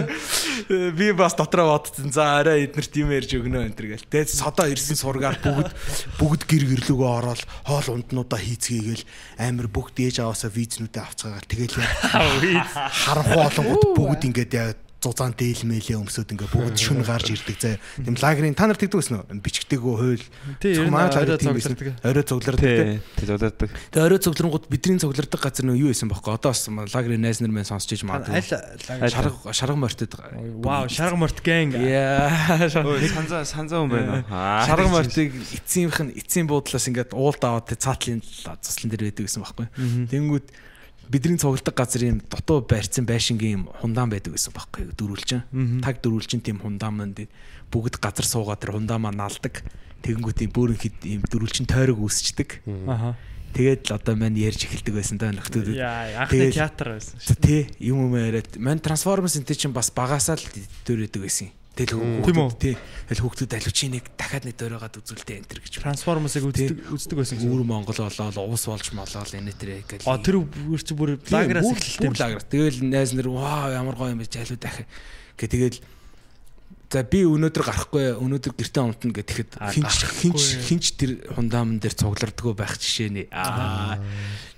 [0.99, 2.11] би бас дотроо бодсон.
[2.11, 4.07] За арай эднэрт юм ярьж өгнө энэ төр гэл.
[4.11, 5.71] Тэгээд содоо ирсэн сургаар бүгд
[6.19, 9.05] бүгд гэр гэрлөгөө ороод хоол унднуудаа хийцгээгээл
[9.39, 11.75] амир бүгд ээж аваасаа визнүүдээ авцгаагаар тэгэл
[13.07, 17.79] харанхуу олонгууд бүгд ингээд яг зузаан дээлмэлээ өмсөд ингээ бүгд шүн гарч ирдэг заа.
[18.03, 18.99] Тэм лагерын та нар тэгдэг.
[20.59, 21.77] Тий, ер нь Манай орой лагерь тийм байсан.
[22.03, 23.01] Орой цуглардаг тий.
[23.23, 23.71] Зодаадаг.
[23.95, 26.35] Тэгээ орой цугларангууд бидний цуглардаг газар нөө юу байсан бохоо.
[26.35, 28.35] Одоо бас лагерын найз нар мэн сонсч иж магадгүй.
[28.35, 30.13] Аль Шарга шарга мортод.
[30.65, 31.77] Вау, шарга морт гэнг.
[31.79, 32.67] Яа.
[32.69, 34.25] Санзаа санзаа хүн байна?
[34.67, 39.67] Шарга мортыг эцсийнх нь эцсийн буудлаас ингээд уулд аваад цаатлын заслан дээр байдаг гэсэн байхгүй.
[40.11, 40.47] Тэнгүүд
[41.11, 45.43] бидний цугладаг газар юм дутуу байрцсан байшингийн юм хундаан байдаг гэсэн байхгүй дөрүлчин.
[45.83, 47.19] Таг дөрүлчин тийм хундаан манд
[47.71, 49.63] бүгд газар суугаад тэр хундаамаа налдаг.
[50.03, 52.63] Тэгэнгүүт юм бүрэн хэд юм дөрүлчин тойрог үүсчдэг.
[52.87, 53.17] Аха.
[53.57, 55.73] Тэгээд л одоо мань ярьж эхэлдэг байсан даа нөхдүүд.
[56.29, 57.17] Тэгэл- театр байсан.
[57.41, 60.45] Тэ юм юм яриад мань трансформерс энэ чинь бас багасаа л
[60.85, 61.49] дөөрөдөг байсан.
[61.77, 62.75] Тэгэл хүүхдүүд тий.
[63.13, 65.73] Тэгэл хүүхдүүд алучи нэг дахиад нэг дөөрөөгаад үзүүлдэг энэ төр гэж.
[65.85, 67.53] Трансформерсыг үздэг байсан гэсэн.
[67.53, 70.09] Үүр Монгол болоод уус болж молоод энэ тэр гэл.
[70.09, 72.17] А тэр бүр чи бүр лаграас эхэлтэй юм.
[72.17, 72.49] лаграас.
[72.49, 74.89] Тэгэл найз нар ваа ямар гоё юм бэ жайлуу дахи.
[75.37, 75.79] Гэ тэгэл
[76.87, 82.55] За би өнөөдөр гарахгүй өнөөдөр гэртээ унтна гэхэд хинч хинч хинч тэр хундаамн дээр цуглардггүй
[82.55, 83.23] байх жишээ нэ.
[83.35, 83.99] Аа.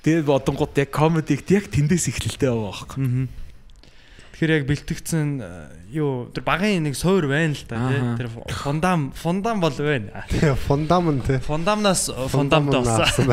[0.05, 3.01] Тэгээд бодонгууд яг комедигт яг тэндээс эхлэлтэй байгаа байхгүй.
[3.01, 3.38] Аа.
[4.39, 5.51] Тэгэхээр яг бэлтгэгдсэн э,
[5.99, 8.23] юу тэр багын нэг суур байна л да тий.
[8.23, 10.23] Тэр фундам фундам бол байна.
[10.71, 11.43] Фундамент те.
[11.43, 13.27] Фундамнаас фундамд болсон.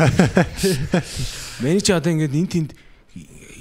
[1.61, 2.71] Миний чи одоо ингээд эн тэнд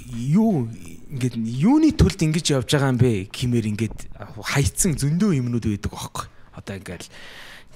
[0.09, 0.65] юу
[1.13, 3.97] ингээд юуны төлд ингэж явж байгаа юм бэ гэмээр ингээд
[4.41, 6.25] хайцсан зөндөө юмнууд байдаг байхгүй.
[6.57, 7.05] Одоо ингээд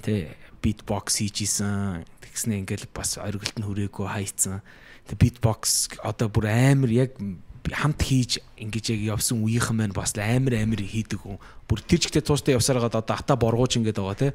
[0.02, 0.34] тэ
[0.66, 4.66] битбокс хийжсэн тэгснэ ингээд бас оргилд нь хүрээгүй хайцсан.
[5.06, 7.14] Тэ битбокс одоо бүр амар яг
[7.68, 11.36] хамт хийж ингэж яг явсан үеийнхэн маань бас амар амар хийдэг хүн.
[11.68, 14.28] Бүр тэр чигтээ тууштай явсараад одоо ата боргууч ингээд байгаа те.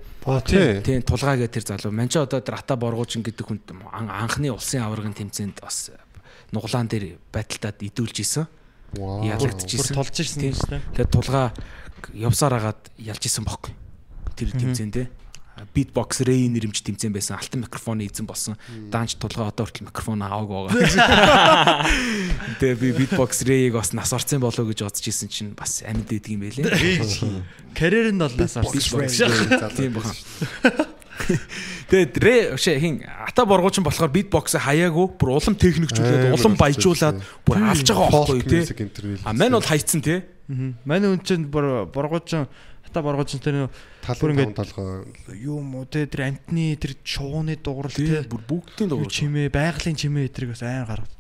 [0.86, 1.92] Тийм тулгаа гэдэг тэр залуу.
[1.92, 3.60] Ман ч одоо тэр ата боргуучин гэдэг хүн
[3.92, 5.90] ан- анхны улсын аваргын тэмцээнд бас
[6.54, 8.46] нуглаан дээр байдалтад идүүлж исэн.
[8.96, 9.20] Вау.
[9.26, 9.96] Бүр Ялагдчихсэн.
[9.98, 10.54] тулж дээ.
[10.96, 11.52] Тэгээд тулгаа
[12.14, 13.74] явсаар агаад ялж исэн бохоо.
[14.38, 14.96] Тэр тэмцээнд
[15.74, 17.40] Битбокс Рэй нэрэмж тэмцээн байсан.
[17.40, 18.60] Алтан микрофоны эзэн болсон.
[18.92, 21.86] Даанч тулгаа одоо хүртэл микрофон аваагүй байгаа.
[22.60, 26.32] Тэгээ би битбокс Рэйг бас нас орцсон болоо гэж бодож исэн чинь бас амьд байдаг
[26.32, 27.42] юм байлээ.
[27.74, 29.08] Карьер нь бол нас орсон.
[29.76, 30.14] Тийм баха.
[31.90, 37.44] Тэгээд Рэ шээ хин ата боргуучин болохоор битбокс хаяагүй бүр улам техникжүүлээд улам баяжуулаад байна.
[37.46, 38.64] бүр алж байгаа байхгүй тий.
[39.24, 40.26] А мань бол хайцсан тий.
[40.84, 42.50] Манай хүн чинь бүр боргуучин
[42.96, 43.68] хата боргуучин тэр
[44.08, 44.56] Бүр ингээд
[45.44, 49.12] юм уу те тэр амтны тэр шууны дуурал те бүр бүгдийн дуурал.
[49.12, 51.12] чимээ байгалийн чимээ эдрийг бас айн гаргав.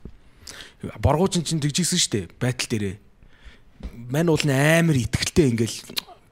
[1.03, 2.95] Боргуучин чинь тэгжсэн штэ байтал дээрээ.
[4.07, 5.77] Мань уул нь амар итгэлтэй ингээл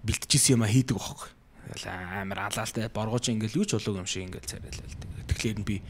[0.08, 0.96] бэлтжсэн юм а хийдэг.
[0.96, 4.94] Тэгэл амар алаалтай боргуучин ингээл юу ч болоогүй юм шиг ингээл царайлал.
[5.28, 5.82] Тэгэхээр нь би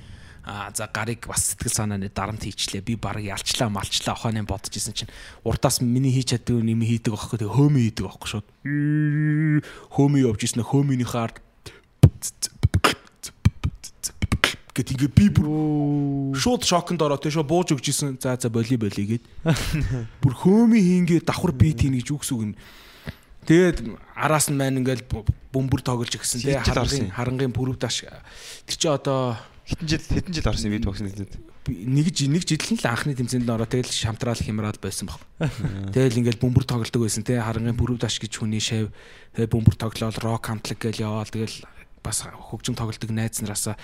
[0.44, 2.84] за гарыг бас сэтгэл санааны дарамт хийчлээ.
[2.84, 5.12] Би баг ялчлаа малчлаа ухааны бодож исэн чинь
[5.48, 7.40] уртаас миний хийж чаддаг юм хийдэг байхгүй.
[7.40, 8.48] Тэгээ хөөми хийдэг байхгүй шууд.
[9.96, 11.40] Хөөми явж исэн хөөмийнийхээ ард
[14.74, 18.20] гэт ингээ би бүр шууд шоконд ороо тийш бууж өгч исэн.
[18.20, 19.24] За за боли боли гэд.
[20.24, 22.54] Бүр хөөми хийнгээ давхар бит хийнэ гэж үгс үг юм.
[23.46, 23.86] Тэгээд
[24.18, 25.04] араас нь маань ингээл
[25.52, 28.08] бөмбөр тоглож гисэн тий харангийн харангийн пүрэв даш
[28.66, 32.60] тэр чи одоо Хэдэн жил хэдэн жил орсон бид боксны би- нэг жи- нэг жил
[32.60, 33.64] л анхны тэмцээнд ороо.
[33.64, 35.24] Тэгэл шамтраал хямраад байсан баг.
[35.96, 38.92] Тэгэл ингээл бөмбөр тоглодог байсан тий харангийн пүрэв даш гэж хүний шав.
[39.40, 41.32] Тэгээ бөмбөр тоглоол рок хамтлаг гээл яваал.
[41.32, 41.64] Тэгэл
[42.04, 43.80] бас хөгжим тоглодог найз нараасаа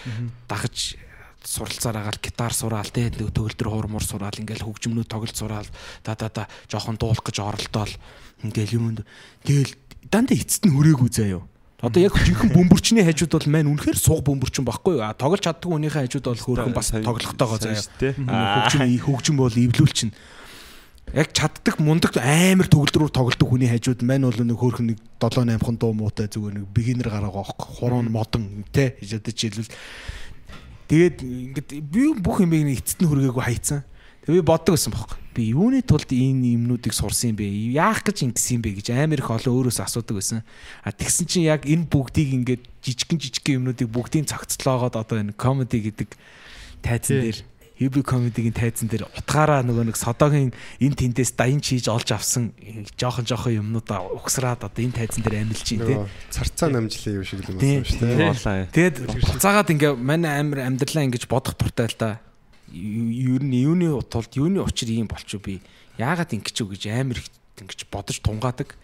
[0.52, 1.00] дагаж
[1.40, 4.36] суралцаар агаал гитар сураал тий төгөлдөр хуурмур сураал.
[4.36, 5.68] Ингээл хөгжмнүүд тоглож сураал.
[6.04, 7.96] Да да да жоохон дуулах гэж оролдоол.
[8.44, 9.08] Ингээл юмд
[9.48, 9.72] тэгэл
[10.12, 11.48] дандаа эцэст нь хүрээгүй заяа
[11.80, 15.04] Одоо яг жинхэнэ бөмбөрчний хажууд бол маань үнэхээр суг бөмбөрчин баггүй юу?
[15.08, 17.80] А тоглож чаддгүй хүнийхээ хажууд бол хөөрхөн бас тоглохтойгоо заяа.
[18.68, 20.12] Хөгжим хөгжим бол эвлүүлчин.
[21.16, 25.64] Яг чаддаг мундаг амар төгөлдрөөр тоглодог хүний хажууд маань бол нэг хөөрхөн нэг 7 8
[25.64, 29.72] хон дуу муутай зүгээр нэг бигинер гараагаа аахгүй хуруу модон те жишээд жишээлбэл
[30.92, 33.88] тэгээд ингээд би бүх юм нэг эцэст нь хүргээгүй хайцсан.
[34.28, 35.16] Тэгээ би боддог байсан бохоо.
[35.40, 37.48] Би юуны тулд энэ юмнуудыг сурсан юм бэ?
[37.72, 40.44] Яах гэж ингэсэн юм бэ гэж амар их олон өөрөөсөө асуудаг байсан.
[40.84, 45.80] А тэгсэн чинь яг энэ бүгдийг ингээд жижигэн жижигхэн юмнуудыг бүгдийг цогцлоогоод одоо энэ комеди
[45.80, 46.12] гэдэг
[46.84, 47.40] тайзан дээр
[47.80, 50.52] Хиби комедигийн тайзан дээр утгаараа нөгөө нэг содогийн
[50.84, 52.52] энэ тэндээс даян чийж олж авсан
[53.00, 55.96] жоохон жоохон юмнуудаа угсраад одоо энэ тайзан дээр амилж чинь тий.
[56.28, 58.76] Царцаа намжлын юм шиг л юм байна шүү дээ.
[58.76, 62.20] Тэгэд буцаагаад ингээ манай амир амьдралаа ингэж бодох туртай л да.
[62.72, 65.62] Юу нь юуны тулд юуны учир ийм болчих би
[65.98, 67.28] яагаад ингэж үү гэж амир их
[67.60, 68.78] ингэж бодож тунгаадаг.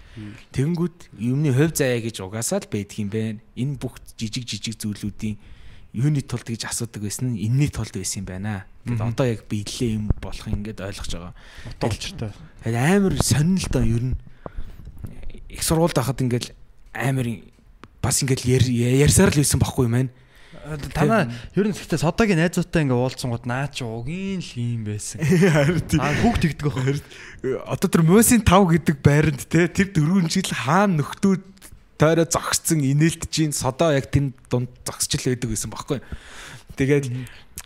[0.55, 3.39] Тэнгүүд юмны хувь заяа гэж угаасаа л байдаг юм байна.
[3.55, 5.35] Энэ бүх жижиг жижиг зүйлүүдийн
[5.95, 8.65] юуны тулд гэж асуудаг байсан нь энэний тулд байсан юм байна.
[8.87, 11.33] Гэт одоо яг биелээ юм болох ингээд ойлгож байгаа.
[11.67, 12.31] Утгаалчтай.
[12.63, 14.15] Тэгээд амар сонин л доо ер нь
[15.51, 16.45] их сургуульд байхад ингээд
[16.95, 17.27] амар
[18.03, 18.71] бас ингээд яр-
[19.03, 20.11] ярьсаар л байсан байхгүй юм байна.
[20.93, 25.21] Танаа ер нь гэхдээ содогийн найзуутай ингээ уулзсангууд наа чи угийн л юм байсан.
[26.01, 27.05] Аа хүүхд тэгдэг байх.
[27.69, 31.43] одоо тэр Мөсийн 5 гэдэг байранд те тэр дөрвөн жил хаана нөхдүүд
[32.01, 35.99] тойроо зогсцсон инээлтж ин содоо яг тэнд дунд зогсч л байдаг гэсэн баггүй.
[36.75, 37.13] Тэгээд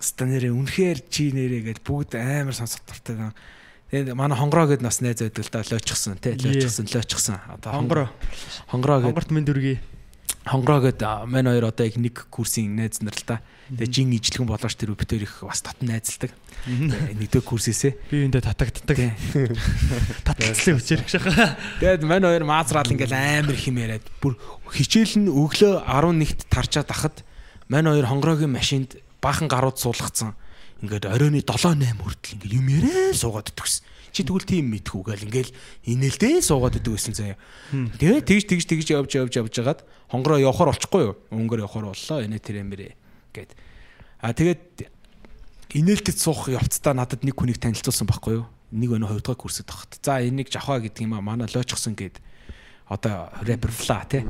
[0.03, 3.31] станерээ үнэхээр чи нэрээ гэж бүгд амар сонсох дуртай.
[3.89, 7.41] Тэгээд манай хонгороо гэд нас найз байдаг л да лойчсон те лойчсон лойчсон.
[7.49, 8.07] Одоо Хонгороо.
[8.69, 9.81] хонгороо гэд Хонгорт минь дүргий.
[10.49, 13.37] Хонгороо гэд а, манай хоёр одоо яг нэг курсын найз нар л да.
[13.69, 16.33] Тэгээд жин ижлэгэн болооч тэр хоёр их бас татан найзалдаг.
[16.65, 17.93] Тэгээд Нэгдүгээр курсээсээ.
[18.09, 18.97] Би юундэ татагддаг.
[18.97, 19.13] Тий.
[20.25, 21.53] Татгалцлын хүчээр их шахаа.
[21.77, 24.41] Тэгээд мань хоёр маазраал ингээл амар их юм яриад бүр
[24.73, 27.21] хичээл нь өглөө 11-т тарчаад ахад
[27.69, 30.33] мань хоёр хонгорогийн машинд баахан гарууд суулгацсан.
[30.81, 33.85] Ингээд оройны 7 8 хүртэл ингээд юм яриа суугаад идэгсэн.
[34.11, 35.51] Чи тэгвэл тийм мэдхүү гэл ингээл
[35.85, 37.37] инээлдээ суугаад идэг байсан заяа.
[37.71, 39.79] Тэгээ тэгж тэгж тэгж явж явж явж жагаад
[40.09, 41.15] хонгороо явахаар болчихгүй юу?
[41.29, 42.19] Өнгөр явахаар боллоо.
[42.25, 42.97] Энэ тэр юмэрэ
[43.33, 43.53] гэд.
[44.19, 44.89] А тэгээд
[45.77, 48.45] инээлтэд суух явцдаа надад нэг хүнийг танилцуулсан байхгүй юу?
[48.73, 50.01] Нэг өнөө хувьдгаа курсэд тахт.
[50.01, 52.17] За энийг жахаа гэдэг юм а манай лоочсон гэд
[52.89, 54.25] одоо рэпер фла тий.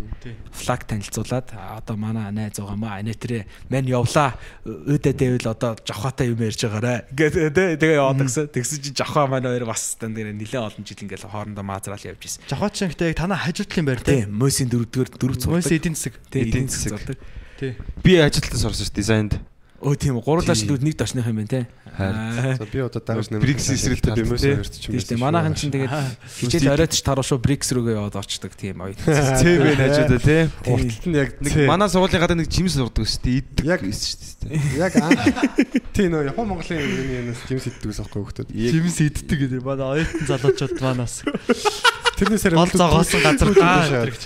[0.52, 1.48] Флаг танилцуулаад
[1.80, 4.36] одоо манай найз байгаамаа анаа тэрэ мань явлаа
[4.68, 9.32] өөдөө дэвэл одоо жавхаатай юм ярьж байгаарэ гэдэг тий тэгээ яваад гисэн тэгсэн чинь жавхаа
[9.32, 13.10] маань хоёр бас тань дээр нэлээд олон жил ингээл хоорондоо маазраал явж исэн Жахаачин гэхдээ
[13.16, 16.14] яг танаа хажуудлын байр тий мөсийн дөрөвдүгээр дөрөв Мөс цугдаг эдийн засаг.
[16.30, 17.18] тий эдийн засаг.
[17.60, 17.76] Тий.
[18.04, 19.40] Би ажилтнаас орсон ш дизайнд.
[19.80, 21.66] Өө тийм гурлаа шилүүд нэг дашных юм байна тий
[22.00, 22.56] Харин.
[22.56, 23.44] За би одоо дагаж нэмэх.
[23.44, 24.56] Брикс эсрэлтэй би мөс тий.
[24.56, 24.94] хоёрт ч юм.
[24.96, 25.92] тийм шүү манайхан чинь тэгээд
[26.40, 30.42] хичээл оройтч таруу шүү брикс рүүгээ яваад очдөг тийм ой ЦБ хажуудаа тий.
[30.70, 33.44] Урталт нь яг Нэг манай сургуулийн гадаа нэг жимс урдаг ш тий.
[33.44, 34.56] Иддэг Яг- байсан ш тий.
[34.80, 35.20] яг анх
[35.98, 38.48] тий нөө Япон Монголын юуны янаас жимс иддэг ус аахгүй хөхтөд.
[38.56, 39.60] Жимс иддэг гэдэг.
[39.66, 41.24] Манай оюутан залуучууд манаас
[42.20, 44.24] Тэрнээсээр гол зогоосон газар гаа гэж.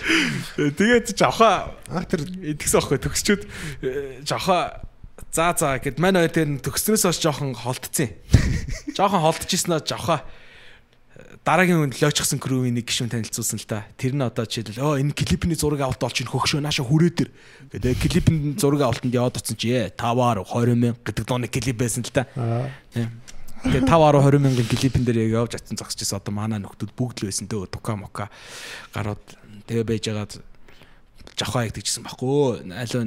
[0.77, 3.41] тэгээд жавхаа Анх тэр идгсэн аахгүй төгсчүүд
[3.85, 4.81] э, жавхаа
[5.33, 8.13] за за гэд манай хоёр тэр төгснөөс хойш жоохон холдсон.
[8.97, 10.21] Жоохон холдчихсноо жавхаа
[11.41, 13.89] дараагийн үнд лойчсон крүүвийн нэг гишүүн танилцуулсан л та.
[13.97, 17.31] Тэр нь одоо жишээл оо энэ клипний зураг авалт олж ин хөгшөө нааша хүрээ дээр.
[17.73, 22.05] Тэгээд клипний зураг авалтанд яваад очсон чи ээ 5-аар 20 мянга гэдэг дууны клип байсан
[22.05, 22.29] л та.
[22.93, 23.09] Тийм.
[23.63, 27.23] Тэгээ 5 10 20 мянган клипэн дээр яг явж атсан зогсчихсон одоо манай нөхдүүд бүгд
[27.23, 28.27] л байсан дөө тука мока
[28.95, 29.23] гарууд
[29.67, 30.33] тэгээ байж байгаад
[31.37, 32.69] жахаа ягдчихсан байхгүй.
[32.69, 33.03] Алуу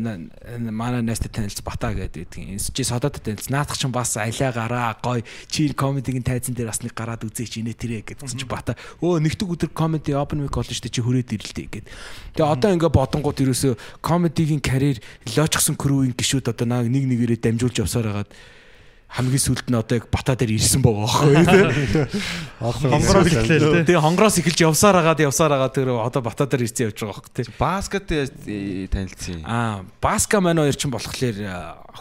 [0.72, 5.24] манай найстай танилц бата гэдэг тийм чи содод танилц наадах чинь бас алиа гараа гой
[5.48, 9.47] чи комедигийн тайзан дээр бас нэг гараад үзээч инээ тэрэ гэдсэн чи бата өө нэгдэг
[9.47, 11.86] өдөр комеди open mic болно штэ чи хүрээд ирэлтэй гэд.
[12.34, 14.98] Тэгээ одоо ингээ бодонгууд ерөөсө комедигийн карьер
[15.38, 18.30] лоочсон крүүийн гişүүд одоо нэг нэгээрээ дамжуулж явсаар хагаад
[19.06, 23.96] хамгийн сүлд нь одоо яг бата дээр ирсэн байгаа байхгүй тийм Хонгороос эхлэв тий.
[23.96, 27.54] Хонгороос эхэлж явсаар хагаад явсаар хагаад тэр одоо бата дээр ирсэн явж байгаа байхгүй тийм
[27.56, 28.06] Баскет
[28.90, 29.40] танилцсан.
[29.46, 31.32] Аа, Баска маань хоёр ч болохоор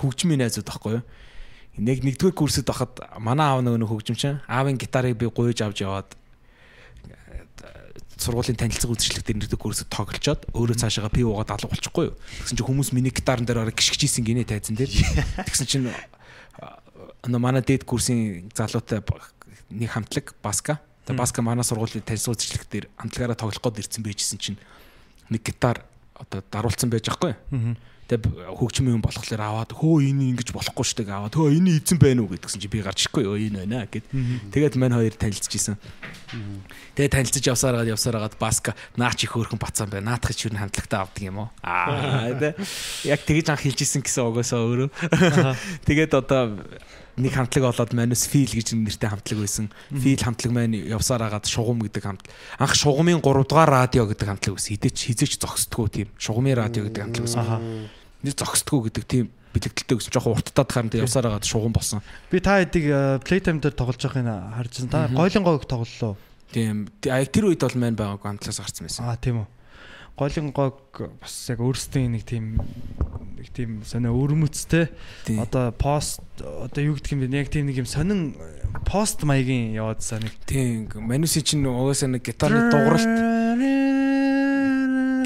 [0.02, 1.04] хөгжмийн найзууд байхгүй юу?
[1.78, 6.10] Нэг нэгдүгээр курсэд байхад манай аав нөгөө хөгжим чинь аавын гитарыг би гуйж авч яваад
[8.18, 12.16] сургуулийн танилцах үзэсгэлэг дээр нэгдэг курсд тоглолцоод өөрөө цаашаага пив уугаад алга болчихгүй юу.
[12.48, 14.88] Тэгсэн чинь хүмүүс миний гитарын дээр ороо гიშгчийсэн гинэ тайзан дээр.
[15.52, 15.92] Тэгсэн чинь
[17.32, 19.02] нөө манай дээд курсын залуутай
[19.70, 20.80] нэг хамтлаг баска.
[21.06, 24.60] Тэгээ баска манай сургуулийн танилцах үзэсгэлэг дээр хамтлагаараа тоглох гээд ирсэн байжсэн чинь
[25.30, 27.76] нэг гитар одоо даруулсан байж байгаа хгүй.
[28.06, 31.98] Тэгээ хөгжим юм болохоор аваад хөө энэ ингэж болохгүй шүү дээ аваад хөө энэ эзэн
[31.98, 34.06] байна уу гэдгсэн чи би гарч ирэхгүй юу энэ байна гэд.
[34.54, 35.82] Тэгээд мань хоёр танилцчихсан.
[36.94, 40.14] Тэгээ танилцж явсараад явсараад баска наач их хөөрхөн бацаан байна.
[40.14, 41.50] Наадах ч юу хамтлагтаа авдаг юм уу?
[41.66, 42.54] Аа тэ.
[43.10, 44.90] Яг тэгэж анх хэлжсэн гэсэн угаасаа өөрөө.
[45.90, 46.62] Тэгээд одоо
[47.16, 49.72] нэг хамтлаг болоод манус фил гэж нэртэй хамтлаг байсан.
[49.88, 52.32] Фил хамтлаг маань явсаар агаад шугам гэдэг хамтлаг.
[52.60, 54.76] Анх шугамын 3 дугаар радио гэдэг хамтлаг байсан.
[54.76, 56.12] Хизээч хизээч зогсдгоо тийм.
[56.20, 57.88] Шугамын радио гэдэг хамтлаг байсан.
[58.20, 62.04] Нэг зогсдгоо гэдэг тийм бэлэгдэлтэй гэсэн жоохон урттаад харан явсаар агаад шугам болсон.
[62.28, 64.92] Би та хэдийг Playtime дээр тоглож байгааг харжсан.
[64.92, 66.20] Та гойлон гоог тоглолоо.
[66.52, 66.92] Тийм.
[67.00, 69.08] Тэр үед бол маань байгаагүй хамтлагаас гарсан байсан.
[69.08, 69.55] Аа тийм үү.
[70.16, 70.80] Гойлон гоог
[71.20, 72.56] бас яг өөрсдийн нэг тийм
[73.36, 74.88] нэг тийм сонио өрмөцтэй.
[75.44, 77.44] Одоо пост одоо юу гэдэг юм бэ?
[77.44, 78.32] Яг тийм нэг юм сонин
[78.88, 80.88] пост маягийн яваадсан нэг Тийм.
[81.04, 83.12] Мануси чинь угаасаа нэг гитарны дууралт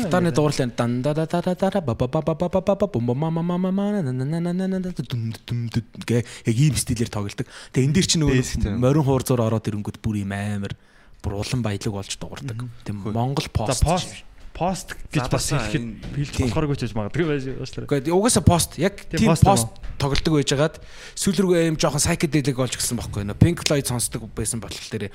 [0.02, 2.76] гитарны дууралт дан да да да да да ба ба ба ба ба ба ба
[2.76, 6.26] ба бум бум мама мама мана на на на на на на дум дум гэ
[6.49, 7.45] яг ийм стилээр тоглолдог.
[7.78, 10.74] Тэгээ энэ дэр чинь нөгөө морин хуур зур ороод ирэнгүүт бүр ийм амар
[11.22, 12.57] бүр улан баялаг болж дуурдаг.
[12.84, 14.26] Тийм Монгол За пост.
[14.54, 15.86] Пост гэж бас хэлэхэд
[16.16, 17.88] хэлж болохооргүй ч гэж магадгүй байж уучлаарай.
[17.90, 19.68] Гэхдээ угаасаа пост яг Тийм, пост пост
[20.00, 20.76] тоглолдог байжгаад
[21.16, 25.12] сүүл рүүгээ юм жоохон psychedelic болж гисэн байхгүй нөө Pink Floyd сонсдог байсан болохоор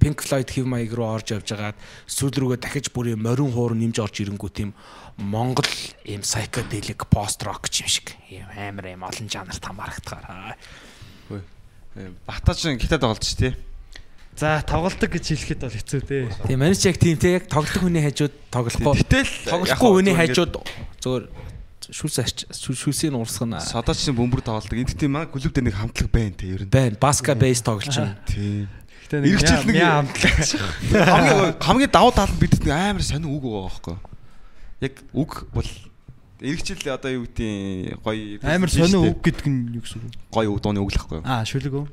[0.00, 3.76] Pink Floyd хэв маяг руу орж явж хагаад сүүл рүүгээ дахиж бүр юм морин хуур
[3.76, 4.76] нэмж орж ирэнгүү тийм
[5.18, 5.68] Монгол
[6.06, 8.14] юм psychedelic post rock юм шиг.
[8.30, 10.56] Юм амар юм олон жанрт хамаарахтаар
[12.26, 13.52] Батаж гитад тоглож ш тий.
[14.38, 16.30] За тоглолдог гэж хэлэхэд бол хэцүү дээ.
[16.46, 20.52] тийм манайч яг тийм те яг тоглох хүний хажууд тоглохгүй Гэтэл тоглохгүй хүний хажууд
[21.02, 21.24] зүгээр
[21.90, 22.14] шүүс
[22.54, 24.78] шүүсийн урсгана содоч бөмбөр тоглолдог.
[24.78, 26.70] Энд тийм манай клуб дээр нэг хамтлаг байна тий ер нь.
[26.70, 28.70] байна баска бейс тоглож байна Тий.
[29.10, 30.36] Гэтэ нэг яа хамтлаг.
[30.92, 33.96] хамгийн хамгийн давуу тал нь бидэд амар сонир үг байгаа байхгүй.
[34.86, 35.66] Яг үг бол
[36.40, 40.14] эргэжил одоо юу гэдэг гоё Амар сонио үг гэдэг нь юу гэсэн үг?
[40.30, 41.20] гоё үг дууны үг л байхгүй.
[41.26, 41.86] Аа шүлэг үү?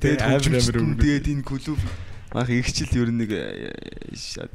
[0.00, 1.80] Тэгээд хөгжмөд тэгээд энэ клуб
[2.30, 3.74] Мах эргэжил ер нь нэг э,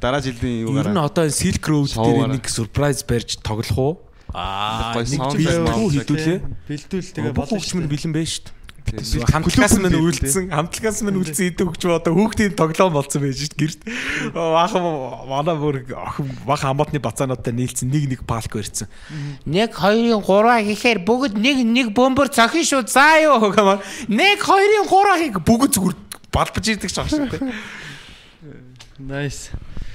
[0.00, 3.92] дараа жилийн Ер нь одоо Silk Road дээр нэг surprise барьж тоглох уу?
[4.32, 5.68] Аа, Гоё нэг жил
[6.00, 6.38] хідүүлээ.
[6.72, 8.55] Бэлдүүл Тэгээ болох хөгжмөн бэлэн байж дээ.
[8.86, 13.58] Хамтлагаас дээр үлдсэн, хамтлагаас минь үлдсэн идэв хөгжмөө одоо хүүхдийн тоглоом болсон байж дээ.
[13.58, 13.80] Гэрт
[14.30, 14.84] баахан
[15.26, 18.86] манай бүр охин баахан хамаатны бацаануудтай нийлцэн нэг нэг палк барьсан.
[19.42, 22.86] Нэг хоёрын гурваа гэхээр бүгд нэг нэг бөмбөр цохин шүү.
[22.86, 23.82] За юу гэмээр.
[24.06, 25.96] Нэг хоёрын гурваа хийх бүгд зүгээр
[26.30, 27.42] балбаж идэг шах шүү дээ.
[29.02, 29.50] Nice.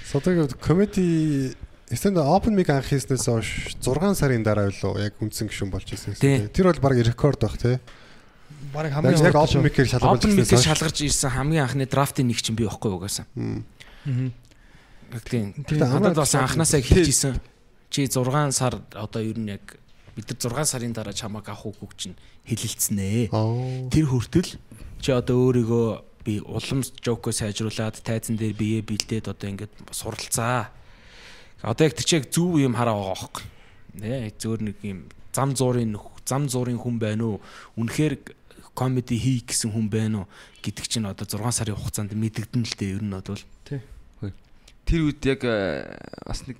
[0.05, 1.55] Содог комеди
[1.91, 6.15] Эстэнд open mic анх хийснээс хойш 6 сарын дараа юу яг үндсэн гишүүн болж ирсэн
[6.15, 6.47] Тий.
[6.47, 7.83] Тэр бол баг рекорд баг тий.
[8.73, 12.39] Бараг Яг хамгийн яг open mic-ээр шалгаруулж Open mic-ээр шалгарч ирсэн хамгийн анхны драфтын нэг
[12.41, 13.25] чинь би байхгүй угаасаа.
[13.33, 14.31] Тийм.
[15.11, 17.41] Гэтэ Надад бас анханасаа хэлчихсэн.
[17.91, 19.75] Чи 6 сар одоо ер нь яг
[20.15, 22.15] бид нар 6 сарын дараа чамааг авах үг чинь
[22.47, 23.33] хэлэлцэнэ.
[23.35, 23.89] Аа.
[23.91, 24.55] Тэр хүртэл
[25.03, 25.87] чи одоо өөрийгөө
[26.23, 30.71] би улам жокоо сайжруулад тайзан дээр бие бэлдээд одоо ингээд суралцаа.
[31.59, 33.43] Одоо яг тийч яг зөв юм хараа байгаа байхгүй.
[33.99, 34.99] Нэ зөөр нэг юм
[35.35, 37.41] зам зуурын нөх- зам зуурын хүн байна уу?
[37.75, 38.15] Үнэхээр
[38.73, 40.27] комеди хий гэсэн хүн байна уу
[40.63, 43.43] гэдэг чинь одоо 6 сарын хугацаанд мэдэгдэн л дээ ер нь бол.
[44.85, 46.57] Тэр үед яг э, бас нэг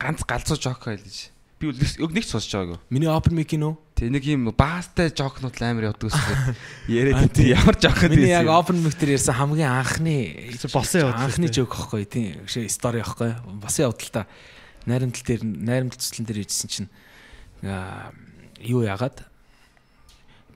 [0.00, 1.32] ганц галзуу жок хэлж.
[1.60, 2.78] Би бол өг нэг ч сонсож байгаагүй.
[2.88, 3.76] Миний open mic нөө.
[3.92, 6.16] Тэг нэг юм баастай жокнууд амар явдаг ус.
[6.88, 8.16] Яриад тийм ямар жок гэдэг.
[8.16, 12.72] Миний яг open mic дээр ярьсан хамгийн анхны босон явдал анхны жок байхгүй тийм шээ
[12.72, 14.26] стори байхгүй босон явдал та
[14.88, 16.88] найрамдал дээр найрамдалцлан дээр ижсэн чинь
[17.60, 18.08] аа,
[18.64, 19.28] юу яагаад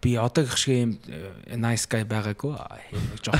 [0.05, 3.33] би одоогийнх шиг юм э, nice guy байгаагүй нэг жоо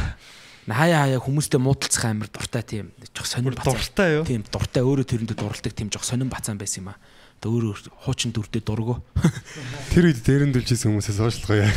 [0.65, 4.25] хаяа хаяа хүмүүстэй муудалцах амар дуртай тийм жоо сонир бацаа Дуртай юу?
[4.25, 6.99] тийм дуртай өөрөө тэрэндээ дурладаг тийм жоо сонир бацаан байсан юм аа
[7.45, 8.97] одоо өөрөө хуучин дүрдээ дургу
[9.93, 11.69] Тэр үед дээрэмдүүлжсэн хүмүүсээс уушлах яа.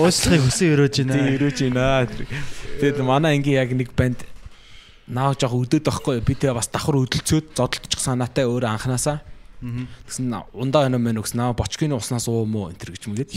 [0.00, 1.36] Уучлахыг хүсэн өрөөж Тийм байна.
[1.36, 2.08] өрөөж байна.
[2.80, 4.24] Тэгээд манай ангийн яг нэг банд
[5.04, 9.20] наа жоох өдөөд байхгүй би тэгээ бас давхар өдөлцөөд зодтолчих санаатай өөрөө анханасаа.
[9.60, 13.30] Тэгсэн ундаа өнөө мэн өгс наа бочкины уснаас уу мó энэ гэж мгээд.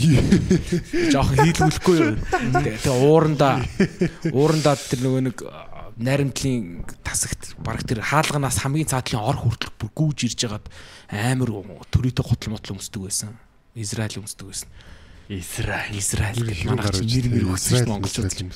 [1.12, 2.16] Жоох хийлгүүлэхгүй юу.
[2.80, 3.60] Тэгээ уурандаа
[4.32, 9.92] уурандаа тэр нөгөө нэг а, найрамдлын тасагт баг тэр хаалганаас хамгийн цаатлын ор хүртэл бүр
[9.92, 10.66] гүүж ирж хагаад
[11.12, 11.52] амар
[11.92, 13.36] төрөйтэй готл мотл өмсдөг байсан.
[13.76, 14.68] Израиль өмсдөг байсан.
[15.28, 16.00] Израиль.
[16.00, 18.32] Израиль Хэрхэн манайх гарч нэр мэр өгсөн шүү монголчууд.
[18.32, 18.48] Тийм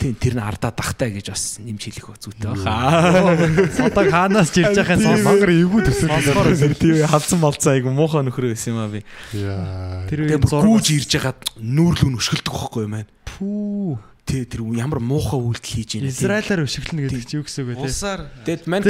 [0.00, 3.34] тэр нь ардаа дахтай гэж бас нэмж хэлэх зүйтэй баха.
[3.86, 5.24] Одоо хаанаас ч ирж байхын сонс.
[5.24, 6.76] Мангар эвгүй төсөл.
[6.76, 9.00] Тийм халдсан болцоо айгу муухай нөхрөө байсан юм аа би.
[9.32, 13.10] Тэр зураг гүүж ирж хагаад нүүрлүү өшгөлдөг байхгүй юм байна.
[13.36, 13.98] пүү.
[14.26, 16.10] Тэ тэр ямар муухай үйлдэл хийж байна.
[16.10, 17.86] Израилаар өшөглөнө гэдэг чи юу гэсэн үг вэ?
[17.86, 18.82] Улсаар Тэгэд мань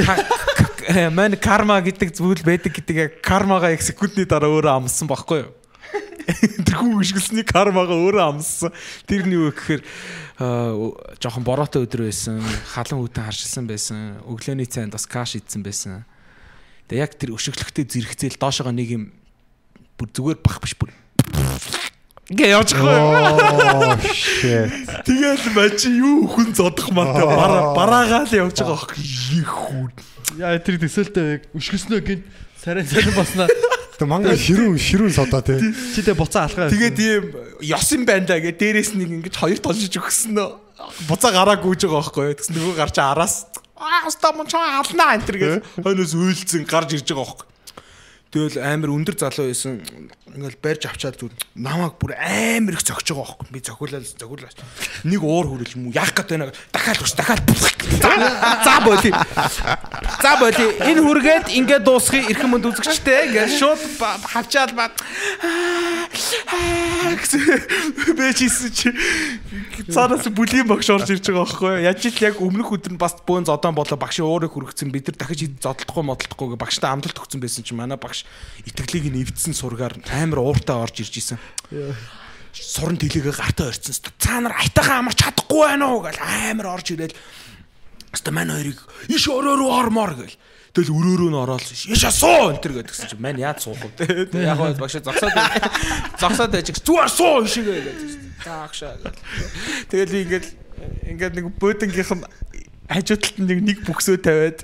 [1.13, 5.53] мань карма гэдэг зүйл байдаг гэдэг яг кармагаа яг секундны дараа өөрөө амссан байхгүй юу?
[6.65, 8.73] Тэр хүн өшгөлсний кармагаа өөрөө амссан.
[9.05, 12.37] Тэр нь юу гэхээр аа, жоохон бороотой өдөр байсан.
[12.69, 14.21] Халан хүтэн харшилсан байсан.
[14.29, 16.05] Өглөөний цайнд бас каш идсэн байсан.
[16.87, 19.03] Тэгээ яг тэр өшөглөхтэй зэрэгцээл доошогоо нэг юм
[19.97, 20.93] бүр зүгээр бах биш бүр.
[22.29, 23.97] Гээ явж байгаа.
[25.07, 29.03] Тэгэл мачи юу хүн зодох матай бараа бараагаал явж байгаа байхгүй
[29.41, 29.91] их хүн.
[30.37, 32.21] Яа тэр төсөөлтөө өшгөснөө гин
[32.61, 33.47] сарай сарай босноо.
[33.97, 35.57] Тэ мангар ширүүн ширүүн содоо те.
[35.57, 36.69] Чи тэ буцаа алхаа.
[36.69, 37.23] Тэгээд ийм
[37.65, 40.53] ёс юм байна да гэ дээрээс нэг ингэж хоёр тоншиж өгсөн нөө.
[41.09, 42.37] Буцаа гараа гүйж байгаа байхгүй.
[42.37, 46.97] Тэгс нөгөө гарч араас аа ста мөн чаа алнаа энэ төр гэж хойноос уйлцэн гарч
[46.97, 47.47] ирж байгаа байхгүй.
[48.27, 49.79] Тэгэл амар өндөр залуу байсан.
[50.35, 53.47] Ингээл барьж авчаад зүр намайг бүр амар их зөгж байгаа байхгүй.
[53.55, 54.57] Би зохиулаад зохиулаад.
[55.07, 56.51] Нэг уур хүрэл юм уу яах гээд байна.
[56.75, 57.47] Дахиад ус дахиад.
[58.67, 59.11] За боли.
[60.19, 60.65] За боли.
[60.83, 63.79] Энэ хүргээд ингээд дуусхий эрхэм мөнд үзэгчтэй ингээд шууд
[64.27, 64.91] хавчаал ба.
[68.17, 68.91] Бэжсэн чи
[69.87, 71.73] цаанаас бүлийн багш орж ирж байгаа байхгүй?
[71.85, 75.17] Яаж ил яг өмнөх өдөр нь бас бөөн зодон болоо багшийн уурыг хүргэсэн бид нар
[75.21, 78.16] дахиж зодтолдохгүй модтолдохгүй гэ багштай амлалт өгсөн байсан чинь манай багш
[78.65, 81.37] итгэлийг нь эвдсэн сургаар амар ууртай орж ирж исэн.
[82.53, 83.93] Суран тэлэгээ гартаа орцсон.
[84.17, 87.17] Цаа нар айтайхан амарч чадахгүй байна уу гэл амар орж ирэл.
[88.11, 88.79] Хаста мань хоёрыг
[89.11, 90.37] иш өрөө рүү ормоор гэл.
[90.77, 94.29] Тэгэл өрөөрөө нь ороод иш асуу энэ төр гэдгсэн чинь мань яаж суух вэ?
[94.45, 95.33] Яг гоо багш зогсоод
[96.21, 98.09] зогсоод байж зүгээр суу ишигээ гэдэг.
[98.45, 99.17] Заагшаа гэл.
[99.89, 100.45] Тэгэл би ингээд
[101.17, 102.25] ингээд нэг бөөдөнгийнх нь
[102.87, 104.63] хажууталд нэг нэг бүксөө тавиад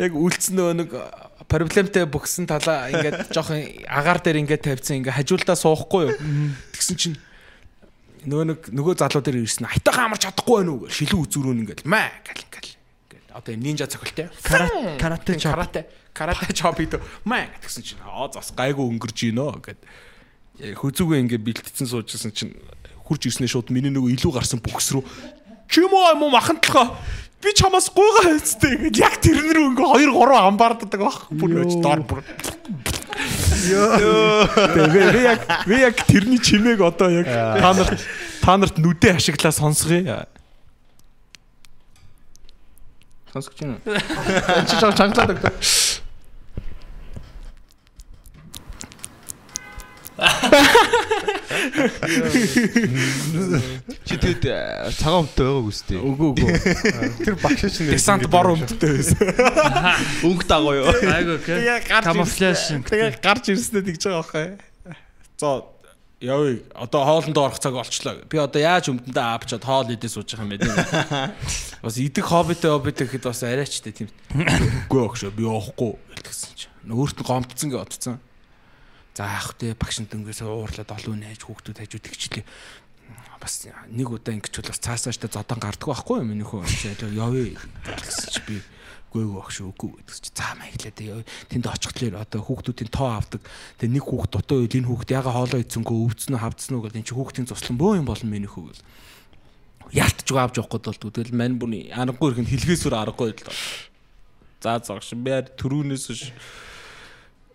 [0.00, 0.90] яг үлдсэн нөгөө нэг
[1.52, 6.16] проблемтэй бүксэн талаа ингээд жоохон агаар дээр ингээд тавьсан ингээд хажуулдаа суухгүй юу.
[6.72, 7.16] Тэгсэн чинь
[8.24, 10.88] нөгөө нэг нөгөө залуу дээр ирсэн айтайхан амарч чадахгүй байна уу?
[10.88, 14.32] гэл шилэн үзүүрөө ингээд маа гэл ингээд ингээд одоо юм нинжа цохилтэй.
[14.96, 15.52] Карате чоп.
[15.52, 15.80] карате.
[16.16, 19.80] карате чоп хийдэг маа гэсэн чинь аа зас гайгүй өнгөрж гинөө гэд.
[20.80, 22.56] Хүзүүгээ ингээд бэлтцсэн суужсэн чинь
[23.04, 25.04] хурж ирснээ шууд миний нөгөө илүү гарсан бүкс рүү
[25.72, 26.96] чимөө юм уу махантлахаа
[27.42, 31.72] би чамаас гуйгаа хэвчтэй ингээд яг тэрэн рүү ингээ 2 3 амбаарддаг баг бүр нөч
[31.82, 32.20] доор бүр
[33.62, 38.00] Тэгээ би яг би яг тэрний чимээг одоо яг та нарт
[38.42, 40.26] та нарт нүдэ ашиглаа сонсгоё.
[43.32, 43.78] Сонсгож байна?
[44.66, 45.52] Чи чангалаад өгдөө.
[54.06, 55.98] Чи тэгэд э, цагаан өмтөө байгааг үстэй.
[55.98, 56.50] Үгүй үгүй.
[57.26, 59.18] Тэр багш чинь Десант бор өмдтэй байсан.
[60.26, 60.94] Өнгө дагуу юу?
[61.02, 61.58] Айгу окей.
[61.58, 62.60] Тэгээ гарч Камуфляж.
[62.86, 64.46] Тэгээ гарч ирснээр тэгж байгаа байхгүй.
[65.42, 65.66] За
[66.22, 66.62] явъя.
[66.74, 68.22] Одоо хоолндоо орох цаг болчлоо.
[68.30, 70.78] Би одоо яаж өмдөндөө аавчаад хоол идээ сууж байгаа юм бэ тийм.
[71.82, 74.08] Бас идэх хоббитэй хоббитэй гэхэд бас арайчтай тийм.
[74.86, 76.70] Үгүй өгшөө би явахгүй гэсэн чинь.
[76.86, 78.22] Өөрт нь гомдсон гэ бодцсон.
[79.12, 82.44] За ах тий багшин дөнгөөс уурлаад олон нээж хүүхдүүд хажууд тэгчлээ.
[83.36, 86.64] Бас нэг удаа ингэж бол бас цаасааштай зодон гарддаг байхгүй юу миний хөө.
[87.12, 88.56] Явъя гэсэн чи би
[89.12, 90.00] гүйгүй багш үгүй.
[90.00, 91.10] Гэдэг чи заа маяглаа тий
[91.52, 93.44] тэнд очихлоор одоо хүүхдүүдийн тоо авдаг.
[93.76, 97.14] Тэгээ нэг хүүхд дутуу үйл энэ хүүхд яга хоолоо идсэнгөө хавдсан уу гэдэг энэ чи
[97.18, 98.84] хүүхдийн цуслан бөө юм болно миний хөө гэл.
[99.92, 103.44] Ялтж байгаа авч явах бол тэгэл мань бүрний аргагүй ихэнд хилгээсүр аргагүй л
[104.62, 106.32] за зогш би төрүүнээс ш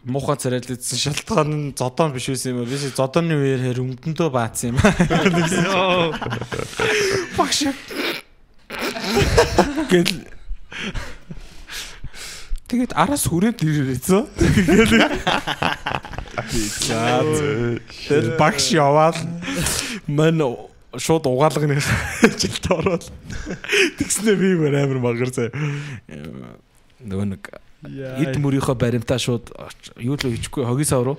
[0.06, 4.30] муухай царайлт идсэн шалтгаан нь зодон биш байсан юм аа биш зодооны үеэр хэр өмдөндөө
[4.30, 4.94] баацсан юм аа.
[7.38, 7.74] Багш.
[9.90, 10.28] Гэл.
[12.68, 13.64] Тэгээд араас хүрээд
[14.04, 15.08] За тэгэл.
[18.38, 19.16] Багш яваал.
[20.08, 20.44] Мань
[20.96, 21.80] шууд угаалганы
[22.42, 23.06] жилд ороод.
[24.00, 25.52] Тэгснэ би амар магар заа.
[27.04, 27.44] Нөгөө нэг
[27.86, 29.54] эд мөрийнхөө баримтаа шууд
[30.02, 31.18] юу л хийчихгүй хогийн сав руу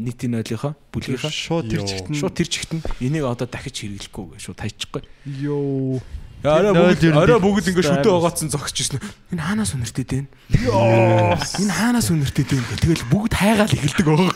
[0.00, 4.40] нийтийн нойлынхоо бүлгийнхаа Шууд тэр чигт нь шууд тэр чигт нь энийг одоо дахиж хэрэглэхгүй
[4.40, 5.02] шууд хайчихгүй.
[5.44, 6.00] ёо.
[6.40, 9.00] Араа бүгд араа бүгд ингэ шүтээ угаацсан зогсож ирсэн.
[9.28, 10.24] Энэ хаанаас үнэртэй дээ?
[10.64, 11.36] Йоо.
[11.36, 12.80] Энэ хаанаас үнэртэй дээ?
[12.80, 14.32] Тэгэл бүгд хайгаал эхэлдэг баг.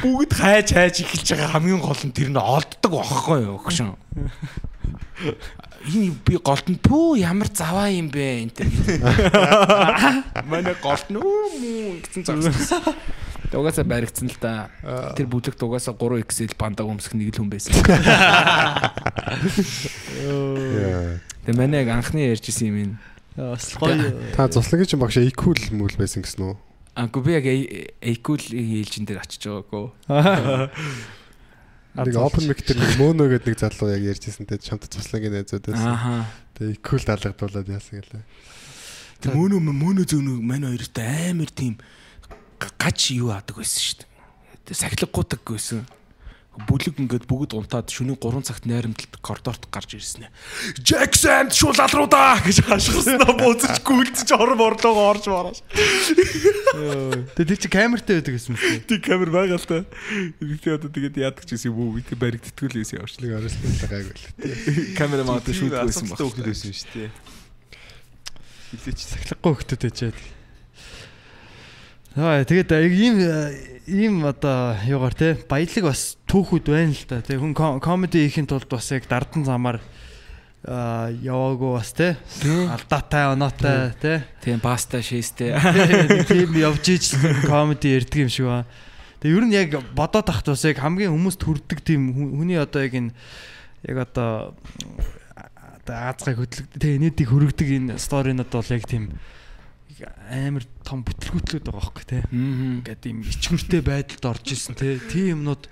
[0.00, 4.00] Бүгд хайж хайж эхэлж байгаа хамгийн гол нь тэр нь олддог байхгүй юу өгшөн.
[5.86, 8.66] Энэ би голд нь пүү ямар заваа юм бэ энэ төр.
[10.50, 12.82] Манай голд нь үү мүү гэсэн зогссон.
[13.56, 14.68] Угаасаа баригдсан л да.
[15.14, 17.72] Тэр бүлэгт угаасаа 3XL бандаг өмсөх нэг л хүн байсан.
[20.26, 21.22] Яа.
[21.46, 22.92] Тэгээ манай яг анхны ярьж исэн юм ин.
[23.38, 23.94] Бас гоё.
[24.34, 26.54] Та цуслагын чинь багш equal мөл байсан гэсэн үү?
[26.96, 27.46] Аггүй би яг
[28.02, 29.94] Equal ээлжин дээр очиж байгаагүй.
[31.96, 35.64] Нэг open mic дээр нэг мөнө гэдэг нэг залуу яг ярьжсэн те чамд цуслагын найзууд
[35.72, 35.88] байсан.
[35.88, 36.26] Ааха.
[36.60, 38.24] Тэгээ equal даалгадуулаад яасан гэлээ.
[39.24, 41.74] Тэг мөнө мөнө зөөнө манай хоёртой амар тийм
[42.60, 44.10] га- гач юу аадаг байсан шүү дээ.
[44.68, 45.86] Тэг сахилга гутаг байсан.
[46.56, 50.32] Бүлэг ингээд бүгд унтаад шөнийн 3 цагт найрамдалт коридорт гарч ирсэн ээ.
[50.80, 55.60] Jackson шул алруудаа гэж хашгирснаа бууцаж гүйлдэж ором орлогоо орж мараш.
[55.68, 58.88] Тэгээ тэр чи камертай байдаг гэсэн мэт.
[58.88, 59.84] Тэг камер байгаа л та.
[60.40, 62.00] Тэг одоо тэгээд яадаг ч гэсэн юм уу?
[62.00, 63.12] Тэг баригдтгүүл байсан явж.
[63.20, 64.24] Нэг оролцуулаа гайгүй л.
[64.96, 66.24] Камера маад шүүдгүйсэн баг.
[66.24, 67.10] хөлт байсан шүү дээ.
[68.72, 70.16] Хилээч сахилахгүй хөлтөд ээжээд.
[70.16, 70.35] Аа
[72.16, 73.16] тэгээд яг ийм
[73.86, 77.20] ийм одоо юугаар те баялаг бас түүхүүд байна л да.
[77.20, 79.78] Тэг хүн комеди хийхин тулд бас яг дардан замаар
[80.64, 82.16] аа яваагүй бас те
[82.72, 85.52] алдаатай оноотой те Тийм паста шээстэй.
[86.24, 87.12] Тийм явж иж
[87.44, 88.64] комеди ярддаг юм шиг ба.
[89.20, 92.80] Тэгээ ер нь яг бодоод тахт бас яг хамгийн хүмүүст хүрдэг тийм хүн- хүний одоо
[92.80, 93.12] яг энэ
[93.84, 94.56] яг одоо
[95.84, 99.14] одоо Азгай хөдлөг тэгээ нийтийг хүргэдэг энэ сторинууд бол яг тийм
[100.04, 102.18] амар том бүтлгүүтлүүд байгаа байхгүй те.
[102.28, 105.00] Ингээд тийм ичгүртэй байдалд орж исэн те.
[105.08, 105.64] Тийм юмнууд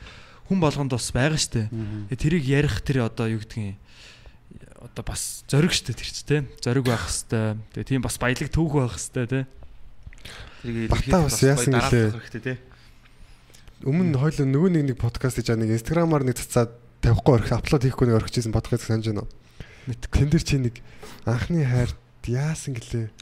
[0.49, 1.69] хүн болгонд бас байгаа штэ.
[2.17, 3.77] Тэрийг ярих тэр одоо юу гэдгийг
[4.81, 6.37] одоо бас зориг штэ тэр чи те.
[6.65, 7.61] Зориг байх хэвээр.
[7.77, 9.41] Тэгээ тийм бас баялаг түүх байх хэвээр те.
[10.65, 12.57] Тэрийг Бата бас яасан гэлээ.
[13.85, 16.73] Өмнө хоёул нөгөө нэг нэг подкаст хийж байгаа нэг инстаграмаар нэг цацаад
[17.05, 19.33] тавихгүй орхи апплод хийхгүй нэг орхижсэн подкаст санаж байна уу?
[20.09, 20.81] Тэн дээр чи нэг
[21.29, 21.93] анхны хайр
[22.25, 23.13] яасан гэлээ.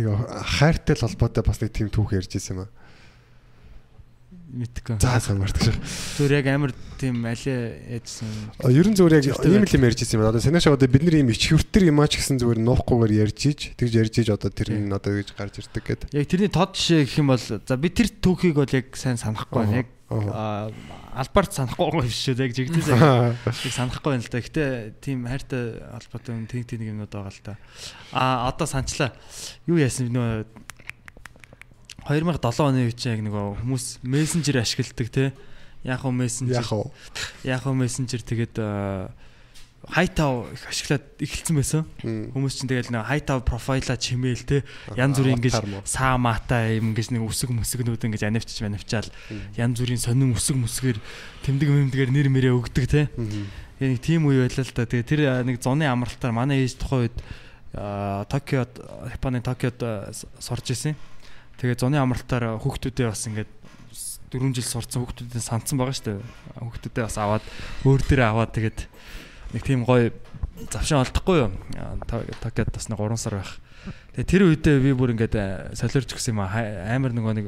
[0.00, 0.16] Нэг
[0.60, 2.70] хайртай л холбоотой бас нэг тийм түүх ярьж ирсэн юм аа.
[4.50, 4.98] Мэдгүй.
[4.98, 5.76] За сайн мартах шиг.
[6.18, 8.26] Зүгээр яг амар тийм алиа яжсан.
[8.66, 10.34] Ер нь зүгээр яг ийм л юм ярьж ирсэн юм аа.
[10.34, 13.60] Одоо санаашаа одоо бид нар ийм ичхүртэр юм аа ч гэсэн зүгээр нуухгүйгээр ярьж иж
[13.78, 16.08] тэгж ярьж иж одоо тэр нь одоо гэж гарч ирдэг гэдэг.
[16.18, 19.54] Яг тэрний тод жишээ гэх юм бол за би тэр түүхийг бол яг сайн санахгүй
[19.54, 19.86] байна.
[19.86, 19.88] Яг
[21.14, 22.36] албарт санахгүй юм шүү.
[22.38, 23.02] Яг жигдээс яг
[23.44, 24.42] яг санахгүй байна л да.
[24.44, 24.64] Гэтэ
[25.02, 27.54] тийм хайртай холбоотой юм тэнг тэнг юмнууд байгаа л да.
[28.12, 29.12] А одоо санчлаа.
[29.66, 30.46] Юу яасан нөө
[32.06, 35.32] 2007 оны үе чинь яг нөгөө хүмүүс мессенжер ашигладаг те.
[35.84, 36.62] Яг уу мессенжер.
[36.62, 36.90] Яг уу.
[37.44, 38.58] Яг уу мессенжер тэгээд
[39.88, 41.82] хайтав их ашиглаад эхэлсэн байсан.
[42.04, 44.64] Хүмүүс чинь тэгэл нэг хайтав профайла чимээл те.
[44.92, 45.56] Янз бүрийн ингэж
[45.88, 49.08] саа матай юм гэж нэг үсэг мүсгнүүд ингэж анивчж манивчаал
[49.56, 50.98] янз бүрийн сонин үсэг мүсгээр
[51.48, 53.08] тэмдэг мэмдгээр нэр мэрээ өгдөг те.
[53.80, 54.84] Нэг тийм үе байлаа л да.
[54.84, 57.16] Тэгээ тэр нэг зуны амралтаар манай ээж тухайн үед
[58.28, 58.84] Токиод
[59.16, 59.80] Японы Токиод
[60.36, 60.92] сурж исэн.
[61.56, 63.48] Тэгээ зуны амралтаар хүүхдүүдээ бас ингээд
[64.30, 66.22] 4 жил сурцсан хүүхдүүдээ сандсан байгаа шүү дээ.
[66.60, 67.44] Хүүхдүүдээ бас аваад
[67.82, 68.78] өөр дээрээ аваад тэгээд
[69.54, 70.12] нэг тийм гоё
[70.70, 71.50] завшин олдохгүй юу.
[71.76, 73.52] А, Та- Токиод бас нэг 3 сар байх.
[74.14, 76.52] Тэгээ тэр үедээ би бүр ингээд а, солиорч гисэн юм аа.
[76.94, 77.46] Амар нөгөө нэг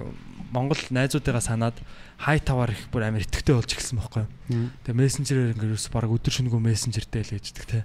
[0.53, 1.77] Монгол найзуудыгаа санаад
[2.21, 4.69] хай таваар их бүр амар итгэвтэй болж эхэлсэн байхгүй юу.
[4.85, 7.85] Тэгээ мессенжерээр ингээд ерөөс баг өдөр шөнөгүй мессенжертэй л ээждэг те.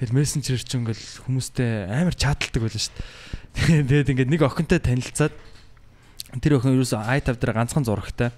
[0.00, 3.84] Тэгэл мессенжер чинь ингээд хүмүүстэй амар чаталдаг байлаа шүү дээ.
[3.88, 5.32] Тэгээд ингээд нэг охинтой танилцаад
[6.40, 8.32] тэр охин ерөөс i5 дээр ганцхан зурагтай.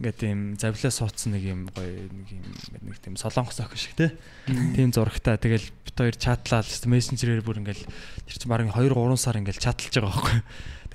[0.00, 2.44] Ингээд тийм завлаа суудсан нэг юм гоё нэг юм
[2.88, 4.16] нэг тийм солонгос охин шиг те.
[4.48, 5.36] Тийм зурагтай.
[5.36, 9.60] Тэгэл бит хоёр чатлаа л мессенжерээр бүр ингээд тэр чинь баг 2 3 сар ингээд
[9.60, 10.40] чаталж байгаа байхгүй.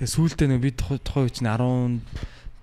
[0.02, 2.02] Тэгээ сүүлдээ нэг би тухай тухай үе чинь 14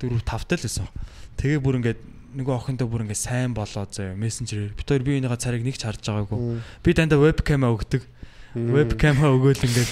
[0.03, 0.91] 5 тал байсан.
[1.39, 1.99] Тэгээ бүр ингээд
[2.33, 6.03] нөгөө охинтой бүр ингээд сайн болоо заяа мессенжерээр бит хоёр биенийхээ царийг нэг ч харж
[6.03, 6.59] байгаагүй.
[6.83, 8.03] Би дандаа вебкам өгдөг.
[8.53, 9.91] Вебкам өгөөл ингээд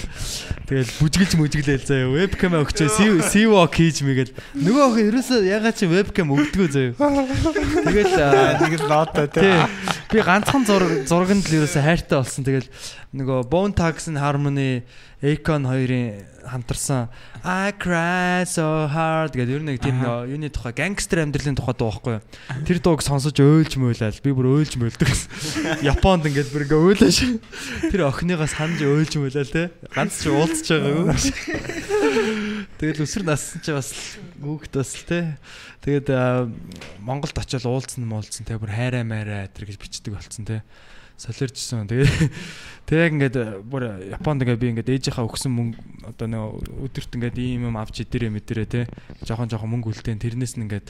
[0.69, 6.29] тэгэл бүжгэлж мүжгэлээл заяа вебкам өгчөө сивок хийж мэгээл нөгөө охин ерөөсөө ягаад чи вебкам
[6.29, 6.93] өгдгөө заяа.
[6.93, 8.13] Тэгэл
[8.61, 9.57] нэг л лоотой тий.
[10.13, 12.45] Би ганцхан зураг зурганд л ерөөсөө хайртай болсон.
[12.45, 12.69] Тэгэл
[13.17, 14.85] нөгөө Bone and Harmony
[15.21, 17.09] Akon хоёрын хамтарсан
[17.45, 21.89] I cry so hard гэдэг ер нь нэг тийм юуны тухай гангстер амьдралын тухай дуу
[21.89, 22.25] байхгүй юу.
[22.65, 25.29] Тэр дууг сонсож өөлж мөөлал би бүр өөлж мөөлдөг гэсэн.
[25.93, 27.17] Японд ингээд бүр ингээ өөлөөш.
[27.89, 29.69] Тэр охиныгоо санаж өөлж мөөлал те.
[29.89, 31.17] Ганц ч уулзж байгаагүй.
[32.81, 33.89] Тэгэл өсөр нассан чи бас
[34.41, 35.37] хүүхэд бас те.
[35.81, 36.45] Тэгээд аа,
[37.01, 40.61] Монголд очиод уулзсан муулзсан те бүр хайраа майраа тэр гэж бичдэг болцсон те.
[41.21, 41.85] Солирчсон.
[41.85, 42.09] Тэгээд
[42.89, 43.37] тэг яг ингээд
[43.69, 45.77] бүр Японд ингээд би ингээд ээжийнхаа өгсөн мөнгө
[46.17, 48.81] одоо нөө өдөрт ингээд ийм юм авч идэрэ мэдэрэ те.
[49.21, 50.89] Жохон жохон мөнгө үлдээн тэрнээс нь ингээд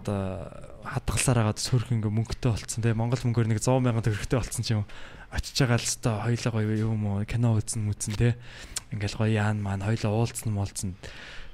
[0.00, 0.48] одоо
[0.86, 4.68] хадгалсаар агаад сөрх ингээ мөнгөтэй болцсон те Монгол мөнгөөр нэг 100 сая төгрөгтэй болцсон ч
[4.72, 4.86] юм
[5.34, 7.26] очиж байгаа л өстой хоёлоо гоё юм уу?
[7.26, 8.38] Кино үзэн мүзэн те
[8.94, 10.94] ингээл гоё яан маань хоёлоо уулзсан муулзсан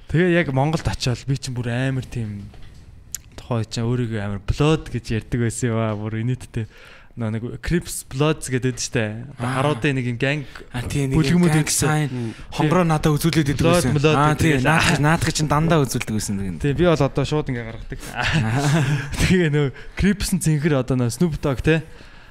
[0.06, 2.46] Тэгээ яг Монголд очиод би чинь бүр амар тийм
[3.34, 6.70] тухай чинь өөрийгөө амар блод гэж ярьдаг байсан юм аа бүр инээдтэй
[7.16, 9.24] нэг Crips Bloods гэдэг штэ.
[9.40, 12.36] Харуудын нэг юм тий нэг Бүлгэмүүд sign.
[12.52, 16.60] Хонгороо надад үзүүлээд идэг Blood, blood Аа тий наадах наадах чинь дандаа үзүүлдэг нэг.
[16.60, 18.00] Тэгээ би бол одоо шууд ингээ гаргадаг.
[19.24, 19.66] Тэгээ нөө
[19.96, 21.80] Crips-ын зинхэр одоо нөө Snoop Dogg те.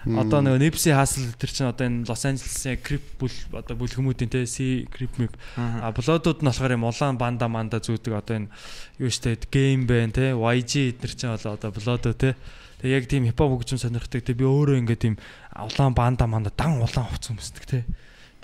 [0.05, 4.45] Одоо нөгөө Nipsey Hussle тэр чинь одоо энэ Лос Анжелесын Crip бүл одоо бүлгэмүүдийн те
[4.45, 5.33] C Crip Mip.
[5.57, 8.53] А блодууд нь болохоор юм улаан банда манда зүүдэг одоо энэ
[9.01, 12.37] юу штэ гейм байна те YG эднэр чинь болоо одоо блодоо те
[12.81, 14.25] Тэгээ яг тийм хипхоп хөгжим сонирхдаг.
[14.25, 15.15] Те би өөрөө ингээ тийм
[15.55, 17.85] улаан банда манда дан улаан хувц өмсдөг те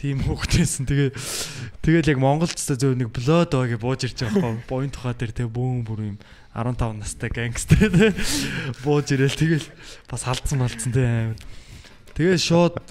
[0.02, 1.10] тийм хөгжөөсөн тэгээ
[1.86, 5.34] тэгэл яг Монголд ч зөв нэг блод байгаа бууж ирж байгаа байхгүй буян тухай дээр
[5.38, 6.18] те бүүн бүр юм
[6.58, 8.10] 15 настай гангстер те
[8.82, 9.68] бууж ирэл тэгэл
[10.10, 11.38] бас алдсан малцсан те амар.
[12.18, 12.82] Тэгээ шууд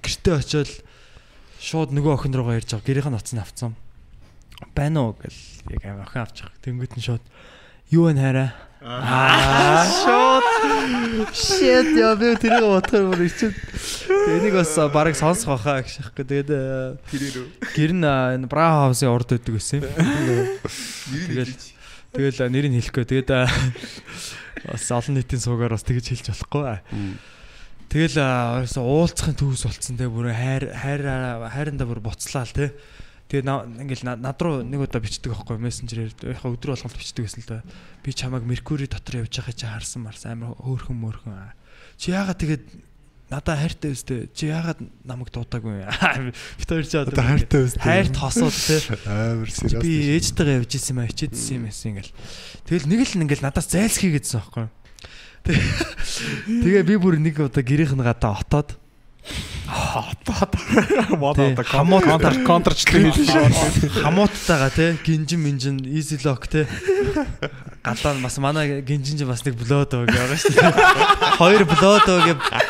[0.00, 0.70] гэртээ очиод
[1.60, 3.72] шууд нөгөө охин руугаа ирж байгаа гэрийнх нь оцсон авцсан.
[4.72, 5.36] Байна уу гэл
[5.84, 7.24] яг охин авч байгаа тэнгуут нь шууд
[7.92, 8.56] юу вэ хараа
[8.86, 10.46] Аа шот.
[11.34, 13.58] Shit яа би тэрийг бодохоор бүр ичээд
[14.30, 16.14] энийг бас барыг сонсох байхаа гэж шахах.
[16.22, 16.50] Тэгээд
[17.10, 17.36] тэрээр
[17.74, 19.90] гэр нь энэ Бра хаусын урд өгдөг байсан юм.
[21.10, 21.54] Тэгэл
[22.14, 23.04] тэгэл нэрийг хэлэхгүй.
[23.10, 23.30] Тэгээд
[24.70, 26.78] бас олон нийтийн суугаар бас тэгж хэлж болохгүй.
[27.90, 32.70] Тэгэл уулзахын төвс болцсон те бүр хайр хайраа хайрандаа бүр буцлаа л те.
[33.26, 37.50] Тэгээ ингээл над руу нэг удаа бичдэг байхгүй мессенжерээр яг өдөр болгонд бичдэг гэсэн л
[37.58, 37.66] да.
[38.06, 41.50] Би чамайг Меркури дотор явж байхаа чи харсан марс амар хөөхөн мөрхөн.
[41.98, 42.64] Чи яагаад тэгээд
[43.26, 44.30] надаа хайртай өстэй.
[44.30, 46.30] Чи яагаад намайг дуудаагүй юм?
[46.30, 47.82] Бид хоёр ч одоо хайртай өстэй.
[47.82, 48.78] Хайрт хосууд те.
[49.10, 49.82] Амар serious.
[49.82, 52.14] Би ээжтэйгээ явж исэн юм аа, хичээдсэн юм байсан ингээл.
[52.70, 54.66] Тэгэл нэг л ингээл надаас зайлсхий гэдсэн байхгүй.
[56.62, 58.78] Тэгээ би бүр нэг удаа гэрийнх нь гадаа отоод
[61.18, 62.06] Модоо хамуут
[62.46, 63.10] контрчлээ
[64.02, 66.66] хамууттайгаа те гинжин минжин easy lock те
[67.82, 71.38] гадаа бас манай гинжин чинь бас нэг блод байгаа байгаа шүү дээ.
[71.38, 72.62] Хоёр блод байгаа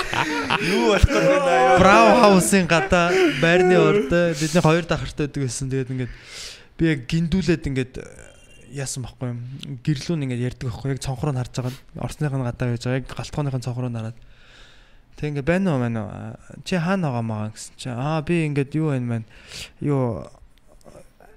[0.60, 1.78] юу болох вэ аа.
[1.80, 5.68] Брау хаусын гадаа байрны урд бидний хоёр дахартай байдаг гэсэн.
[5.72, 6.12] Тэгээд ингээд
[6.76, 7.94] би яг гиндүүлээд ингээд
[8.72, 9.40] яасан байхгүй юм.
[9.84, 10.96] Гэрлүүн ингээд ярьдаг байхгүй.
[10.96, 12.40] Яг цонхроо нь харж байгаа.
[12.40, 13.00] Нь гадаа байж байгаа.
[13.00, 14.16] Яг галтгооных нь цонхроо нь хараад.
[15.16, 16.60] Тэг ингээ байна уу байна уу?
[16.68, 17.88] Чи хаана байгаа маа гэсэн чи.
[17.88, 19.28] Аа би ингээд юу байна маань.
[19.80, 20.28] Юу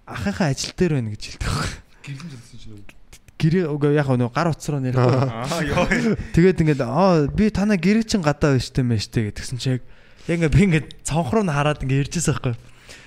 [0.04, 1.80] ахынхаа ажил дээр байна гэж хэлдэг байхгүй.
[3.40, 5.00] Гэрээ үгүй яг нөгөө гар утас руу нэрх.
[5.00, 5.88] Аа ёо.
[6.36, 9.82] Тэгээд ингээд аа би танаа гэрээ чин гадаа байна штэ мэн штэ гэдгсэн чи яг
[10.28, 12.60] яг ингээ би ингээд цонхроо нь хараад ингээ иржсэн байхгүй.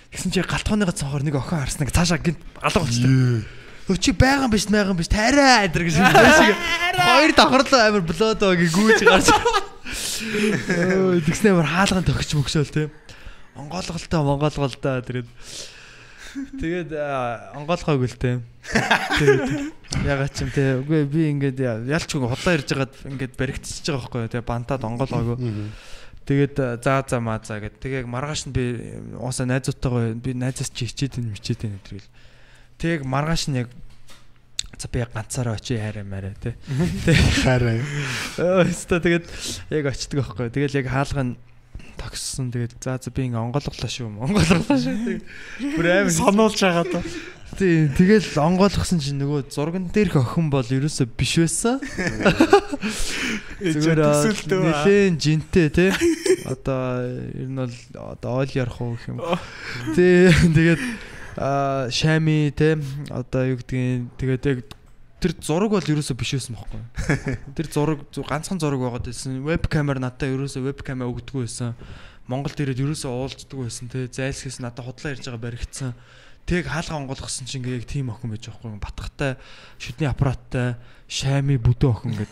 [0.09, 3.45] Тэгсэн чи галтгооныхаа цонхоор нэг охин харсан ингээ цаашаа гинт алга болчихлоо.
[3.93, 6.57] Өө чи байгаа юм биш юм биш тарай адэр гэж шиг
[6.97, 9.29] хоёр давхарлаа блоод байгаа гүүж гарч
[9.83, 12.91] тэгснээр амар хаалган төгч мөгшөөл те.
[13.59, 15.29] Онгоолголтой монгоолголтой тэгээд
[16.33, 16.91] тэгээд
[17.59, 18.31] онгоолгоогүй л те.
[19.19, 19.51] Тэгээд
[20.07, 20.81] ягаад ч юм те.
[20.81, 21.59] Үгүй би ингээд
[21.91, 24.41] ялчгүй худлаа ирж байгаад ингээд баригдчихж байгаа байхгүй те.
[24.41, 25.37] Бантаад онгоолгоогүй.
[26.23, 27.83] Тэгээд заа заа маа заа гэд.
[27.83, 28.65] Тэгээ маргааш нь би
[29.19, 32.07] уусаа найзуудтайгаа би найзаас чи хичээд энэ мичээд энэ гэдэг.
[32.79, 33.69] Тэг маргааш нь яг
[34.79, 36.55] за би ганцаараа очие хайраа маарэ те.
[37.45, 37.81] Хараа.
[38.39, 39.27] Өөстө тэгээд
[39.71, 40.49] яг очдөг байхгүй.
[40.53, 41.37] Тэгэл яг хаалга нь
[42.01, 42.51] тогссон.
[42.51, 44.11] Тэгээд за за би ингээ онгойлголоо шүү.
[44.27, 45.21] Онгойлголоо шүү.
[45.77, 47.01] Бүр амар Сануулж байгаа та.
[47.53, 51.85] тий тэгэл онгойлгосон чинь нөгөө зурган дээрх охин бол ерөөсөө биш байсан.
[53.61, 55.93] Зүгээр нэлээд жинтэй те.
[56.49, 57.05] Одоо
[57.37, 57.77] ер нь бол
[58.09, 59.21] одоо ойл ярах уу гэх юм.
[59.93, 60.81] Тий тэгээд
[61.37, 62.77] аа шами те
[63.09, 64.59] одоо юу гэдгийг тэгээд яг
[65.23, 66.83] тэр зураг бол ерөөсөө биш байсан байхгүй.
[67.57, 69.39] Тэр зураг ганцхан зураг байгаад байсан.
[69.47, 71.79] Веб камер надад ерөөсөө веб камер өгдөггүй байсан.
[72.27, 74.11] Монголд ирээд ерөөсөө уулздаг байсан те.
[74.11, 75.95] Зайлсхийс надад худлаа ирж байгаа баригдсан.
[76.43, 78.83] Тэг хаалга онгойлгосон чинь яг тийм охин байж байгаа байхгүй.
[78.83, 79.33] Батхтай
[79.79, 80.75] шүдний аппараттай
[81.07, 82.31] шами бүдөө охин ингээ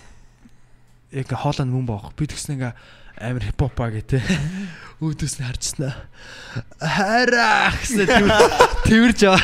[1.22, 2.10] яг хоолой мөн баах.
[2.18, 2.74] Би тэгснэ ингээ
[3.20, 4.18] амар хипхоп аа гэ те.
[5.00, 5.96] Өөдөөс нь харчихснаа.
[6.76, 8.04] Хараа гэсэн
[8.84, 9.40] тэрж байгаа.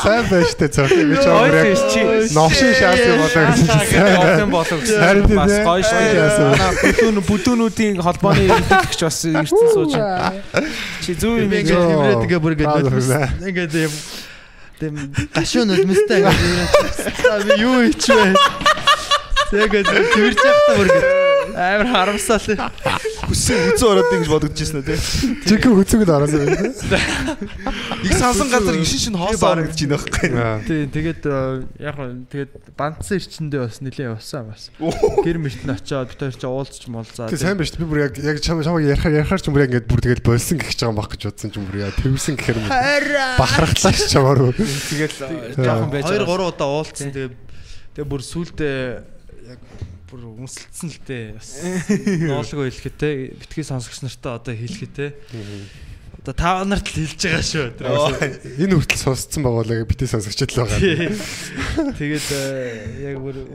[0.00, 1.16] Сайн байж тээ цогт би
[1.76, 2.00] ч чи
[2.32, 4.48] новшин шаас юм болоо гэсэн.
[4.48, 6.00] Болов Харин гэсэн бас тийм, гоё шүү.
[6.88, 9.92] бүдүүн бүдүүнүүдийн холбооны ерөнхийлөгч бас ирсэн сууж.
[11.04, 12.88] Чи зүв юм Би ингээ ингээ бүр браво.
[13.44, 13.92] ингээ тийм
[14.80, 14.94] тийм
[15.36, 18.32] гашуу нулимстай ингээ би юу хийчихвэ.
[19.52, 21.27] Тэгээ тэрж явахдаа бүр ингээ
[21.58, 22.70] амар харамсаал.
[23.28, 24.94] өссөн үзэн ороод ингэж бодогдчихсэн үү те.
[25.42, 26.46] Жинхэнэ хүзэг л ороос юм.
[28.06, 30.28] Их сансан газар ишин шин хоос орогдож байна байхгүй.
[30.70, 34.70] Тий, тэгээд э, яг нь тэгээд бандсан ирчэндээ бас нилээ явсан бас.
[34.78, 37.26] Гэр мөрт нь очиод бид хоёр ч уулзч молзаа.
[37.26, 39.90] Тэг сайн байж би бүр яг яг чам чамаг ярахаар ярахаар ч бүр яг ингээд
[39.90, 42.34] бүр тэгэл болсон гэх гэж байгаа юм баг гэж бодсон ч юм бүр яа тэрвсэн
[42.38, 42.70] гэхээр юм.
[43.34, 44.54] Бахархлаа ш чамаар.
[44.54, 45.18] Тэгэл
[45.58, 46.38] жоохон байж 2 байгаа.
[46.38, 47.10] 3 удаа уулзсан.
[47.10, 47.34] Тэгээд
[47.98, 48.70] тэгээд бүр сүулдэ
[49.50, 49.60] яг
[50.08, 51.26] бүр өмсөлдсөн л дээ.
[51.36, 51.50] Бас
[52.28, 55.06] ноолгүй хэлэхэд те битгий сонсогч нартаа одоо хэлэхэд те.
[56.28, 57.72] Одоо та нарт л хэлж байгаа шүү.
[58.60, 61.16] Энэ хүртэл сонсцсон байгаа яг битээ сонсогчд л байгаа.
[61.96, 63.48] Тэгээд э, яг бүр.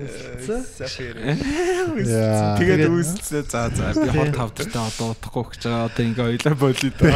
[2.02, 2.58] Яа.
[2.58, 5.86] Тэгээд үүсэлцээ за за би хол тавтартай одоо удахгүй гэж байгаа.
[5.86, 7.14] Одоо ингээ ойлаа болио доо.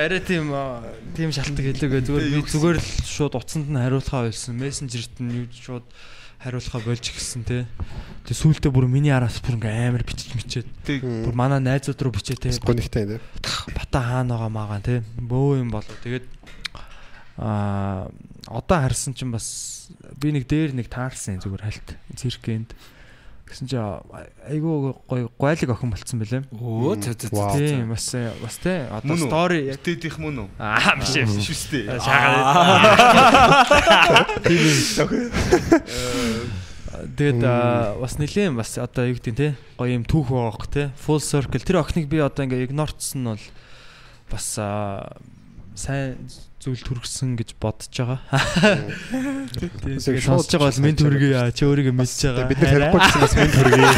[0.00, 0.80] Арай тийм а,
[1.12, 4.56] тийм шалтгаан хэлээгүй зүгээр би зүгээр л шууд утсанд нь хариулахаа болсон.
[4.56, 5.84] Мессенжерт нь юу шууд
[6.40, 7.68] хариулахаа болж гисэн те.
[8.24, 10.68] Тэгээ сүүлдээ бүр миний араас бүр ингээ амар бичиж мичээд.
[11.04, 12.56] Бүр манай найзууд руу бичээ те.
[12.64, 13.20] Гонигтай нэ.
[13.76, 15.04] Бата хаана байгаа магаа те.
[15.20, 15.96] Бөө юм болоо.
[16.00, 16.24] Тэгээд
[17.40, 18.08] а
[18.48, 22.72] одоо харсан чинь бас би нэг дээр нэг таарсан зүгээр хальт циркэнд
[23.50, 26.46] гэсэн чи айгүй гой гойлог охин болцсон байлаа.
[26.54, 27.58] Өө за за за.
[27.58, 30.48] Тийм бас бас те одоо стори яг Тэдийнх мөн үү?
[30.62, 31.18] аа биш.
[31.18, 31.90] Биш үстэй.
[37.00, 39.48] Тэгээд аа, бас нилээн бас одоо юу гэдэг те
[39.78, 43.44] гоё юм түүх байгаах те full circle тэр охиныг би одоо ингээ игнорцсон нь бол
[44.30, 44.46] бас
[45.74, 46.18] сайн
[46.60, 48.20] зүйл төргсөн гэж бодож байгаа.
[49.56, 52.52] Тэгээд сонсож байгаа бол минь төргий яа чи өөрийгөө мэдж байгаа.
[52.52, 53.88] Бид нар тарихгүй гэсэн бас минь төргий.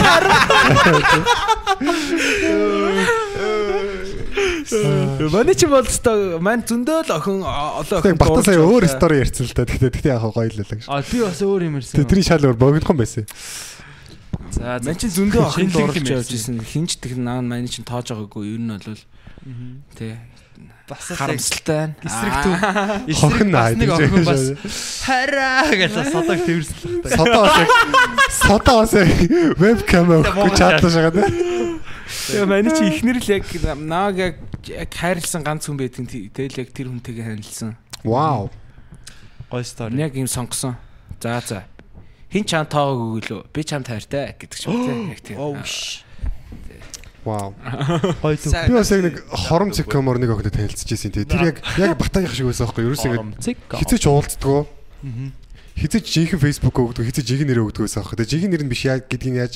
[5.35, 8.15] Манай чи бол өстой мань зөндөө л охин олон охин.
[8.23, 9.67] батан сая өөр стори ярьсан л та.
[9.67, 10.87] Тэгтээ тэгтээ яг гоё л л гэж.
[10.87, 11.99] А би бас өөр юм ярьсан.
[12.07, 13.27] Тэрийн шал өөр богинохон байсан.
[14.55, 16.63] За Мань чи зөндөө охин дуулж явж исэн.
[16.63, 18.55] Хинч тэг наа мань чи тоож байгаагүй.
[18.55, 19.03] Ер нь бол
[19.99, 20.15] тий
[20.89, 21.95] бас харамсалтай байна.
[22.03, 22.55] эсрэг төв.
[23.13, 24.43] Эсрэг бас нэг охин бас
[25.07, 27.09] хараа гэж садаг тэрсэн л та.
[27.17, 27.71] Содоо бас
[28.43, 28.93] содоо бас
[29.59, 31.17] вебкам өгөх чадлаа шагаад.
[31.23, 33.45] Тэгээ манай чи ихнэр л яг
[33.79, 36.07] нааг яг хайрлсан ганц хүн байдаг.
[36.07, 37.77] Тэгэл яг тэр хүнтэйгээ харилцсан.
[38.05, 38.51] Вау.
[39.51, 39.97] Гой стори.
[39.99, 40.77] Яг юм сонгосон.
[41.21, 41.65] За за.
[42.33, 43.53] Хин чам тоог өгөлөө.
[43.53, 44.97] Би чам таартай гэдэг ч юм тий.
[45.13, 45.37] Яг тийм.
[45.39, 46.03] Oh ш.
[47.25, 47.55] Вау.
[48.23, 48.51] Төв.
[48.67, 51.25] Би бас яг нэг хором цикомор нэг охинтой танилцж ирсэн тий.
[51.25, 52.93] Тэр яг яг батагийн шиг байсан байхгүй юу?
[52.93, 54.67] Ерөөс ингэ хизээч уулзддаг.
[55.79, 58.19] Хизээч жинхэнэ Facebook өгдөг, хизээч жигийн нэрээ өгдөг байсан байхгүй.
[58.27, 59.55] Тэгээ жигийн нэр нь биш яа гэдгийг яаж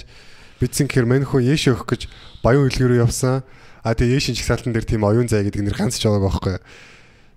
[0.63, 2.03] бичсэн гэхээр мань хөө яэш өгөх гэж
[2.47, 3.43] баян үлгэрөө явсан.
[3.83, 6.57] А тэгээ яэшин чагсаалтан дээр тийм оюун зай гэдэг нэр ганц ч байгааг байхгүй.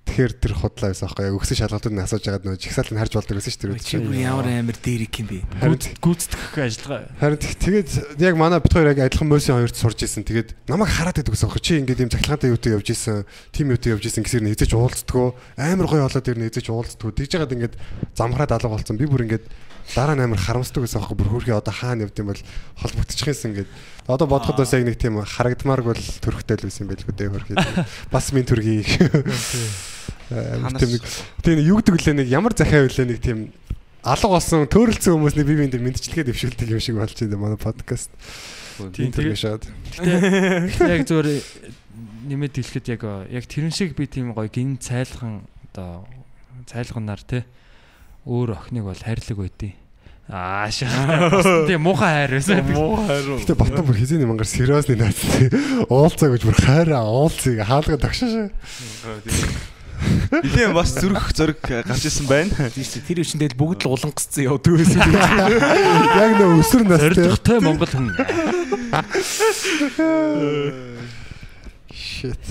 [0.10, 1.26] Тэгэхээр тэр худлаа байсан байхгүй.
[1.30, 3.86] Яг өгсөн шалгалтууд нь асууж байгаад нөгөө чагсаалтыг харж болдог гэсэн шүү дээ.
[3.86, 5.38] Чи бүр ямар амар дээрик юм бэ?
[6.02, 7.02] Гүйцэтгэх ажиллагаа.
[7.22, 10.26] Харин тэг- тэгээд яг манай бит хоёр яг адилхан мөсийн хоёрт сурж исэн.
[10.26, 11.62] Тэгээд намайг хараад байдаг гэсэн юм.
[11.62, 13.24] Чи ингээд юм цахилгаантай юутай явж исэн,
[13.54, 15.38] тим юутай явж исэн гэсэр нэзэж уулзддаг.
[15.62, 17.14] Амар гоё болоод тэр нэзэж уулзддаг.
[17.14, 17.76] Тэгж яагаад ингээд
[18.18, 18.98] замхраад алга болсон.
[18.98, 19.46] Би бүр ингээд
[19.94, 21.16] дараа нь амар харамсдаг гэсэн юм.
[21.16, 22.42] Бүр хөрхи одоо хаана явд юм бол
[22.82, 23.70] холбогдчихсан ингээд.
[24.10, 27.54] Одоо бодоход бас яг нэг тийм харагдмаарг бол төрхтэй л байсан байлгүй дээ хөрхи.
[28.10, 28.82] Бас минь төргий.
[30.30, 31.02] Тийм
[31.42, 33.40] тийм нэг юу гэдэг лээ нэг ямар захиа байлаа нэг тийм
[34.06, 38.14] алга болсон төөрөлцсөн хүмүүсний бие биендээ мэдчилгээ дэвшүүлдэг юм шиг болж байна манай подкаст.
[38.80, 39.64] Тийм, Тийм тэгээ- тэгээ шаад.
[40.00, 41.28] Гэтэ яг зөвөр
[42.30, 43.02] нэмэд хэлэхэд яг
[43.34, 45.44] яг тэрэн шиг би тийм гоё гин цайлхан
[45.74, 46.06] одоо
[46.70, 47.44] цайлганаар те
[48.30, 49.74] өөр охиныг бол хайрлаг байдیں۔
[50.30, 51.66] Аа шаа.
[51.68, 52.62] Тийм муухай хайр байсан.
[52.64, 55.50] Гэтэ батан бүр хизээний мангар сериосны наац тий.
[55.90, 58.54] Уулзаа гэж бүр хайраа уулзыг хаалга тагшааш.
[60.30, 62.70] Нилээн бас зүрх зөрг гарч исэн байна.
[62.72, 63.02] Тийм шүү.
[63.08, 65.02] Тэр үчин тэгэл бүгд л улангасцсан явдаг байсан.
[65.10, 67.26] Яг нөө өсөр нас тий.
[67.26, 68.14] Зоригтой монгол хүн.
[71.90, 72.44] Shit.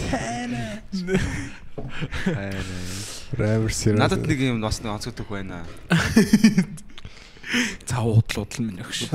[3.38, 4.00] Ravер сериос.
[4.00, 5.64] Надад нэг юм бас нэг онцгой төх байна.
[7.86, 9.08] За уудлууд л минь өгш.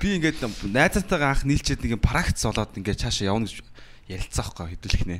[0.00, 0.40] Би ингээд
[0.72, 3.60] найзантайгаа анх нийлчээд нэг юм практик болоод ингээд цаашаа явна гэж
[4.10, 5.16] ярилцсан байхгүй хэдүүлэхнэ.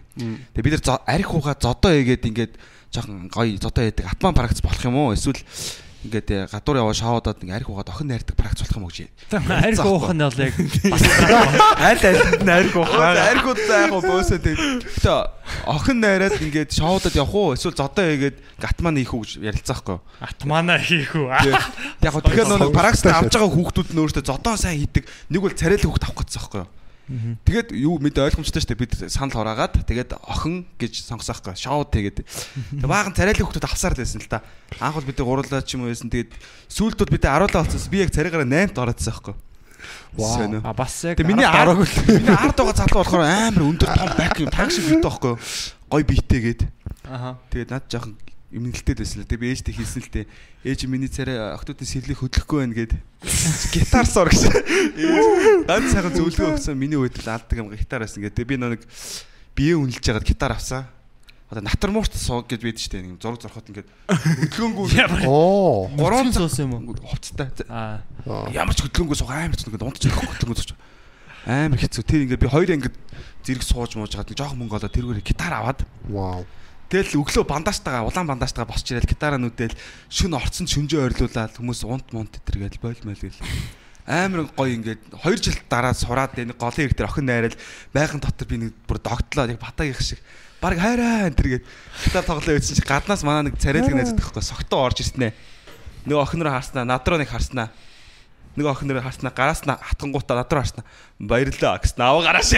[0.58, 2.52] Тэгээ бид нар арх хууга зодоо хийгээд ингээд
[2.90, 5.14] жоохон гоё зодоо хийдэг атман практик болох юм уу?
[5.14, 5.38] Эсвэл
[6.00, 9.12] ингээд э, гадуур яваа шоудаад нэг арх хуугаад охин найрдаг практик болох юм уу гэж.
[9.36, 10.54] Хайр гоох нь бол яг
[11.92, 12.88] Аль аль нь арх уух.
[12.88, 15.04] Архууд яг гоо бөөсөө тэгээд
[15.68, 17.52] охин найраад ингээд шоудаад явах уу?
[17.52, 19.98] Эсвэл зодоо хийгээд гатман хийх үү гэж ярилцсан байхгүй.
[20.24, 21.28] атмана хийх үү.
[22.00, 25.04] Яг тэгэхээр нөгөө практик авч байгаа хүүхдүүд нь өөрөөсөө зодоо сайн хийдэг.
[25.28, 26.79] Нэг бол царайлаг хүүхд авах гэсэн байхгүй юу?
[27.10, 28.82] Тэгээд юу мэдээ ойлгомжтой шүү дээ.
[28.86, 31.58] Бид санал хураагаад тэгээд охин гэж сонгосохгүй.
[31.58, 32.22] Шоу тэгээд.
[32.22, 34.46] Тэгээд баахан царайлаг хүмүүс авсаар л байсан л та.
[34.78, 36.06] Анх бол бид гурлаа ч юм уу байсан.
[36.06, 36.38] Тэгээд
[36.70, 37.90] сүүлд бол бид 10 болцсон.
[37.90, 39.34] Би яг царайгаараа 8-т ороодсан байхгүй.
[40.14, 40.60] Вау.
[40.62, 44.38] А бас яг Тэгээд миний ард миний ард байгаа залуу болохоор амар өндөр том бак
[44.38, 45.34] юм танк шиг бит байхгүй.
[45.90, 46.62] Гой биетэйгээд.
[47.10, 47.38] Аха.
[47.50, 48.14] Тэгээд над жоохон
[48.50, 49.38] имнэлтэд байсан л дээ.
[49.38, 50.26] Би ээжтэй хэлсэн л дээ.
[50.66, 52.92] Ээж миний царай охтуудын сэрлийг хөдлөхгүй байна гэд.
[53.70, 55.66] Гитар сор гэсэн.
[55.70, 56.74] Ганц сайхан зөвлөгөө өгсөн.
[56.74, 58.42] Миний үед л алдаг юм гитар байсан гэдэг.
[58.42, 58.82] Би нэг
[59.54, 60.90] бие үнэлж ягаад гитар авсан.
[61.50, 63.02] Одоо натар муурт сууг гэж байдаг штэ.
[63.02, 64.86] Нэг зураг зурхот ингээд хөдлөөнгүү
[65.26, 65.90] Оо.
[65.98, 66.94] гурван цус юм уу?
[67.02, 67.50] хувцтай.
[67.66, 68.02] Аа.
[68.54, 70.78] Ямар ч хөдлөнгөө суух амар ч ингээд унтж ирэх хөдлөнгөө сууж.
[71.46, 72.06] Амар хэцүү.
[72.06, 72.94] Тэр ингээд би хоёр ингээд
[73.42, 76.46] зэрэг сууж мууж хаад жоохон мөнгө олоод тэргээр гитар аваад Вау.
[76.90, 79.78] Тэгэл өглөө бандаажтайгаа улаан бандаажтайгаа босч ирэл гитараа нүдэл
[80.10, 83.38] шүн орцсон шүнжээ ойрлуулаад хүмүүс унт мунт тэргээл бойл мэл гэл
[84.10, 87.56] амар гоё ингээд 2 жил дараа сураад энэ голын ирэг дээр охин найрал
[87.94, 90.18] байхын дотор би нэг бүр догтлоо яг батагийнх шиг.
[90.58, 91.64] Баг хайраа энэ тэргээд
[92.10, 95.30] гитар тоглоо үйсэн чи гаднаас манаа нэг царайлаг найздаг байхгүй согтоо орж ирснэ
[96.10, 97.70] нөгөө охин руу харснаа над руу нэг харснаа
[98.58, 100.84] нөгөө охин руу харснаа гараас нь хатгангуудаа над руу харснаа
[101.18, 102.50] баярлаа гэсэн аваа гарааш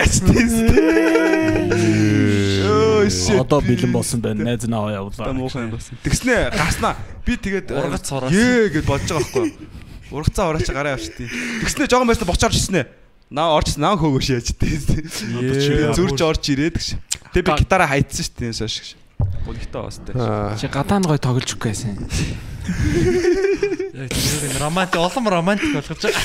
[3.11, 3.39] shit.
[3.39, 4.45] Одоо бэлэн болсон байна.
[4.45, 5.35] Найз нь аваа явуулаа.
[6.03, 6.97] Тэгснэ гарснаа.
[7.27, 8.37] Би тэгээд Ургац хураасан.
[8.37, 9.53] Ээ гэд бодож байгаа байхгүй.
[10.13, 11.29] Ургацаа ураач гараа авчтыг.
[11.63, 12.87] Тэгснэ жоохон байснаа боч орж ирснэ.
[13.33, 14.77] Наа орж наа хөөгөөш яачдээ.
[15.17, 16.89] Тэгээд зүрж орж ирээд гэж.
[17.33, 18.97] Тэгээд би гитараа хайцсан шүү дээ сошг.
[19.47, 20.15] Гонхтой бастай.
[20.19, 20.53] Аа.
[20.59, 22.52] Чи гадаан гой тоглож өгөх гэсэн.
[24.61, 26.23] Романтик улам романтик болгож байгаа.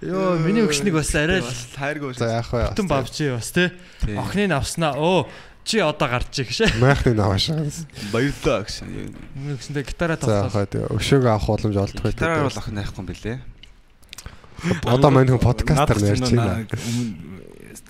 [0.00, 2.72] Йоо, миний өгшнийг бас арай л хайргүй За яах вэ?
[2.72, 3.68] бүтэн бавч бас те.
[4.16, 4.96] Охныг авснаа.
[4.96, 5.28] Өө,
[5.64, 6.72] чи одоо гарч ий гэж.
[6.80, 7.52] Майхны навааш.
[8.08, 8.88] баярлаа гэсэн.
[9.36, 10.48] Миний өгсөндөө гитараа За тоглоо.
[10.48, 10.88] яах вэ?
[10.96, 12.14] Өшөөг авах боломж олдох байх.
[12.16, 13.38] Гитараар бол охин найхгүй юм бэлээ.
[14.88, 16.64] Одоо мань хүн подкастаар ярьж байна.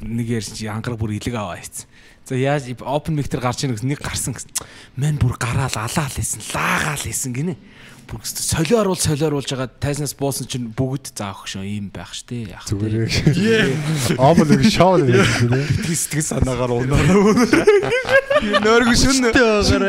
[0.03, 1.87] Нэг ярьж ангараг бүр илэг аваа хийцэн.
[2.31, 4.55] За яаж open mic дээр гарч ийн гэсэн нэг гарсан гэсэн.
[4.95, 7.59] Мэн бүр гараал алаал хийсэн, лаагаал хийсэн гинэ.
[8.07, 12.55] Бүр солио оруул солио оруулж байгаа тайзнаас буусан чинь бүгд заах шөө ийм байх штэ.
[12.55, 14.15] Яах Зүгээр.
[14.15, 15.59] Омол нэг шоу нэг юм.
[15.91, 17.03] сэтгэл санаагаар унаа.
[18.63, 19.27] Нөргө шүн.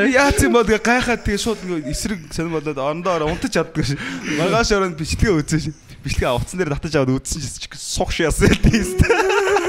[0.09, 4.01] Яац юм бол гайхаад тэгээ шууд нэг эсрэг сонир болоод орондоо унтаж чаддгүй ш.
[4.41, 5.77] Маргааш өрөөнд бичлэгээ үзсэн ш.
[6.01, 7.69] Бичлэгээ авцсан дээр татаж аваад үзсэн ш.
[7.77, 8.97] Сух шяасан тийм.
[8.97, 9.60] Мяш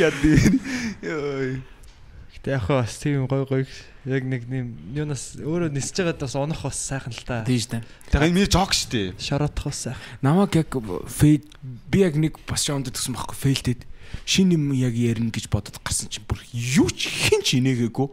[0.00, 0.14] яд.
[1.02, 1.62] Йой.
[2.32, 3.66] Гэтэ яг хаа бас тийм гой гой
[4.04, 7.44] яг нэг нэм юунаас өөрөө нисэж байгаад бас унах бас сайхан л та.
[7.46, 7.86] Тийш дээ.
[8.10, 9.14] Тэгээ энэ миний жок штэ.
[9.14, 10.02] Шороотох бас сайхан.
[10.24, 10.74] Намаг яг
[11.06, 13.80] фейд би яг нэг бас шоунд тгсэн байхгүй фейлдэд
[14.26, 18.10] шин юм яг ярина гэж бодод гарсан чинь бүр юу ч хин ч инээгээгүй.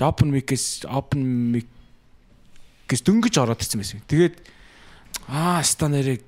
[0.00, 4.00] За open mic-с open mic-с дөнгөж ороод ирсэн байсан.
[4.08, 4.40] Тэгээд
[5.28, 6.24] аа ста нэрийг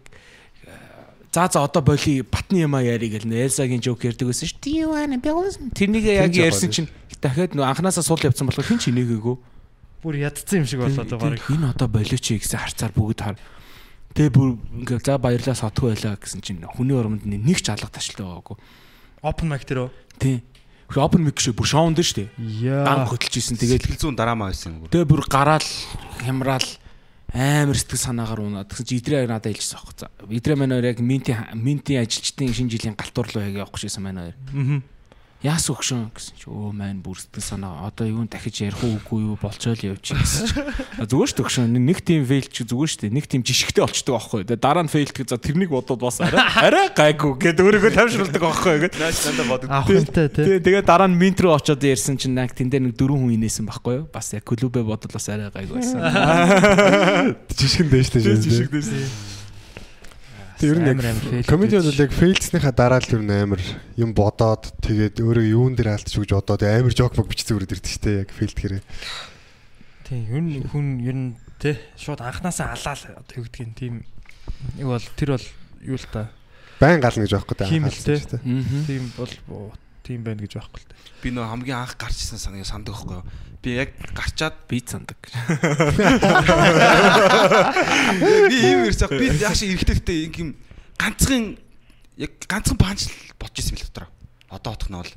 [1.34, 4.54] за за одоо боли батны юм а яри гэл Элсагийн жоок ярьдаг байсан ш.
[4.62, 5.58] Do you wanna build?
[5.74, 6.88] Тэрнийг яг ярьсан чинь
[7.18, 9.36] дахиад нөө анханасаа сул явцсан болохоор хин ч инээгээгүй.
[10.06, 11.42] Бүр ядцсан юм шиг болоод байгаа.
[11.50, 13.36] Энэ одоо болооч гэсэн харцаар бүгд хар.
[14.14, 14.48] Тэгээ бүр
[14.86, 18.56] ингээ за баярлаа сотгүй байлаа гэсэн чинь хүний урамд нэг ч алга ташлаа байгаагүй.
[19.26, 19.90] Open mic дээр үү?
[20.22, 20.36] Тий.
[20.86, 22.30] Хөө open mic шиг бүр шоунд нь штэ.
[22.62, 22.86] Яа.
[22.86, 23.58] Дан хөтлж исэн.
[23.58, 25.66] Тэгээд Сэтгэл зүүн дараамаа байсан тэгээ бүр гараал
[26.22, 26.68] хямраал
[27.34, 29.94] амар сэтгэл санаагаар унаад гэсэн чи идрээ надад хэлчихсэн аахгүй.
[29.98, 34.02] За идрээ маань хоёр яг минти минти ажилчдын шинэ жилийн галтуур руу яг явах гэсэн
[34.06, 34.36] маань хоёр.
[34.54, 34.93] Аа.
[35.44, 39.36] Яас өгшөн гэсэн чи өө маань бүр сэтгэл санаа одоо юун дахиж ярих уугүй юу
[39.36, 40.56] болцоол явчих гэсэн чи.
[41.12, 44.48] Зүгээр ш төгшөн нэг тим фейл чи зүгээр ш нэг тим жишгтэй болчдөг аахгүй.
[44.48, 48.88] Тэгээ дараа нь фейлдэх за тэрнийг бодоод бас арай арай гайгүй гэдэг өөрийгөө тавьшруулдаг аахгүй
[48.88, 49.68] бодог.
[49.68, 50.44] Авахынтай тий.
[50.48, 53.36] Тэгээ тэгээ дараа нь минт рүү очиод ярьсан чинь яг тэн дээр нэг дөрвөн хүн
[53.36, 54.08] инээсэн байхгүй юу?
[54.08, 57.36] Бас яг клубээ бодвол бас арай гайгүй байсан.
[57.60, 58.72] Жишгэн дэжтэй шээ.
[58.72, 59.33] Тэг
[60.62, 63.62] ер нь Амар амар fail яг комедиуд яг фейлснийхаа дараа л ер нь амар
[63.98, 67.90] юм бодоод тэгээд өөрөө юун дээр алдчих гэж бодоод амар жок мог бичсэн үрээд ирдэг
[67.90, 68.82] штэ яг фейлдэхэрээ.
[70.06, 73.94] Тийм, ер нь хүн ер нь тий шууд анханасаа алаал одоо юу гэдгийг тийм
[74.78, 75.46] нэг бол тэр бол
[75.82, 76.30] юу л та.
[76.78, 77.66] Байн гал гэж байхгүй та.
[77.66, 78.84] Аа.
[78.86, 79.32] Тийм бол
[80.04, 80.94] тийм байна гэж байхгүй л та.
[81.24, 83.26] Би нөө хамгийн анх гарч ирсэн санааг санддаг байхгүй юу?
[83.64, 85.16] Би яг гарчаад Би цандаг.
[88.52, 90.52] би ийм ирсэх би яаш эрэхтэйгтэй юм
[91.00, 91.56] ганцхан
[92.20, 93.08] яг ганцхан панч
[93.40, 94.08] бодож ирсэн бил дотроо.
[94.52, 95.12] Одоо бодох нь бол.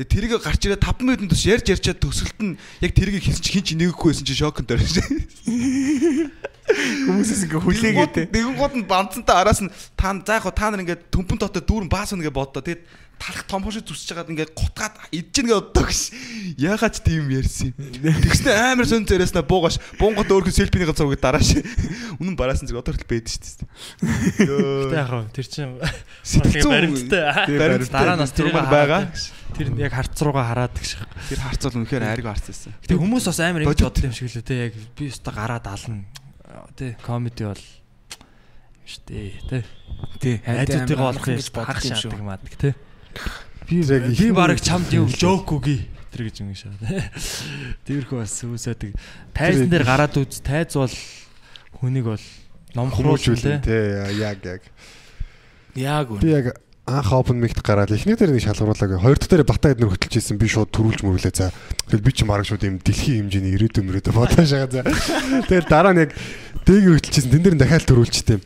[0.00, 3.64] Тэрийг гарч ирээ 5 минутын тус ярьж ярьчаад төсөлт нь яг тэрийг хийсэн чи хин
[3.68, 5.04] ч нэгэхгүй байсан чи шоконд орсон.
[6.70, 8.22] Хүмүүсээс ингээ хүлээгээд те.
[8.30, 11.90] Нэгэн гууд нь бамцантай араас нь та за яг та нар ингээд төмпөн дотор дүүрэн
[11.90, 12.62] баас үнэ гэж боддоо.
[12.62, 12.86] Тэгээд
[13.22, 16.10] талах том хошиг зүсэж байгаад ингээд гутгаад идэж нэгэ боддог ш.
[16.58, 18.18] Яагаад ч тийм ярьсан юм.
[18.18, 21.62] Тэгснэ амар сон зэрэснэ буугаш буунгот өөрхөн селфиний зургийг дарааш.
[22.18, 23.70] Үнэн бараасан зэрэг одоо хүртэл байдаг шүү дээ.
[24.90, 25.30] Тэ яах вэ?
[25.38, 25.70] Тэр зүйн
[26.66, 27.90] баримттай.
[27.94, 29.02] Дараа нь бас тэр байгаа.
[29.54, 30.90] Тэр яг харц руугаа хараад гэж.
[31.30, 32.72] Тэр харц бол үнэхээр айргүй харц байсан.
[32.82, 33.84] Гэтэ хүмүүс бас амар Бодит.
[33.84, 36.08] бодсон юм шиг лээ те яг би өстө гараад ална.
[36.76, 37.64] Тэ комеди бол
[38.84, 39.64] штэ тэ.
[40.20, 40.40] Тий.
[40.44, 42.20] Айдуудыгаа болох гэж бодох юм шүү.
[42.20, 42.74] маадаг те.
[43.68, 46.76] Би Яг би юм чамд юу жоок үгүй тэр гэж юм шаа.
[47.88, 48.92] Тэрхүү бас үүсэдэг.
[49.32, 50.92] Тайзан дээр гараад үз тайз бол
[51.80, 52.24] хүнийг бол
[52.76, 53.72] номхруулж Хүмүүжүүлэн те.
[53.72, 54.62] те яг яг.
[55.74, 56.20] Яг үн.
[56.20, 56.52] Би яг
[56.86, 58.98] анх open mic-д гараад эхний дээр нэг шалгаруулаагүй.
[58.98, 60.34] Хоёр дахь дээр бата эднэр хөтлж ийсэн.
[60.34, 61.54] Би шууд төрүүлж мөрүүлээ за.
[61.86, 64.82] Тэгэл би ч мараг шууд юм дэлхийн хэмжээний ирээдүйн мөрөөдө бодоо шагаа за.
[65.46, 66.10] Тэгэл дараа нь яг
[66.66, 67.30] дээг хөтлж ийсэн.
[67.30, 68.38] Тэн дээр нь дахиад төрүүлчихдээ.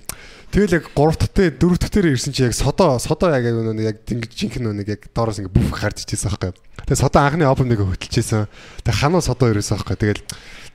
[0.53, 3.57] Тэгэл яг 3 дахь дээр 4 дахь дээр ирсэн чи яг содо содо яг яг
[3.57, 6.53] нэг яг ингэж жинхэнэ нэг яг доороос ингэ бүф харж ичсэн байхгүй.
[6.87, 8.47] Тэгээ содо анхны open mic хөтлж ийсэн.
[8.85, 9.97] Тэгээ ханаа содо ирсэн байхгүй.
[9.97, 10.23] Тэгэл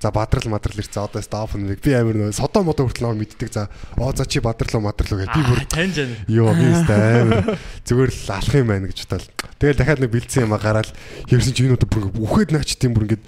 [0.02, 3.54] За бадрал мадрал ирсэн одоо стаф нэг би амир нөө содо модо хүртэл нөр мэддэг
[3.54, 3.70] за
[4.02, 6.10] оо за чи бадрал мадрал гэж би бүр тань жаа.
[6.26, 7.54] Йоо би өстэй амар
[7.86, 9.30] зүгээр л алах юм байна гэж бодвол.
[9.62, 10.90] Тэгэл дахиад нэг бэлдсэн юм а гараад
[11.30, 13.26] ярьсан чи энэ удаа бүр үхээд наач тийм бүр ингээд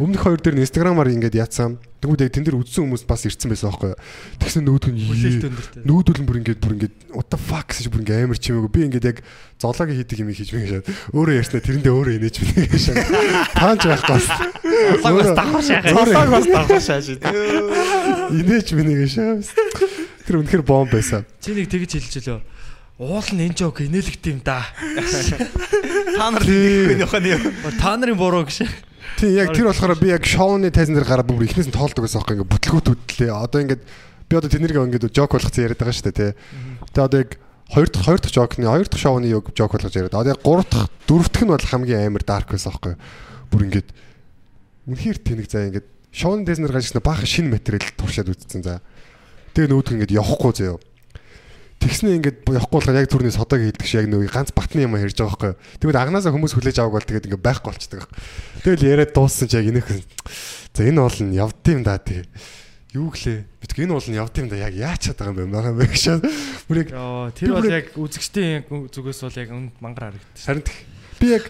[0.00, 1.76] өмнөх хоёр дээр нь инстаграмаар ингээд яатсан.
[2.00, 4.00] Тэгвэл яг тэн дээр үзсэн хүмүүс бас ирсэн байсан байхгүй юу.
[4.40, 5.82] Тэгсэн нүүдг нь Хүлээлт өндөртэй.
[5.86, 8.72] нүүдүүл нь бүр ингээд бүр ингээд what the fuck гэж бүр ингээд амар чимээгүй.
[8.72, 9.18] Би ингээд яг
[9.62, 10.82] зоолоогийн хийдэг юм хийж мэй шээ.
[11.14, 12.96] Өөрөө ярьснаа тэрэндээ өөрөө инээж мэй гэж шээ.
[13.54, 14.26] Таанч байхгүй бас.
[14.98, 15.92] Зоолоог бас давхар шахаа.
[15.92, 17.06] Зоолоог бас давхар шааш.
[18.32, 19.30] Инээж мэй гэж шээ.
[20.26, 21.22] Тэр үнэхэр бомб байсан.
[21.38, 22.40] Чи нэг тэгж хэлж лөө.
[23.02, 24.62] Уул нь энэ жок инээлэгт юм да.
[26.18, 27.42] Та нар нэг юм.
[27.78, 28.66] Та нарын буруу гэж.
[29.22, 32.26] Тийм яг тэр болохоор би яг шоуны тайзан дээр гараад бүр ихнээс нь тоолдог байсан
[32.26, 33.30] байхгүй ингээд бүтлгүүтүүдлээ.
[33.30, 36.30] Одоо ингээд би одоо тэднийг ингээд жок болгоцсон яриад байгаа шүү дээ тий.
[36.90, 37.30] Тэгээ одоо яг
[37.70, 40.18] хоёр дахь хоёр дахь жокны хоёр дахь шоуны яг жок болгож яриад.
[40.18, 42.94] Одоо яг гурав дахь дөрөв дахь нь бол хамгийн амар дарк байсан байхгүй.
[43.46, 43.88] Бүр ингээд
[44.90, 48.82] үнэхээр тэнэг заа ингээд шоуны тайзан дээр гажигч баахан шинэ материал туршаад үзсэн за.
[49.54, 50.82] Тэгээ нүүдг ингээд явахгүй заяа.
[51.82, 55.18] Тэгснээ ингээд явахгүй болохоор яг түрний содог хийдэг шиг яг нэг ганц батны юм ярьж
[55.18, 55.82] байгаа байхгүй.
[55.82, 58.06] Тэгвэл агнаасаа хүмүүс хүлээж авах бол тэгээд ингээд байхгүй болчихдог.
[58.62, 59.90] Тэгэл яриад дууссан чи яг энийх.
[60.70, 62.22] За энэ бол нь явд юм да тий.
[62.94, 63.44] Юу гэлээ?
[63.58, 65.50] Бид энэ бол нь явд юм да яг яачаад байгаа юм бэ?
[65.50, 66.22] Мага мэг шээ.
[66.70, 69.48] Бүр яг Йоо, тэр бол яг үзэгчдийн зүгээс бол яг
[69.82, 70.46] мангар харагдчих.
[70.46, 70.64] харин
[71.18, 71.44] би яг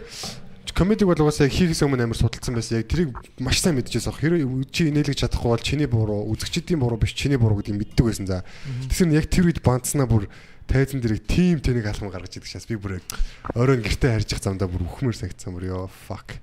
[0.74, 2.80] комедиг бол угаасаа яг хийхээс өмнө амар судалсан байсан.
[2.80, 4.18] Яг тэрийг маш сайн мэдчихээс ах.
[4.18, 8.26] Хэрэв чи инээлгэж чадахгүй бол чиний буруу, үзэгчдийн буруу биш, чиний буруу гэдгийг мэддэг байсан
[8.26, 8.44] за.
[8.88, 10.28] Тэгсэн яг тэр үед бандснаа бүр
[10.66, 13.06] тайзан дэрэг тим тэнэг алхам гаргаж идэг шээс би бүр яг
[13.52, 16.40] оройн гэртээ харьж явах замдаа бүр үхмээр санагдсан бүр ёо fuck.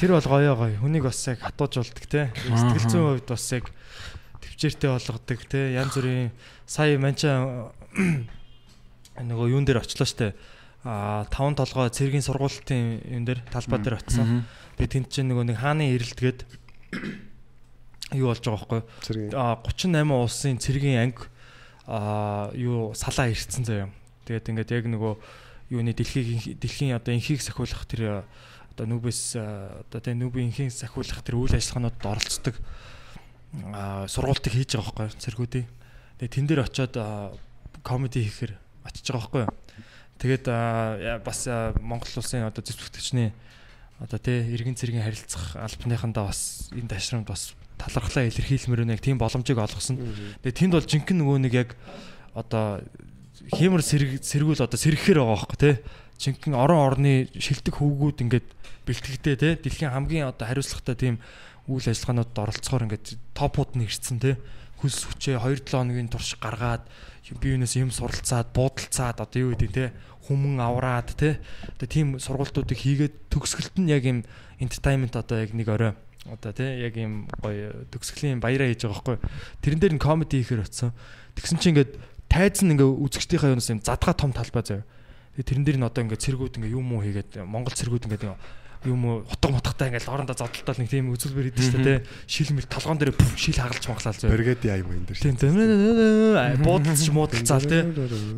[0.00, 0.76] Тэр бол гоё гоё.
[0.80, 2.32] Хүнийг бас яг хатуужулдаг те.
[2.34, 3.64] Сэтгэл зүйн хувьд бас яг
[4.40, 5.60] төвчээртэй болгодог те.
[5.76, 6.32] Янз бүрийн
[6.64, 7.70] сая манча
[9.28, 10.32] нөгөө юун дээр очлоо штэ.
[10.82, 14.46] Таван толгой цэргийн сургуулийн юм дээр талбай дээр очсон.
[14.78, 16.46] Тэгээ тэнд чинь нөгөө нэг хааны эрэлтгээд
[18.20, 21.26] юу болж байгаа байхгүй а 38 улсын цэргийн анги
[21.90, 23.90] а юу салаа ирцэн заяа.
[24.24, 25.12] Тэгээд ингээд яг нөгөө
[25.74, 28.24] юуны дэлхийг дэлхийн одоо инхийг сахиулах тэр
[28.72, 32.54] одоо нүбэс одоо тэ нүбийн инхийг сахиулах тэр үйл ажиллагаануудад оролцдог
[33.74, 35.66] а сургуультыг хийж байгаа байхгүй цэргүүдийн.
[36.22, 36.94] Тэгээд тэн дээр очиод
[37.82, 38.54] комеди хийхээр
[38.86, 39.44] очиж байгаа байхгүй.
[40.18, 40.44] Тэгээд
[41.22, 41.46] бас
[41.78, 43.30] Монгол улсын одоо зэвсэгтгчний
[43.98, 49.58] одоо тэ иргэн цэргийн харилцах албаныхандаа бас энэ ташрамд бас талархлаа илэрхийлмээр нэг тийм боломжийг
[49.58, 49.98] олгосон.
[50.42, 51.70] Тэгээ тэнд бол жинхэнэ нөгөө нэг яг
[52.34, 52.82] одоо
[53.50, 55.74] сэрэг сэргүүл одоо сэргэхээр байгаа байхгүй тий.
[56.18, 58.46] Жинхэнэ орон орны шилдэг хөвгүүд ингээд
[58.86, 59.52] бэлтгэгдээ тий.
[59.62, 61.16] Дэлхийн хамгийн одоо хариуцлагатай тийм
[61.70, 64.34] үйл ажиллагаануудад оролцохоор ингээд топууд нь ирсэн тий.
[64.82, 66.86] Хүс хүчээ 2-7 хоногийн турш гаргаад
[67.36, 69.88] би юунаас юм суралцаад буудалцаад одоо юу гэдэг тий
[70.28, 71.36] хүмүн авраад тий.
[71.76, 74.24] Одоо тийм сургалтуудыг хийгээд төгсгөлт нь яг юм
[74.60, 75.92] entertainment одоо яг нэг орой
[76.28, 79.16] одоо тий яг юм гоё төгсгөлийн баяраа хийж байгаа байхгүй.
[79.64, 80.92] Тэрэн дээр нь комеди хийхээр очсон.
[81.36, 81.92] Тэгсэн чинь ингээд
[82.28, 84.84] тайз нь ингээ үзэгчдийнхээ юунаас юм задгаа том талбай заяа.
[85.36, 88.36] Тэрэн дээр нь одоо ингээ цэргүүд ингээ юм уу хийгээд Монгол цэргүүд ингээ
[88.86, 91.98] юм уу утга мутгатай ингээл орондоо зодтолтол нэг тийм үзүүлбэр хийдэг шүү дээ.
[92.30, 94.30] Шил мэл толгоон дээр шил хагалж махлаа заяа.
[94.30, 95.18] Бригад яа юм энэ дээр.
[95.18, 97.82] Тийм буудалч муудалцаал тий.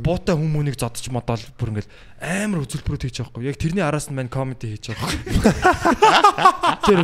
[0.00, 1.92] Буутай хүмүүнийг зодож модол бүр ингээл
[2.24, 3.48] амар үзүүлбэрүүд хийж байгаа хгүй.
[3.52, 5.12] Яг тэрний араас нь маань комеди хийж байгаа.
[6.88, 7.00] Тэр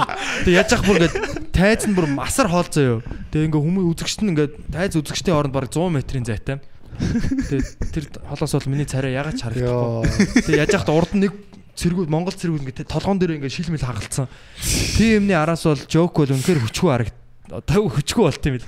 [0.48, 1.16] тэг яаж ах бүр ингээд
[1.52, 3.04] тайз нь бүр масар хоол заяо.
[3.32, 6.60] Тэгээ ингээ хүмүүс үзэгчт нь ингээд тайз үзэгчтийн хооронд баг 100 метрийн зайтай.
[6.96, 10.48] Тэгээ тэр холоос бол миний царай ягаад харагдахгүй.
[10.48, 11.32] Тэгээ яаж ах урд нь нэг
[11.76, 14.26] цэргүүд Монгол цэргүүд ингээ толгоон дээр ингээ шилмэл хагалцсан.
[14.96, 17.16] Тийм юмны араас бол жок бол үнэхээр хүчгүй харагд
[17.46, 18.66] одоо хөчгөө болт юм бил.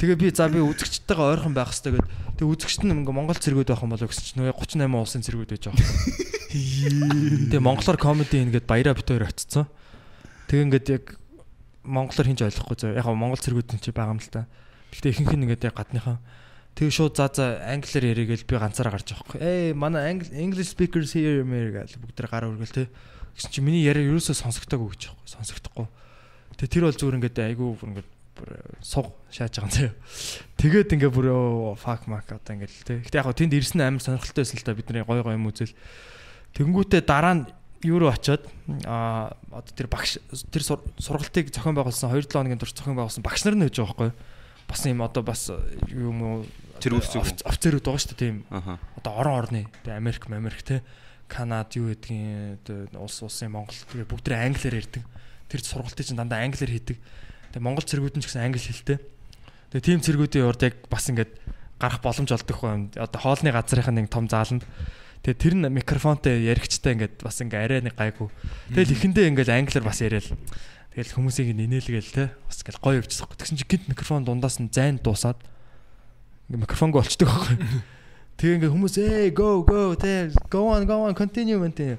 [0.00, 2.08] Тэгээ би за би үзэгчтэйгээ ойрхон байх хэрэгтэй гэд.
[2.40, 5.64] Тэгээ үзэгчт нь ингээ Монгол цэргүүд байх юм гэсэн чинь нөгөө 38 улсын цэргүүд байж
[5.68, 5.88] байгаа.
[7.52, 9.68] Тэгээ монголоор комеди ингээд баяраа бит хоёр очицсан.
[10.48, 11.04] Тэгээ ингээд яг
[11.84, 12.96] монголоор хинж ойлгохгүй зөө.
[12.96, 14.48] Яг монгол цэргүүд нь чи байгаа юм л та.
[14.96, 16.16] Гэхдээ ихэнх нь ингээд яг гадныхан
[16.80, 19.40] Тэгээ шууд за за англиар яригээл би ганцаараа гарч байгаа хгүй.
[19.44, 22.88] Эй манай англи English speakers here мэр гэл бүгд тэр гар өргөл те.
[23.36, 25.28] Гэсэн чи миний яриа ерөөсөө сонсогдоогүй гэж байгаа хгүй.
[25.28, 25.86] Сонсогдохгүй.
[26.56, 28.48] Тэгээ тэр бол зүгээр ингээд айгүй ингээд бүр
[28.80, 29.92] суг шааж байгаа юм заяа.
[30.56, 31.28] Тэгээд ингээд бүр
[31.76, 33.04] fuck mark одоо ингээд те.
[33.04, 35.76] Гэтэ яг гоо тэнд ирсэн амар сонирхолтой байсан л та бидний гой гой юм үзэл.
[36.56, 37.44] Тэнгүүтээ дараа нь
[37.84, 38.48] юу руу очиод
[38.88, 40.16] а одоо тэр багш
[40.48, 44.10] тэр сургалтыг зохион байгуулсан 2-7 хоногийн турш зохион байгуулсан багш нар нь гэж байгаа хгүй.
[44.68, 45.50] Бас юм одоо бас
[45.92, 46.36] юм уу
[46.80, 47.04] Тэр үү?
[47.44, 48.36] офицерүүд байгаа шүү дээ тийм.
[48.96, 50.80] Одоо орон орны тэгээ Америк Америк те
[51.30, 55.04] Канад юу гэдгийг одоо улс улсын Монгол тэгээ бүгд тэ англиар ярьдаг.
[55.46, 56.98] Тэр сургалтыг чинь дандаа англиар хийдэг.
[57.54, 58.98] Тэгээ Монгол цэргүүд нь ч гэсэн англи хэлтэй.
[59.70, 61.32] Тэгээ тийм цэргүүдийн урд яг бас ингээд
[61.78, 62.90] гарах боломж олдог хүн.
[62.98, 64.66] Одоо хоолны газрынх нь нэг том зааланд
[65.20, 68.32] Тэгээ тэр нь микрофонтой яригчтай ингээд бас ингээ арай нэг гайгүй.
[68.72, 70.32] Тэгэл ихэндээ ингээд англиар бас яриад.
[70.96, 73.28] Тэгэл хүмүүсийг нинээлгээл те бас ингээл гоё явчихсан.
[73.36, 75.36] Тэгсэн чи гинт микрофон дундаас нь зайн дуусаад
[76.50, 77.56] ингээ микрофонго олчдөг байхгүй.
[78.40, 81.98] Тэгээ ингээ хүмүүс ээ go go те go on go on continue continue.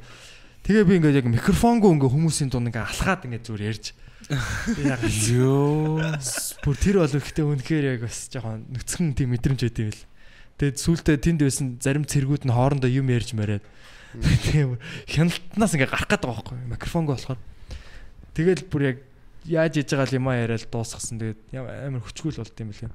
[0.68, 3.96] Тэгээ би ингээ яг микрофонго ингээ хүмүүсийн дунд ингээ алхаад ингээ зүгээр ярьж.
[4.84, 6.04] Яг Йоо.
[6.64, 10.04] бүр тэр бол ихтэй үнэхээр яг бас жоохон нүцгэн тийм мэдрэмж өгд юм л.
[10.60, 13.64] Тэгээд сүултээ тэнд байсан зарим цэргүүд нь хоорондоо юм ярьж мариад.
[14.52, 17.40] Тийм хяналтнаас ингээ гарах гээд байгаа байхгүй микрофонго болохоор.
[18.36, 18.98] Тэгэл бүр яг
[19.48, 21.18] яаж иж байгаа юм а яриад дуусгасан.
[21.18, 22.92] Тэгээд амар хүчгүүл болд юм лээ.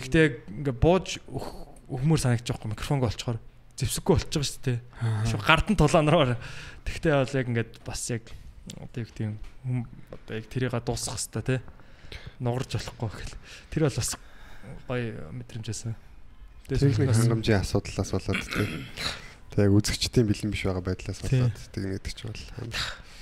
[0.00, 3.38] Гэхдээ яг ингээ бууж өгмөр санагдаж байгаа байхгүй микрофонго олцохоор
[3.80, 4.78] зевсэггүй болчих жоох шүү дээ.
[5.28, 6.36] Шууд гардан тулаанаар.
[6.84, 8.24] Тэгтээ бол яг ингээд бас яг
[8.76, 11.56] одоо яг тийм хүм одоо яг тэрийг дуусгах хэвээр те
[12.40, 13.36] нугарч болохгүй гэл.
[13.72, 14.10] Тэр бол бас
[14.88, 15.94] гоё мэдрэмж байсан.
[16.68, 18.86] Техник хангамжийн асуудлаас болоод тийм.
[19.50, 22.44] Тэг яг үзэгчдийн бэлэн биш байгаа байдлаас болоод тийм гэдэг ч бол.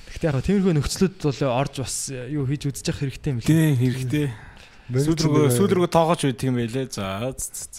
[0.09, 3.49] Гэхдээ яг тиймэрхүү нөхцлөд бол орж бас юу хийж үзэж явах хэрэгтэй юм лээ.
[3.49, 4.27] Тийм хэрэгтэй.
[4.89, 6.89] Сүүл рүү сүүл рүү тоогооч үйд юм байлээ.
[6.89, 7.29] За.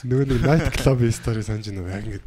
[0.06, 1.98] нөгөө нэг night club-ийн story санаж байна?
[1.98, 2.22] Яг ингэ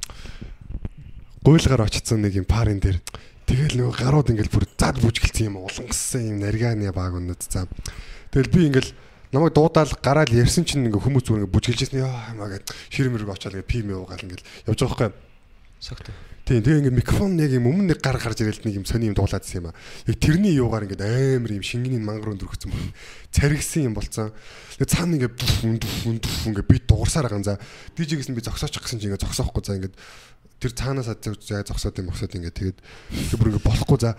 [1.46, 2.98] гуйлгаар очсон нэг юм парын дээр
[3.46, 7.70] тэгэл нөгөө гарууд ингээл бүр зад бүжгэлсэн юм улангассан юм нариганы баг өнөд за.
[8.34, 8.90] Тэгэл би ингээл
[9.30, 13.30] намайг дуудаал гараал ярьсан чинь ингээ хүмүүс зүгээр ингээ бүжгэлжсэн яа хамаа гэд шир мөрөг
[13.38, 15.10] очоод ингээ пим уугаал ингээл явж байгаа байхгүй.
[15.78, 16.06] Согт.
[16.42, 19.14] Тийм тэгээ ингээ микрофон яг юм өмнө нэг гар гарч ирэл нэг юм сони юм
[19.14, 19.78] дуулаадсэн юм аа.
[20.10, 22.90] Яг тэрний юугаар ингээ амар юм шингэний мангар өндөрхсөн байна.
[23.30, 24.34] Царигсан юм болцсон.
[24.74, 27.62] Тэгээ цаана ингээ бүф бүф бүф ингээ бит дуурсаар байгаа юм за.
[27.94, 29.94] Дижигээс нь би зогсоочих гэсэн чинь ингээ зогсоохгүй за ингээ
[30.58, 32.78] тэр цаанаас заа зогсоод юм босоод ингээ тэгээд
[33.30, 34.18] тэр бүр ингээ болохгүй за.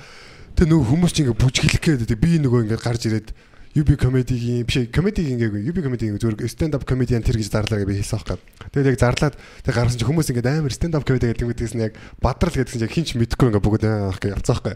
[0.55, 3.35] Тэгээ нөгөө хүмүүс чинь ингээ бүжгэлэх гээд би нөгөө ингээ гарч ирээд
[3.73, 7.89] UB comedy-гийн биш comedy-гийн гээгүй UB comedy-гийн зүгээр stand up comedian тэр гэж зарлаа гэж
[7.89, 8.37] би хэлсэн байхгүй.
[8.69, 9.35] Тэгээд яг зарлаад
[9.65, 12.85] тэг гарсан чинь хүмүүс ингээд амар stand up comedy гэдэг мэдээс нь яг бадрал гэдгсэн
[12.85, 14.75] чинь хинч мэдгүй ингээд бүгд аах гэж явцсан байхгүй.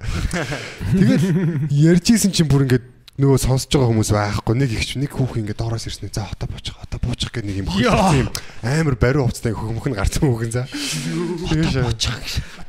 [0.97, 1.23] Тэгээд
[1.69, 2.85] ярьж исэн чинь бүр ингээд
[3.21, 6.77] нөгөө сонсож байгаа хүмүүс байхгүй нэг ихч нэг хүүхэн ингээд доороос ирсэн за хата буучих
[6.77, 8.29] хата буучих гэдэг нэг юм юм
[8.61, 12.13] амар бариу хувцастай хөхмөх нь гарсан хүүхэн за тэгээд буучих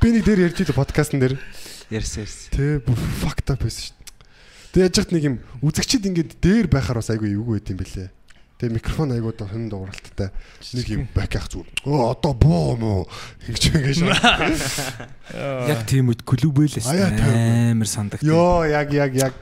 [0.00, 1.36] би нэг дээр ярьж ийл подкастн дээр
[1.88, 2.84] Ярьсан ярьсан.
[2.84, 3.96] Бүр fucked up байсан.
[4.72, 8.08] Тэг яж хат нэг юм үзэгчд ингээд дээр байхаар бас айгүй эвгүй байт юм бэлээ.
[8.58, 10.28] Тэгээ микрофон айгуу доо хэн дууралттай
[10.74, 11.66] нэг юм бак ах зүр.
[11.86, 12.92] Оо одоо боо мó
[13.46, 13.98] ингэж ингэж.
[15.70, 16.26] Яг тийм үед
[16.90, 17.78] Аяа, тийм.
[17.78, 18.18] амар сандаг.
[18.20, 19.34] Йоо яг яг яг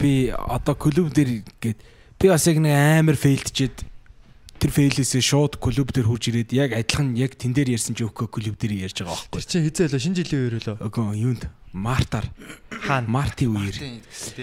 [0.00, 1.78] Би одоо клуб дээр гээд
[2.20, 3.84] би бас яг нэг амар фейлдчихэд
[4.56, 8.28] тэр фейлээсээ шууд клуб дээр хурж ирээд яг адилхан яг тэн дээр ярьсан ч өөхөө
[8.32, 9.40] клуб дээр ярьж байгаа Тэр байхгүй.
[9.46, 10.76] чинь хизээ лөө шинэ жилийн үеэр лөө.
[10.86, 11.42] Өгөө юунд
[11.76, 12.26] Мартаар
[12.72, 13.08] Хаана?
[13.08, 13.76] Марти үеэр.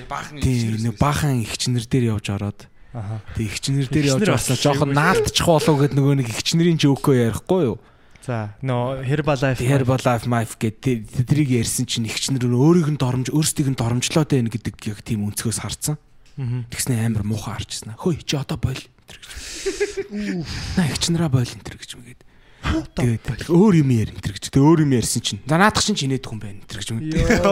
[0.05, 2.59] Баахан Тийм нэг баахан ихчнэр дээр явж ороод
[2.93, 3.25] Аха.
[3.33, 7.73] тэг ихчнэр дээр явж бас жоохон наалтчих болов гэд нөгөө нэг ихчнэрийн ч өөхөө ярихгүй
[7.73, 7.77] юу.
[8.21, 13.79] За нөө Herbalife Herbal Life гэдэг тэдрийг ярьсан чинь ихчнэр өөрийг нь доромж өөрсдийг нь
[13.81, 15.97] доромжлоод байна гэдэг яг тийм өнцгөөс харсан.
[16.37, 17.97] Тэгснэ амар муухай харчихсан.
[17.97, 18.79] Хөөе чи одоо бойл.
[19.03, 20.47] Энэ гэж.
[20.77, 22.21] Наа ихчнэраа бойл энэ гэж мэгээд.
[22.63, 24.47] Тэгээд өөр юм яар энэ гэж.
[24.49, 25.41] Тэгээд өөр юм ярьсан чинь.
[25.45, 27.43] За наадах чинь ч инээд хүн байна энэ гэж мэгээд.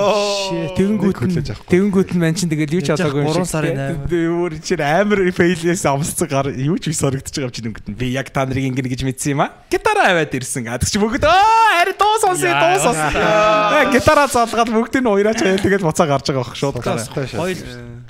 [0.79, 1.19] Тэгэнгүүт
[1.67, 4.07] тэгэнгүүт нь мань чинь тэгэл юу ч Яаж одоогүй гурван сарын аймаг.
[4.07, 7.91] Өөр чинь амар фейлээс амсцсан гар юу ч биш санагдчих байгаа юм чинь өнгөт.
[7.91, 9.51] Би яг та нарыг ингэнэ гэж мэдсэн юм а.
[9.67, 10.71] Гитараа аваад ирсэн.
[10.71, 13.03] А тэгч бүгд аа ари дуу сонсъё дуу сонс.
[13.19, 17.03] Аа гитараа залгаад бүгд нь уяраач хаяа тэгэл буцаа гарч байгаа бох шууд гараа.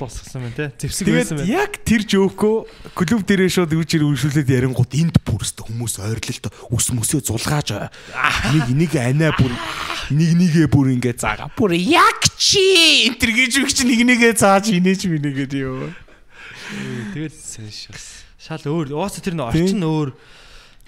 [0.01, 0.71] Хоёул дуусгасан байна те.
[0.87, 1.51] Зевсэг байсан байна.
[1.51, 2.55] яг тэр жөөхөө
[2.97, 7.69] клуб дээрээ шууд юу чир үршүүлээд ярингууд энд бүрст хүмүүс ойрлолт ус мөсөө зулгааж
[8.49, 9.53] нэг нэг анаа бүр
[10.09, 11.53] нэг нэгээ бүр ингэ заагаа.
[11.53, 15.93] Бүр яг чи энэ төр гэж үг чи нэг нэгээ зааж инээж минийгээд ёо.
[17.13, 17.35] Тэгээд
[18.41, 18.97] шал өөр.
[18.97, 20.09] Ууц тэр нэг орчин өөр.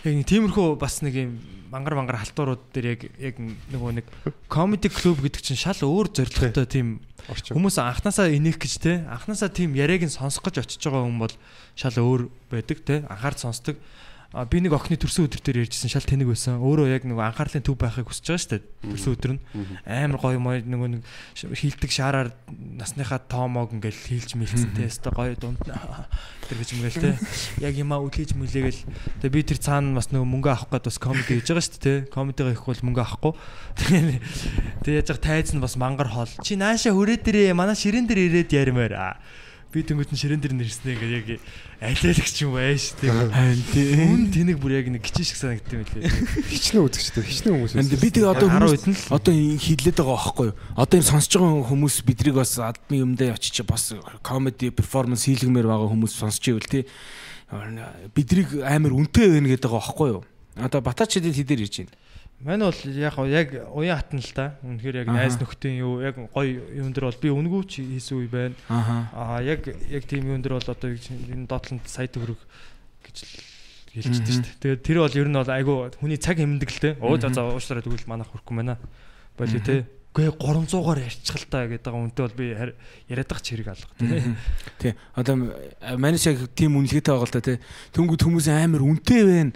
[0.03, 1.37] Яг нэг тиймэрхүү бас нэг юм
[1.73, 4.05] мангар мангар халтуурууд дээр яг яг нөгөө нэг
[4.45, 7.01] comedy club гэдэг чинь шал өөр зорилготой тийм
[7.49, 8.93] хүмүүс анханасаа инех гэж те.
[9.09, 11.33] Анханасаа тийм яриаг нь сонсох гэж очиж байгаа хүн бол
[11.73, 13.01] шал өөр байдаг те.
[13.09, 13.81] Анхаард сонсдог
[14.33, 16.57] би нэг охины төрсөн өдөр дээр ярьжсэн шал тэнэг байсан.
[16.57, 18.61] Өөрөө яг нэг анхаарлын төв байхыг хүсэж байгаа шүү дээ.
[18.89, 19.41] Төрсөн өдөр нь
[19.85, 21.01] амар гоё мой нөгөө нэг
[21.53, 24.89] хилдэг шаараар насныхаа тоомоог ингээл хийлж мэлцсэн те.
[24.89, 25.61] Өстой гоё дунд
[26.49, 27.13] тэр гэж мгээл те.
[27.61, 28.81] Яг юмаа үлээж мүлээгээл.
[29.21, 31.97] Тэгээ би тэр цаана бас нөгөө мөнгө авах гээд бас комеди хийж байгаа шүү дээ.
[32.09, 33.33] Комедигаа хийх бол мөнгө авахгүй.
[34.81, 36.33] Тэгээ яаж тайз нь бас мангар хоол.
[36.41, 39.21] Чи нааша хүрээ дээрээ манай ширээн дээр ирээд яримаар.
[39.73, 41.27] Би тэнгуут нь ширээн дээр нэрснэ ингээ яг
[41.81, 43.09] алиалагч юм байш те.
[43.09, 44.05] Харин тий.
[44.05, 46.13] Үн тэнэг бүр яг нэг гिचэн шиг санагдсан юм лээ.
[46.45, 47.73] Хичнээн үзэгчтэй хичнээн хүмүүс.
[47.81, 50.57] Энд би тэгээ одоо 10 хүмүүс одоо хилээд байгаа байхгүй юу?
[50.77, 55.89] Одоо энэ сонсож байгаа хүмүүс бидрийг бас адмын юмдаа очиж бас comedy performance хийлгмээр байгаа
[55.89, 56.85] хүмүүс сонсож ивэл тий.
[58.13, 60.21] Бидрийг амар үнэтэй байна гэдэг байгаа байхгүй юу?
[60.53, 61.97] Одоо батач хэдэд хідэр ирж байна.
[62.43, 64.59] Мань бол яг яг уян хатна л та.
[64.67, 68.27] Үнэхээр яг найз нөхдийн юу яг гоё юм дээр бол би үнгүү ч хийсэн үе
[68.27, 68.55] байна.
[68.67, 72.35] Аа яг яг тийм юм дээр бол одоо энэ доотлонд сая төгрөг
[73.07, 73.15] гэж
[73.95, 74.59] л штэ шүү дээ.
[74.59, 76.91] Тэгээд тэр бол ер нь бол айгүй хүний цаг хэмндэг л те.
[76.99, 78.75] Оо за за уушлаараа тэгвэл манайх хөрөхгүй байна.
[79.39, 79.87] Боли те.
[80.11, 82.45] Гүй 300-аар ярьчихл та гэдэг байгаа үнтэй бол би
[83.07, 84.35] яриад байгаа ч хэрэг алга те.
[84.83, 84.93] Тий.
[85.15, 85.47] Одоо
[85.95, 87.57] манайш яг тийм үнэлгээтэй байгаа л та тий.
[87.95, 89.55] Тэнгүүд хүмүүс амар үнэтэй байна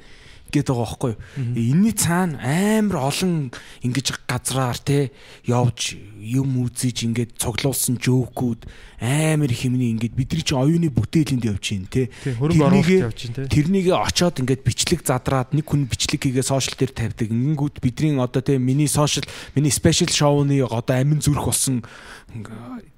[0.51, 1.19] гэдэг байгаа байхгүй юу?
[1.55, 3.51] Энийний цаана амар олон
[3.83, 5.11] ингэж газраар те
[5.45, 8.65] явж юм үзэж ингээд цоглуулсан жоокууд
[8.99, 12.09] амар их юмний ингээд бидний чинь оюуны бүтээлэнд явж гин те.
[12.25, 13.45] Хөрөнгө оруулалт явж чинь те.
[13.47, 17.29] Тэрнийг очоод ингээд бичлэг задраад нэг хүн бичлэг хийгээ сошиал дээр тавьдаг.
[17.29, 21.85] Ингэнгүүт бидний одоо те миний сошиал миний спешиал шоуны одоо амин зүрх болсон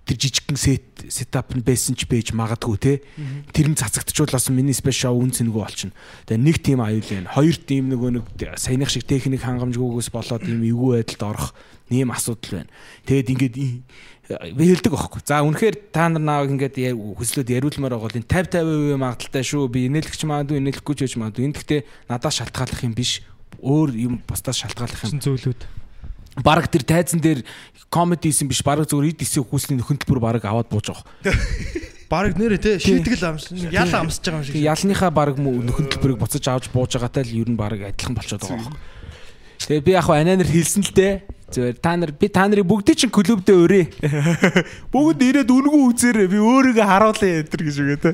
[0.09, 2.93] тэр жижигхэн сет сетап нь байсан ч байж магадгүй те.
[3.53, 5.93] Тэр нь цацагдчихуулсан миний спешиал үн цэнэгүй болчихно.
[6.25, 7.29] Тэгээ нэг тим аюул байна.
[7.29, 8.25] Хоёр тим нөгөө нэг
[8.57, 11.47] саяных шиг техник хангамжгүйгээс болоод ийм эвгүй байдалд орох
[11.93, 12.73] нэм асуудал байна.
[13.05, 13.55] Тэгээд ингээд
[14.29, 15.21] хэлдэг байхгүй.
[15.25, 19.69] За үнэхээр та нар нааг ингээд хүслүүд яриулмаар байгаа бол энэ 50 50% магадaltaй шүү.
[19.69, 21.45] Би инээлгч магадгүй инээлэхгүй ч гэж магадгүй.
[21.49, 23.21] Энэ гэхдээ надад шалтгааллах юм биш.
[23.61, 25.21] Өөр юм бусдаас шалтгааллах юм.
[25.21, 25.61] Зөвлөд.
[26.37, 27.41] Бараг тэр тайзан дээр
[27.89, 28.61] комеди хийсэн биш.
[28.61, 31.05] Бараг зөвөр ид эсэх хүслийн нөхөнтөлбөр бараг аваад бууж байгаа.
[32.13, 34.55] Бараг нэрэ те шийтгэл амс ял амсаж байгаа юм шиг.
[34.57, 38.65] Ялныхаа бараг мө- нөхөнтөлбөрийг буцаж авч бууж байгаатай л ер нь бараг адилхан болчиход байгаа
[38.65, 38.81] байхгүй.
[39.59, 41.13] Тэгээ би яг хаа анаа нар хэлсэн л дээ.
[41.49, 43.85] Зүгээр та нар би та нарыг бүгдийг чинь клубдээ өрөө.
[44.93, 46.27] Бүгд ирээд үнгүү үзээрэй.
[46.29, 48.11] Би өөрийгөө харуулъя энэ гэж үгээ те.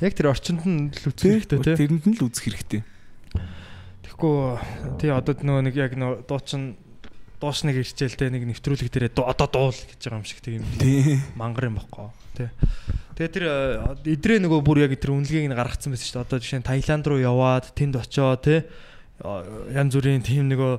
[0.00, 1.72] Яг тэр орчинд нь л үзэх хэрэгтэй те.
[1.76, 2.80] Тэрэнд нь л үзэх хэрэгтэй.
[4.04, 4.36] Тэгэхгүй
[5.00, 6.89] тий одоо нөгөө нэг яг нөгөө дуучин дуушныг
[7.40, 11.18] ирчээл те нэг нэвтрүүлэг дээрээ одоо дуул гэж байгаа юм шиг тийм Тий.
[11.34, 12.48] мангар юм баггүй тий.
[13.16, 16.26] Тэгээ тэр э, эдрээ нөгөө бүр яг тэр үнэлгээг нь гаргацсан байсан шүү дээ.
[16.28, 18.64] Одоо жишээ нь Таиланд руу яваад тэнд очоо тий
[19.72, 20.72] янз бүрийн тийм нөгөө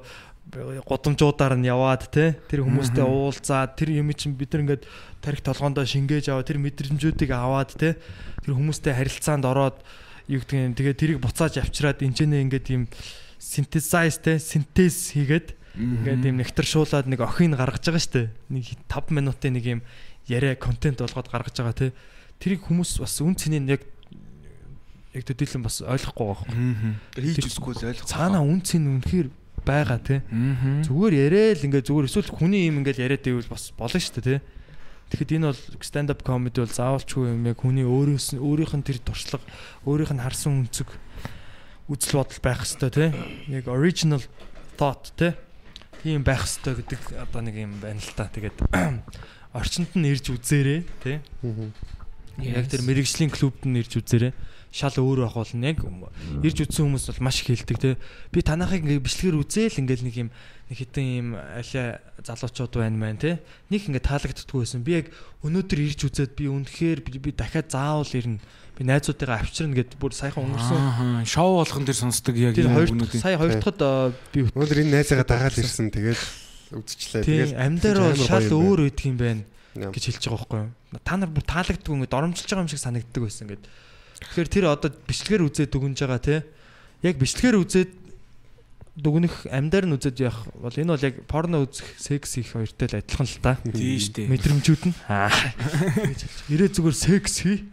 [0.84, 4.84] гудамжуудаар нь яваад тий тэр хүмүүстэй уулзаад тэр юм чинь бид нар ингээд
[5.22, 7.94] тарих толгоондоо шингээж аваад тэр мэдрэмжүүдийг аваад тий
[8.42, 9.80] тэр хүмүүстэй харилцаанд ороод
[10.28, 12.84] юу гэдэг юм тэгээ тэрийг буцааж авчираад энэ ч нэ ингээд юм
[13.38, 18.28] synthesize те синтез хийгээд ингээд юм нэгтаршуулаад нэг охин гаргаж байгаа шүү дээ.
[18.52, 19.82] Нэг 5 минутын нэг юм
[20.28, 21.96] яриа контент болгоод гаргаж байгаа те.
[22.42, 23.82] Тэрийг хүмүүс бас үн цэнийг яг
[25.16, 26.96] яг төдийлөн бас ойлгохгүй байгаа юм.
[27.16, 28.08] Хийж үзэхгүй л ойлгох.
[28.08, 29.28] Цаана үн цэн үнэхээр
[29.66, 30.24] байгаа те.
[30.88, 34.40] Зүгээр яриа л ингээд зүгээр эсвэл хүний юм ингээд яриад байвал бас болно шүү дээ
[34.40, 34.44] те.
[35.12, 39.04] Тэгэхэд энэ бол stand up comedy бол заавалчгүй юм яг хүний өөрөөс өөрийнх нь тэр
[39.04, 39.44] туршлага,
[39.84, 40.88] өөрийнх нь харсан үнцэг
[41.92, 43.08] үзэл бодол байх хэвээр те.
[43.52, 44.24] Яг original
[44.80, 45.36] thought те.
[46.02, 48.26] Тийм байх хэвээр гэдэг одоо нэг юм байна л та.
[48.26, 48.58] Тэгээд
[49.54, 51.22] орчинд нь ирж үзээрэй те.
[52.42, 54.34] Яг тэр мэрэгжлийн клубд нь ирж үзээрэй.
[54.74, 55.62] Шал өөр байх болно.
[55.62, 55.86] Яг
[56.42, 58.02] ирж үзсэн хүмүүс бол маш их хэлдэг те.
[58.34, 60.30] Би танахыг ингээ бичлэгээр үзээл ингээл нэг юм
[60.72, 63.38] нэг хитэн юм аля залуучууд байна мэн те.
[63.70, 64.82] Нэг ингээ таалагддаггүй байсан.
[64.82, 65.14] Би яг
[65.46, 68.42] өнөөдөр ирж үзээд би үнэхээр би дахиад заавал ирнэ.
[68.82, 71.22] Би найзуудтайгаа авчирна гэд бүр саяхан өнгөрсөн.
[71.30, 73.22] Шоу болгон дээр сонсдог яг Тэр юм хоёр бүгнүүд.
[73.22, 75.94] сая хоёр дахьад аа, би Өнөөдөр энэ найзаагаа дагаад ирсэн.
[75.94, 76.22] Тэгээд
[76.74, 77.54] үзчихлээ.
[77.54, 79.46] Бол амар шал өөр үйдэг юм байна
[79.76, 79.92] байна.
[79.92, 81.00] гэж хэлж байгаа байхгүй юу.
[81.04, 83.64] Та нар бүр таалагддаг ингээд доромжилж байгаа юм шиг санагддаг байсан ингээд.
[84.22, 86.36] Тэгэхээр тэр одоо бичлэгээр үзээд дүгнж байгаа те.
[87.02, 87.92] Яг бичлэгээр үзээд
[88.92, 93.00] дүгнэх амьдаар нь үзээд явах бол энэ бол яг порно үзэх секс их хоёртой л
[93.00, 93.56] адилхан л та.
[93.64, 94.28] Тийм шүү дээ.
[94.28, 94.96] Мэдрэмжүүд нь.
[95.08, 95.32] Аа.
[96.52, 97.64] Ирээ зүгээр секс хий.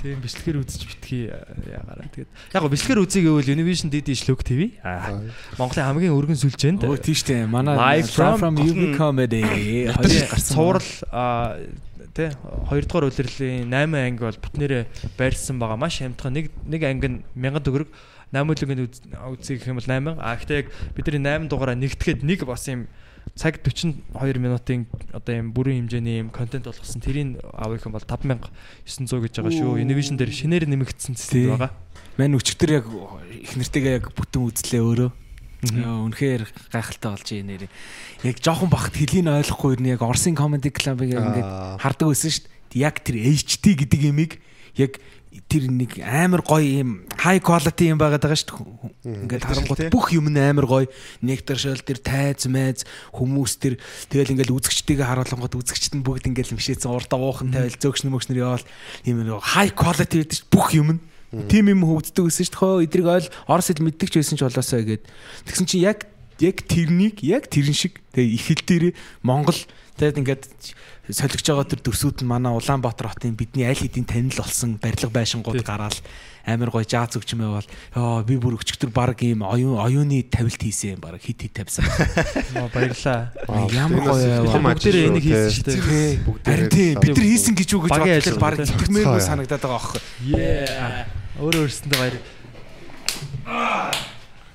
[0.00, 2.08] Тийм бичлэгээр үзэж битгий яагаараа.
[2.16, 4.80] Тэгээд яг го бичлэгээр үзье гэвэл Univision DD Shlok TV.
[4.80, 5.20] Аа.
[5.60, 7.44] Монголын хамгийн өргөн сүлжээнд Өө тийм шүү дээ.
[7.44, 9.44] Манай from UV comedy.
[10.48, 10.80] Цуврал
[12.14, 12.30] тий
[12.70, 14.82] хоёрдугаар улирлын 8 анги бол бүтнээрээ
[15.18, 17.90] байрлсан байгаа маш хямдхан нэг нэг анги нь 1000 төгрөг
[18.32, 22.46] 8 үлгийн үзье гэх юм бол 8 а гэхдээ яг бидний 8 дугаараа нэгтгэхэд нэг
[22.48, 22.88] бас юм
[23.34, 29.24] цаг 42 минутын одоо юм бүрэн хэмжээний юм контент болгосон тэрийг авах юм бол 5900
[29.26, 29.80] гэж байгаа шүү.
[29.82, 31.72] Innovation дээр шинээр нэмэгдсэн зүйл байгаа.
[32.14, 32.86] Мань өчтөр яг
[33.42, 35.10] их нэртэйгээ яг бүтэн үзлээ өөрөө.
[35.72, 37.64] Яа, Үнэхээр гайхалтай болж байна нэр.
[38.22, 42.44] Яг жоохон бахт хэлийг ойлгохгүй юу яг Орсын comedy club-ыг яг ингээд хардаг байсан шүү
[42.44, 42.84] дээ.
[42.84, 44.32] Яг тэр HD гэдэг юмыг
[44.76, 45.00] яг
[45.48, 48.58] тэр нэг амар гоё юм high quality юм байгаад байгаа шүү
[49.02, 49.18] дээ.
[49.26, 50.86] Ингээд харангууд бүх юм нь амар гоё.
[51.22, 53.78] Нектар шал тэр тайз майз хүмүүс тэр
[54.10, 58.66] тэгэл ингээд үзэгчдийгээ харуулангууд үзэгчд нь бүгд ингээд мшээсэн урдаа уухан тавил зөөгч нөмөгчнөр яваал.
[59.02, 61.00] Юм high quality гэдэг чинь бүх юм нь.
[61.50, 64.78] Тим юм хөгддөг гэсэн чинь хөө эдрийг ойл орос хэл мэддэг ч байсан ч болоосоо
[64.86, 65.04] гэгээд
[65.50, 66.06] тэгсэн чинь яг
[66.38, 68.84] яг тэрнийг яг тэрэн шиг тэгээ их хэл дээр
[69.26, 69.58] Монгол
[69.98, 70.42] тэгээд ингээд
[71.12, 75.60] солигч байгаа тэр төсүүд нь манай Улаанбаатар хотын бидний аль хэдийн танил болсон барилга байшингууд
[75.60, 75.94] гараал
[76.48, 80.60] амар гоё жааз өгч юм байвал ёо би бүр өчтөр баг ийм оюун оюуны тавилт
[80.60, 81.84] хийсэн юм баг хит хит тавьсан.
[82.74, 83.32] Баярлаа.
[83.72, 86.24] Ямар гоё Бүгдээрээ шүү, энийг хийсэн шүү дээ.
[86.24, 89.78] Бүгдээрээ Харин тий л- бид нар хийсэн гэж юу гэж бодлоо баг итгэмээргүй санагдаад байгаа
[89.80, 90.00] аахгүй.
[91.40, 92.16] Өөрөө өөрсөндөө баяр.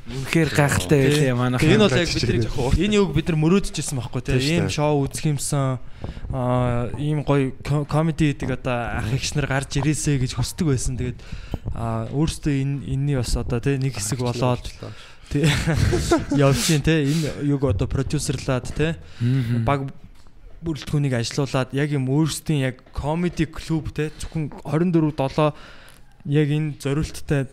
[0.10, 1.34] Үнэхээр гайхалтай байлээ.
[1.38, 1.62] Манайх.
[1.62, 2.86] Энэ бол яг бидний чинь.
[2.90, 5.78] энэ юг бид нар мөрөөдчихсэн байхгүй Тийм тийм ийм шоу үзэх юмсан
[6.34, 10.98] аа ийм гоё ко- комеди гэдэг одоо ах эгч нар гарч ирээсэ гэж хүсдэг байсан.
[10.98, 11.20] Тэгээд
[11.78, 14.66] аа өөрөөсөө энэ энэний бас одоо тийм нэг хэсэг болоод
[15.30, 15.46] тий
[16.34, 18.98] явчихин тий энэ юг одоо продюсерлаад тий
[19.62, 19.94] баг
[20.66, 24.10] бүрэлдэхүүнийг ажилуулад яг юм өөрсдийн яг комеди клуб те.
[24.20, 25.54] Зөвхөн 24 7
[26.28, 27.48] яг энэ зориулттай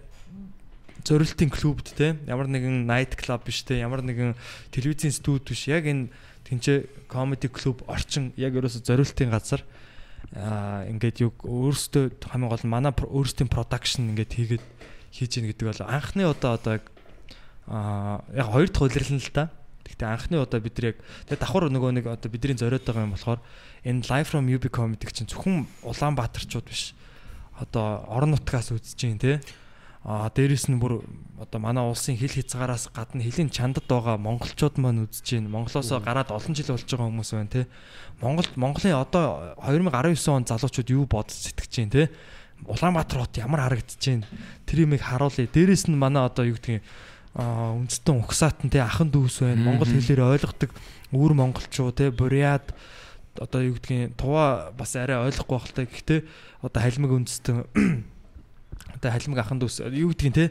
[1.06, 4.34] зориултын клубд те ямар нэгэн night club биш те ямар нэгэн
[4.74, 6.10] телевизийн студи биш яг энэ
[6.50, 9.62] тэнцээ comedy club орчин яг ерөөсө зориултын газар
[10.34, 14.64] аа ингээд юг өөрсдөө хамгийн гол нь манай өөрсдийн production ингээд хийгээд
[15.14, 16.84] хийж ийн гэдэг бол анхны удаа одоо яг
[17.70, 19.50] аа яг хоёр дахь удирлан л та.
[19.86, 20.96] Гэхдээ анхны удаа бид яг
[21.30, 23.40] тэгээ давхар нөгөө нэг одоо бидний зориод байгаа юм болохоор
[23.86, 26.94] энэ live from UB comedy чинь зөвхөн Улаанбаатарчууд биш.
[27.56, 29.40] Одоо орон нутгаас үзэж гин те.
[30.06, 31.02] Аа дээрэс нь бүр
[31.34, 35.50] одоо манай улсын хил хязгаараас гадна хилийн чандад байгаа монголчууд маань үзэж гин.
[35.50, 37.66] Монголоос гараад олон жил болж байгаа хүмүүс байна те.
[38.22, 42.14] Монгол Монголын одоо 2019 он залуучууд юу бодож сэтгэж гин те.
[42.70, 44.22] Улаанбаатар хот ямар харагдаж гин.
[44.62, 45.50] Тэр юмыг харуулъя.
[45.50, 46.86] Дээрэс нь манай одоо юу гэдгийг
[47.34, 49.74] үндэстэн угсаатан те ахан дүүс байна.
[49.74, 50.70] Монгол хэлээр ойлгодог
[51.10, 52.78] өвөр монголчууд те буриад
[53.42, 55.82] одоо юу гэдгийг туваа бас арай ойлгохгүй байх л та.
[55.82, 56.20] Гэхдээ
[56.62, 58.14] одоо халимаг үндэстэн
[59.06, 60.50] одоо халимаг ахан дүүс юу гэдгийг те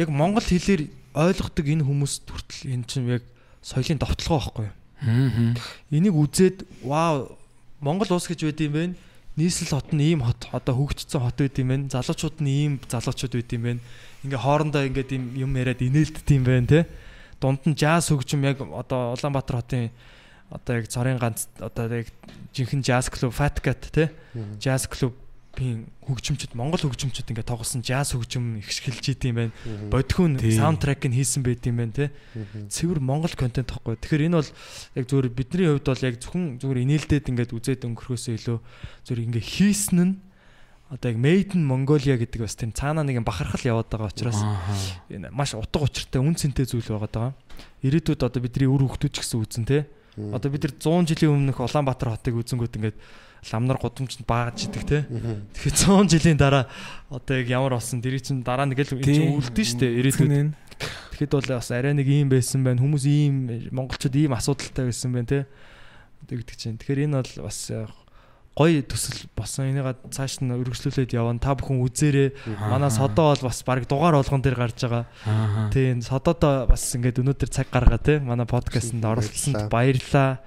[0.00, 3.24] яг монгол хэлээр ойлгодог энэ хүмүүс хүртэл энэ чинь яг
[3.60, 4.76] соёлын довтлогоо байхгүй юу?
[5.92, 7.36] Энийг үзээд вау
[7.80, 8.84] Монгол улс гэж байд юм бэ?
[9.36, 11.92] Нийслэл хот нь ийм хот одоо хөгжсөн хот байд юм байна.
[11.92, 13.80] Залуучууд нь ийм залуучууд байд юм байна.
[14.24, 16.80] Ингээ хоорондоо ингээд юм яриад инээлддэг юм байна те.
[17.40, 19.92] Дунд нь жаз хөгжим яг одоо Улаанбаатар хотын
[20.48, 22.08] одоо яг цорын ганц одоо яг
[22.56, 24.08] жинхэнэ jazz club Fat Cat те.
[24.56, 24.88] Jazz
[25.56, 29.52] club-ийн хөгжимчд Монгол хөгжимчд ингээ тоглосон jazz хөгжим ихшгэлж идэм байна.
[29.88, 30.60] Бодхүүн Тийм.
[30.60, 32.06] саундтрек нь хийсэн байт юм байна те.
[32.68, 33.96] Цэвэр Монгол контент тахгүй.
[33.96, 34.50] Тэгэхээр энэ бол
[35.00, 38.58] яг зүгээр бидний хувьд бол яг зөвхөн зүгээр инээлдээд ингээд үзээд өнгөрөхөөсөө илүү
[39.08, 40.14] зүгээр ингээ хийсэн нь
[40.92, 44.38] одоо яг Made in Mongolia гэдэг бас тийм цаанаа нэг юм бахархал яваад байгаа учраас
[45.10, 47.34] энэ маш утга учиртай үн цэнтэй зүйл байгаа.
[47.82, 49.90] Ирээдүйд одоо бидний үр хөвгтүүд ч гэсэн үзэн те.
[50.14, 52.96] Одоо бид нар 100 жилийн өмнөх Улаанбаатар хотыг үзэнгүүт ингээд
[53.52, 54.98] ламнар гудамжинд бааж идэг те.
[55.54, 55.76] Тэгэхээр
[56.06, 56.66] 100 жилийн дараа
[57.10, 60.54] одоо яг ямар болсон дэрийг чинь дараа нэг л үлдэн штэ ирээдүйд.
[61.16, 62.82] Тэгэхэд бол бас арай нэг ийм байсан байна.
[62.82, 63.34] Хүмүүс ийм
[63.72, 65.40] монголчууд ийм асуудалтай байсан байна те.
[66.26, 66.76] Одоо гэдэг чинь.
[66.76, 67.86] Тэгэхээр энэ бол бас э,
[68.56, 69.68] гоё төсөл болсон.
[69.72, 71.40] Энийг цааш нь өргөжлүүлээд явна.
[71.40, 72.36] Та бүхэн үзээрэй.
[72.68, 75.04] Манай содоо бол бас баг дугаар болгон дээр гарч байгаа.
[75.72, 78.20] Тийм содоодоо бас ингээд өнөөдөр цаг гаргаа те.
[78.20, 80.40] Манай подкастэнд оролцсонд баярлалаа.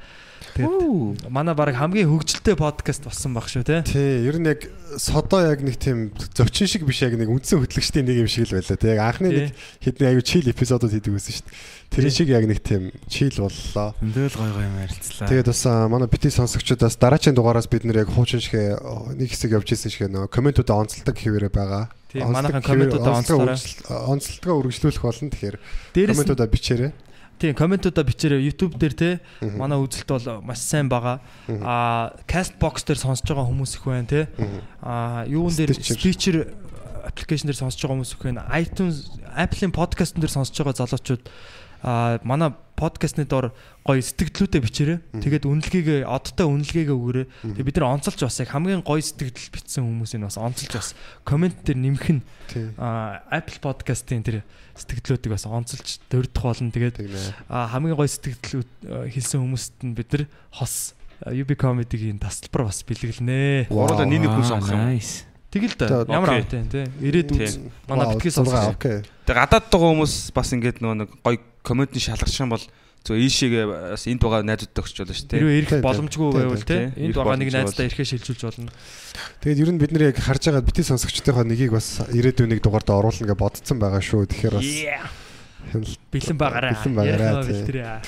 [0.59, 3.79] Тэгээд манай баг хамгийн хөгжилтэй подкаст болсон баг шүү те.
[3.87, 4.67] Тий, ер нь яг
[4.99, 8.59] содоо яг нэг тийм зочин шиг биш яг нэг үндсэн хөтлөгчдийн нэг юм шиг л
[8.59, 8.75] байлаа.
[8.75, 9.47] Тэг яг анхны нэг
[9.79, 11.55] хэдэн аюу чил эпизодууд хийдэг байсан шүү дээ.
[11.89, 13.95] Тэр шиг яг нэг тийм чил боллоо.
[14.03, 15.27] Зөндөл гой гой ярилцлаа.
[15.31, 19.71] Тэгээд бас манай бити сонсогчдоос дараачийн дугаараас бид нэр яг хуучин шигэ нэг хэсэг явж
[19.71, 21.87] исэн шигэ нөө комментуудаа онцолдог хэвээрээ байгаа.
[22.11, 23.57] Тийм манайхан комментуудаа онцлоорой.
[23.87, 25.29] онцлогоо үргэлжлүүлэх болно.
[25.29, 25.57] Тэгэхээр
[25.93, 26.91] комментуудаа бичээрэй.
[27.39, 29.09] Тийм комментуудаа бичээрэй YouTube дээр те.
[29.39, 31.23] Манай үзэлт бол маш сайн байгаа.
[31.47, 34.21] Аа Castbox дээр сонсож байгаа хүмүүс их байна те.
[34.83, 36.51] Аа юун дээр Stitcher.
[37.07, 38.43] Аппликейшн дээр сонсож байгаа хүмүүс их байна.
[38.59, 41.23] iTunes Apple-ийн подкастн дээр сонсож байгаа залуучууд
[41.83, 43.51] аа манай подкастны доор
[43.83, 44.97] гоё сэтгэлдлүүтэй бичээрэй.
[45.19, 47.25] Тэгээд үнэлгээгээ одтой үнэлгээгээ өгөөрэй.
[47.59, 50.89] Тэгээд бид нар онцолж бас яг хамгийн гоё сэтгэл бичсэн хүмүүсийг бас онцолж бас
[51.27, 52.71] комент дээр нэмэх нь тий.
[52.79, 54.47] а, Apple podcast-ийн тэр
[54.79, 56.71] сэтгэлдлүүдийг бас онцолж дурдах болно.
[56.71, 57.03] Тэгээд
[57.51, 60.23] а, хамгийн гоё сэтгэлдлүүд а, хэлсэн хүмүүст нь бид нар
[60.55, 60.95] хос
[61.27, 63.67] а, UB comedy-гийн тасалбар бас бэлгэлнэ.
[63.67, 64.95] Гуруула нэг нэг хүн сонгох юм.
[65.49, 66.05] Тэгэл да.
[66.05, 66.45] Ямар окей.
[66.45, 66.85] амттай тий.
[67.01, 67.57] Ирээд үз.
[67.89, 68.29] Манай битгий.
[68.37, 69.01] Окей.
[69.25, 72.65] Тэгээ гадаад байгаа хүмүүс бас ингээд нөгөө нэг гоё комментийн шалгах юм бол
[73.03, 73.65] зөв ийшээгээ
[73.95, 75.39] бас энд байгаа найзуудтай өгч болно шүү дээ.
[75.39, 76.59] Хэрвээ ирэх боломжгүй байвал.
[76.59, 78.71] Ирэх Энд байгаа нэг найздаа ирэхээ шилжүүлж болно.
[79.39, 82.91] Тэгээд ер нь бид нар яг харж байгаа бити сонсогчдынхоо нэгийг бас ирээдүйн нэг дугаард
[82.91, 84.27] оруулна гэж бодсон байгаа шүү.
[84.27, 84.67] Тэгэхээр бас
[86.11, 86.73] Бэлэн байгаарай.
[86.75, 88.01] Бэлэн байгаарай.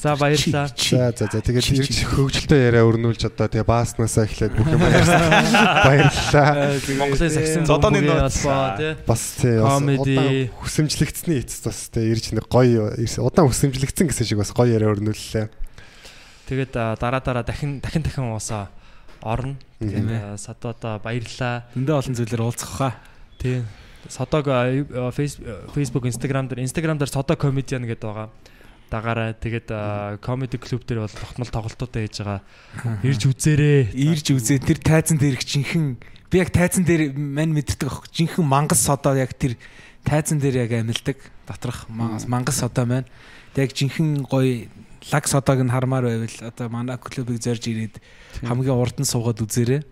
[0.00, 0.68] За баярлалаа.
[0.70, 5.20] За за за тэгээд ирж хөвгөлтэй яриа өрнүүлж одоо тэгээ бааснасаа эхлээд бүх юм ярьсан.
[5.88, 6.78] Баярлалаа.
[7.02, 8.92] Монголын сагсан Зодооны албаа тий.
[9.04, 14.54] Бас тий удаан хүсэмжлэгдсэний эцэст бас тий ирж нэг гоё удаан хүсэмжлэгдсэн гэсэн шиг бас
[14.56, 15.50] гоё яриа өрнүүллээ.
[16.48, 18.70] Тэгээд дараа дараа дахин дахин дахин уусаа
[19.20, 19.58] орно.
[19.82, 21.68] Тэгээд садуудаа баярлалаа.
[21.76, 22.92] Зөндөө олон зүйлээр уулзах хаа.
[23.36, 23.60] Тий.
[24.08, 25.40] Фейс-
[25.72, 28.28] Facebook, Instagram дээр Instagram дээр Садо comedian гэдэг байгаа.
[28.94, 29.68] Дагаараа тэгээд
[30.22, 32.40] comedy club дээр бол тогтмол тоглолтуудаа хийж байгаа.
[33.02, 33.90] Ирж үзээрэй.
[33.90, 35.98] Ирж үзээ тэр тайзан дээр их жинхэнэ
[36.30, 39.58] би яг тайзан дээр мань мэддэг аахгүй жинхэнэ мангас содоо яг тэр
[40.06, 43.10] тайзан дээр яг амилдаг доторх мангас мангас содоо маань
[43.54, 44.66] Тэг яг жинхэнэ гоё
[45.14, 48.02] лаг содоог нь хармаар байвал одоо манай клубыг зорж ирээд
[48.42, 49.82] хамгийн урд нь суугаад үзээрэй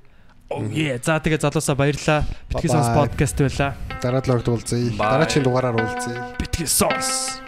[0.53, 1.01] Oh yeah.
[1.01, 2.29] За тэгээд залуусаа баярлалаа.
[2.53, 3.73] Битгий сонс подкаст байла.
[4.03, 4.93] Дараа талаар уулзъя.
[5.01, 6.37] Дараагийн дугаараар уулзъя.
[6.37, 7.41] Битгий сонс.